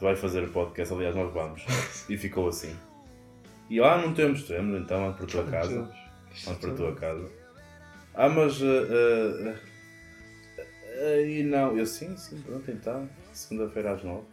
Tu 0.00 0.04
vais 0.04 0.18
fazer 0.18 0.42
o 0.44 0.48
podcast, 0.48 0.94
aliás, 0.94 1.14
nós 1.14 1.30
vamos. 1.30 1.62
E 2.08 2.16
ficou 2.16 2.48
assim. 2.48 2.74
E 3.68 3.78
lá 3.78 4.00
não 4.00 4.14
temos, 4.14 4.44
temos, 4.44 4.80
então 4.80 4.98
vamos 4.98 5.16
para 5.16 5.24
a 5.26 5.28
tua 5.28 5.44
casa. 5.44 5.92
Vamos 6.46 6.58
para 6.58 6.70
a 6.70 6.74
tua 6.74 6.94
casa. 6.94 7.28
Ah, 8.14 8.28
mas. 8.30 8.62
eh, 8.62 9.54
eh, 10.86 11.28
e 11.28 11.42
não, 11.42 11.76
eu 11.76 11.84
sim, 11.84 12.16
sim, 12.16 12.40
pronto, 12.40 12.70
então. 12.70 13.10
Segunda-feira 13.34 13.92
às 13.92 14.02
nove. 14.02 14.24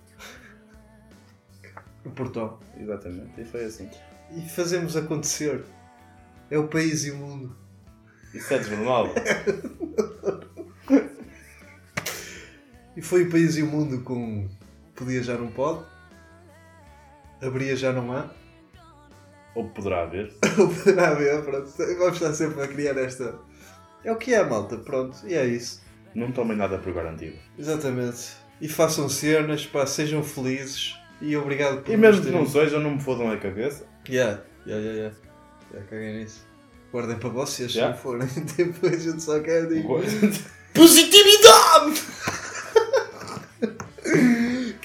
O 2.05 2.11
portão. 2.11 2.57
Exatamente, 2.79 3.41
e 3.41 3.43
foi 3.43 3.65
assim. 3.65 3.89
E 4.37 4.47
fazemos 4.47 4.95
acontecer. 4.95 5.65
É 6.49 6.57
o 6.57 6.69
país 6.69 7.03
e 7.03 7.11
o 7.11 7.17
mundo. 7.17 7.53
Isso 8.33 8.53
é 8.53 8.57
desnormal. 8.57 9.09
E 12.95 13.01
foi 13.01 13.25
o 13.25 13.29
país 13.29 13.55
e 13.57 13.61
o 13.61 13.67
mundo 13.67 14.01
com 14.01 14.49
Podia 14.97 15.23
Já 15.23 15.37
Não 15.37 15.47
Pode. 15.47 15.85
Abria 17.41 17.75
Já 17.75 17.93
Não 17.93 18.11
Há. 18.11 18.25
Ou 19.55 19.69
poderá 19.69 20.03
haver. 20.03 20.33
Ou 20.57 20.67
poderá 20.67 21.09
haver, 21.11 21.41
pronto. 21.43 21.71
Vamos 21.77 22.13
estar 22.15 22.33
sempre 22.33 22.61
a 22.61 22.67
criar 22.67 22.97
esta. 22.97 23.39
É 24.03 24.11
o 24.11 24.15
que 24.15 24.33
é, 24.33 24.43
malta, 24.43 24.77
pronto. 24.77 25.17
E 25.25 25.33
é 25.33 25.45
isso. 25.45 25.81
Não 26.13 26.31
tomem 26.31 26.57
nada 26.57 26.77
por 26.77 26.93
garantido. 26.93 27.37
Exatamente. 27.57 28.33
E 28.59 28.67
façam 28.67 29.07
cenas, 29.07 29.65
pá, 29.65 29.85
sejam 29.85 30.23
felizes. 30.23 30.95
E 31.21 31.35
obrigado 31.37 31.81
por 31.81 31.91
E 31.93 31.97
mesmo 31.97 32.23
que 32.23 32.31
não 32.31 32.45
sejam, 32.45 32.79
não 32.79 32.91
me 32.95 33.01
fodam 33.01 33.31
a 33.31 33.37
cabeça. 33.37 33.85
Yeah, 34.09 34.41
yeah, 34.65 34.83
yeah, 34.83 34.97
yeah. 34.99 35.15
Já 35.73 35.81
caguei 35.81 36.19
nisso. 36.19 36.45
Guardem 36.91 37.17
para 37.17 37.29
vocês 37.29 37.71
se 37.71 37.77
Yeah. 37.77 37.95
não 37.95 38.01
forem. 38.01 38.27
Depois 38.57 38.93
a 38.93 39.11
gente 39.11 39.21
só 39.23 39.39
quer 39.39 39.67
dizer. 39.67 39.83
Positividade! 40.73 42.01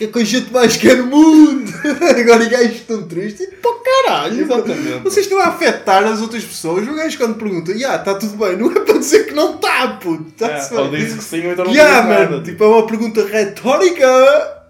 Que 0.03 0.05
é 0.05 0.13
que 0.13 0.19
a 0.19 0.25
gente 0.25 0.53
mais 0.53 0.77
quer 0.77 0.97
no 0.97 1.07
mundo? 1.07 1.73
Agora 2.19 2.45
gajos 2.47 2.77
estão 2.77 3.03
tristes. 3.05 3.49
Pô, 3.63 3.73
caralho! 3.75 4.41
Exatamente. 4.41 4.99
Vocês 5.05 5.27
estão 5.27 5.39
a 5.41 5.47
afetar 5.49 6.05
as 6.05 6.21
outras 6.21 6.45
pessoas. 6.45 6.87
O 6.89 6.95
gajo 6.95 7.17
quando 7.19 7.35
pergunta, 7.37 7.77
já, 7.79 7.97
está 7.97 8.15
tudo 8.15 8.37
bem, 8.37 8.57
não 8.57 8.71
é 8.73 8.81
para 8.81 8.99
dizer 8.99 9.27
que 9.27 9.35
não 9.35 9.55
está, 9.55 9.89
puto. 10.01 10.27
Está-se 10.29 10.75
É, 10.75 10.79
ou 10.81 10.91
diz 10.91 11.15
que 11.15 11.23
sim, 11.23 11.47
ou 11.47 11.53
então 11.53 11.65
não 11.67 11.73
Yeah, 11.73 12.01
diz 12.01 12.31
nada. 12.31 12.43
tipo, 12.43 12.65
é 12.65 12.67
uma 12.67 12.87
pergunta 12.87 13.25
retórica. 13.25 14.63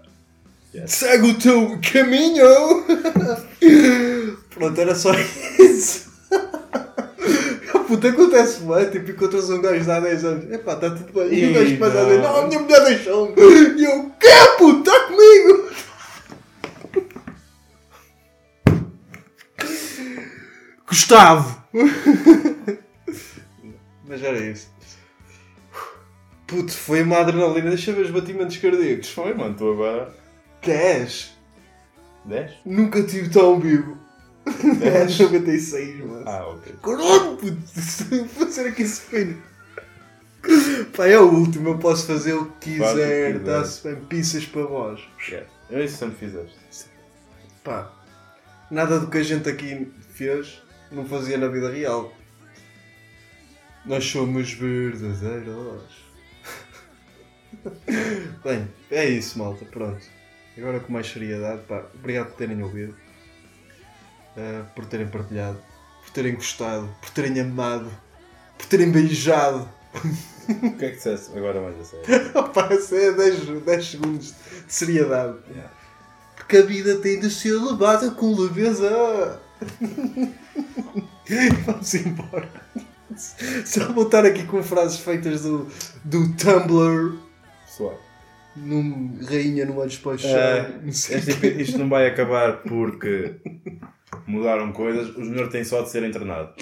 Yes. 0.75 0.91
Segue 0.91 1.27
o 1.29 1.33
teu 1.35 1.79
caminho. 1.91 2.83
Pronto, 4.53 4.79
era 4.81 4.95
só 4.95 5.11
isso. 5.59 6.11
Puta, 7.87 8.07
acontece 8.09 8.61
bem, 8.61 8.89
tipo, 8.89 9.11
encontras 9.11 9.49
um 9.51 9.61
gajo 9.61 9.83
de 9.83 9.91
há 9.91 9.99
10 9.99 10.25
anos. 10.25 10.51
Epá, 10.51 10.73
está 10.73 10.89
tudo 10.89 11.13
bem. 11.13 11.31
E 11.33 11.51
o 11.51 11.53
gajo 11.53 11.77
começa 11.77 11.99
a 11.99 12.01
não. 12.01 12.09
dizer, 12.09 12.21
não, 12.21 12.37
a 12.37 12.47
minha 12.47 12.59
mulher 12.59 12.85
deixou-me. 12.85 13.33
E 13.77 13.83
eu, 13.83 14.11
puto, 14.57 14.79
está 14.89 14.99
comigo? 15.41 15.73
Gustavo. 20.87 21.63
Mas 24.07 24.21
era 24.21 24.37
isso. 24.37 24.71
Puto, 26.45 26.71
foi 26.71 27.01
uma 27.01 27.19
adrenalina. 27.19 27.69
Deixa 27.69 27.91
eu 27.91 27.95
ver 27.95 28.05
os 28.05 28.11
batimentos 28.11 28.57
cardíacos. 28.57 29.09
Foi, 29.09 29.33
mano, 29.33 29.55
tu 29.55 29.71
agora. 29.71 30.13
10. 30.61 31.33
10? 32.25 32.51
Nunca 32.65 33.01
tive 33.03 33.29
tão 33.29 33.59
vivo. 33.59 33.97
10? 34.45 35.19
96, 35.19 36.05
mano. 36.05 36.23
Ah, 36.27 36.47
ok. 36.47 36.75
Caralho, 36.83 37.37
puto. 37.37 37.57
Vou 38.35 38.45
fazer 38.47 38.67
aqui 38.67 38.83
esse 38.83 39.01
filho. 39.01 39.41
Pá, 40.95 41.07
é 41.07 41.17
o 41.17 41.29
último, 41.29 41.69
eu 41.69 41.77
posso 41.77 42.05
fazer 42.05 42.33
o 42.33 42.51
que 42.51 42.77
quiser, 42.77 43.37
está-se 43.37 43.87
bem, 43.87 44.05
pizzas 44.05 44.45
para 44.45 44.63
vós. 44.63 44.99
Yeah. 45.27 45.47
Eu 45.69 45.83
isso 45.83 45.97
sempre 45.97 46.17
fizeste. 46.17 46.87
Pá, 47.63 47.91
nada 48.69 48.99
do 48.99 49.09
que 49.09 49.17
a 49.17 49.23
gente 49.23 49.49
aqui 49.49 49.91
fez 50.13 50.61
não 50.91 51.05
fazia 51.05 51.37
na 51.37 51.47
vida 51.47 51.71
real. 51.71 52.13
Nós 53.85 54.05
somos 54.05 54.53
verdadeiros. 54.53 56.03
Bem, 58.43 58.67
é 58.91 59.05
isso, 59.05 59.39
malta, 59.39 59.65
pronto. 59.65 60.05
Agora 60.57 60.79
com 60.79 60.93
mais 60.93 61.07
seriedade, 61.07 61.63
pá, 61.63 61.85
obrigado 61.95 62.27
por 62.27 62.35
terem 62.35 62.61
ouvido, 62.61 62.95
eh, 64.37 64.61
por 64.75 64.85
terem 64.85 65.07
partilhado, 65.07 65.59
por 66.03 66.11
terem 66.11 66.35
gostado, 66.35 66.87
por 67.01 67.09
terem 67.09 67.39
amado, 67.39 67.91
por 68.57 68.67
terem 68.67 68.91
beijado. 68.91 69.67
O 70.49 70.77
que 70.77 70.85
é 70.85 70.89
que 70.89 70.95
disseste 70.97 71.37
agora 71.37 71.61
mais 71.61 71.79
a 71.79 71.83
sério? 71.83 72.31
Opa, 72.35 72.73
isso 72.73 72.95
é 72.95 73.11
10, 73.11 73.61
10 73.63 73.85
segundos 73.85 74.27
de 74.27 74.33
seriedade. 74.73 75.37
Yeah. 75.49 75.71
Porque 76.35 76.57
a 76.57 76.61
vida 76.63 76.95
tem 76.97 77.19
de 77.19 77.29
ser 77.29 77.53
levada 77.53 78.11
com 78.11 78.33
leveza. 78.35 79.39
Vamos 81.65 81.93
embora. 81.95 82.49
Só 83.65 83.91
vou 83.93 84.05
estar 84.05 84.25
aqui 84.25 84.43
com 84.45 84.61
frases 84.63 84.99
feitas 84.99 85.41
do, 85.43 85.67
do 86.03 86.33
Tumblr. 86.35 87.17
Pessoal, 87.65 87.99
Num, 88.55 89.17
rainha 89.27 89.65
numa 89.65 89.87
despachar. 89.87 90.29
É, 90.31 90.79
não 90.83 90.91
sei 90.91 91.17
este 91.17 91.31
epi- 91.31 91.61
isto 91.61 91.77
não 91.77 91.89
vai 91.89 92.07
acabar 92.07 92.57
porque 92.63 93.35
mudaram 94.27 94.71
coisas. 94.71 95.09
O 95.15 95.23
senhor 95.23 95.49
tem 95.49 95.63
só 95.63 95.81
de 95.81 95.89
ser 95.89 96.03
internado. 96.03 96.53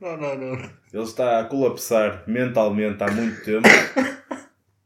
Não, 0.00 0.16
não, 0.16 0.36
não. 0.36 0.54
Ele 0.92 1.02
está 1.02 1.40
a 1.40 1.44
colapsar 1.44 2.24
mentalmente 2.26 3.02
há 3.02 3.10
muito 3.10 3.44
tempo. 3.44 3.68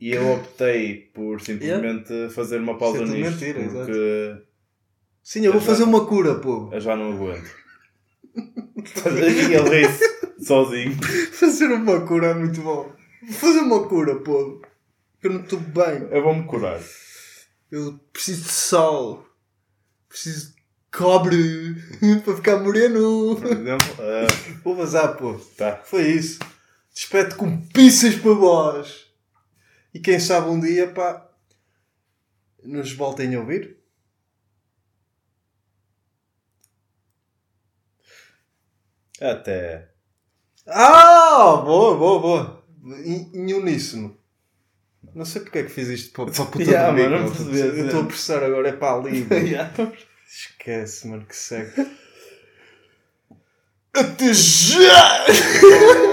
E 0.00 0.12
eu 0.12 0.32
optei 0.32 1.10
por 1.12 1.40
simplesmente 1.40 2.30
fazer 2.30 2.58
uma 2.58 2.78
pausa 2.78 3.02
é 3.02 3.06
nisto 3.06 3.30
mentira, 3.32 3.60
exato. 3.60 3.84
porque 3.84 4.42
Sim, 5.22 5.44
eu 5.44 5.52
vou 5.52 5.60
fazer 5.60 5.84
uma 5.84 6.06
cura, 6.06 6.36
pô. 6.36 6.70
eu 6.72 6.80
já 6.80 6.96
não 6.96 7.12
aguento. 7.12 7.50
ele 9.54 9.88
sozinho. 10.42 10.96
Fazer 11.32 11.66
uma 11.66 12.00
cura 12.06 12.28
é 12.28 12.34
muito 12.34 12.62
bom. 12.62 12.90
Vou 13.22 13.32
fazer 13.32 13.60
uma 13.60 13.86
cura, 13.86 14.16
pô. 14.16 14.62
Eu 15.22 15.30
não 15.30 15.40
estou 15.40 15.60
bem. 15.60 16.08
Eu 16.10 16.22
vou-me 16.22 16.44
curar. 16.44 16.80
Eu 17.70 18.00
preciso 18.12 18.44
de 18.44 18.52
sol. 18.52 19.26
Preciso 20.08 20.54
de 20.54 20.59
cobre 20.92 21.74
para 22.24 22.36
ficar 22.36 22.58
moreno. 22.60 23.36
Por 23.36 23.46
exemplo, 23.52 23.88
ah, 24.00 24.60
Vou 24.64 24.76
vazar, 24.76 25.16
pô. 25.16 25.34
tá. 25.56 25.76
Foi 25.84 26.02
isso. 26.02 26.38
Despeto 26.92 27.36
com 27.36 27.60
pizzas 27.68 28.16
para 28.16 28.34
vós. 28.34 29.06
E 29.94 29.98
quem 29.98 30.18
sabe 30.20 30.48
um 30.48 30.60
dia, 30.60 30.88
pá, 30.88 31.28
nos 32.62 32.92
voltem 32.92 33.34
a 33.34 33.40
ouvir. 33.40 33.78
Até. 39.20 39.90
Ah, 40.66 41.56
boa, 41.64 41.96
boa, 41.96 42.20
boa. 42.20 42.64
Em, 43.04 43.30
em 43.34 43.54
uníssono. 43.54 44.16
Não 45.14 45.24
sei 45.24 45.42
porque 45.42 45.58
é 45.58 45.62
que 45.64 45.70
fiz 45.70 45.88
isto 45.88 46.12
para, 46.12 46.32
para 46.32 46.44
puta 46.46 46.62
Yeah, 46.70 46.98
Eu 46.98 47.86
estou 47.86 48.02
a 48.02 48.06
processar 48.06 48.42
agora, 48.44 48.68
é 48.68 48.72
para 48.72 48.94
ali. 48.96 49.26
Esquece, 50.32 51.08
mano, 51.08 51.26
que 51.26 51.34
segue. 51.34 51.90
Até 53.92 54.32
já! 54.32 55.26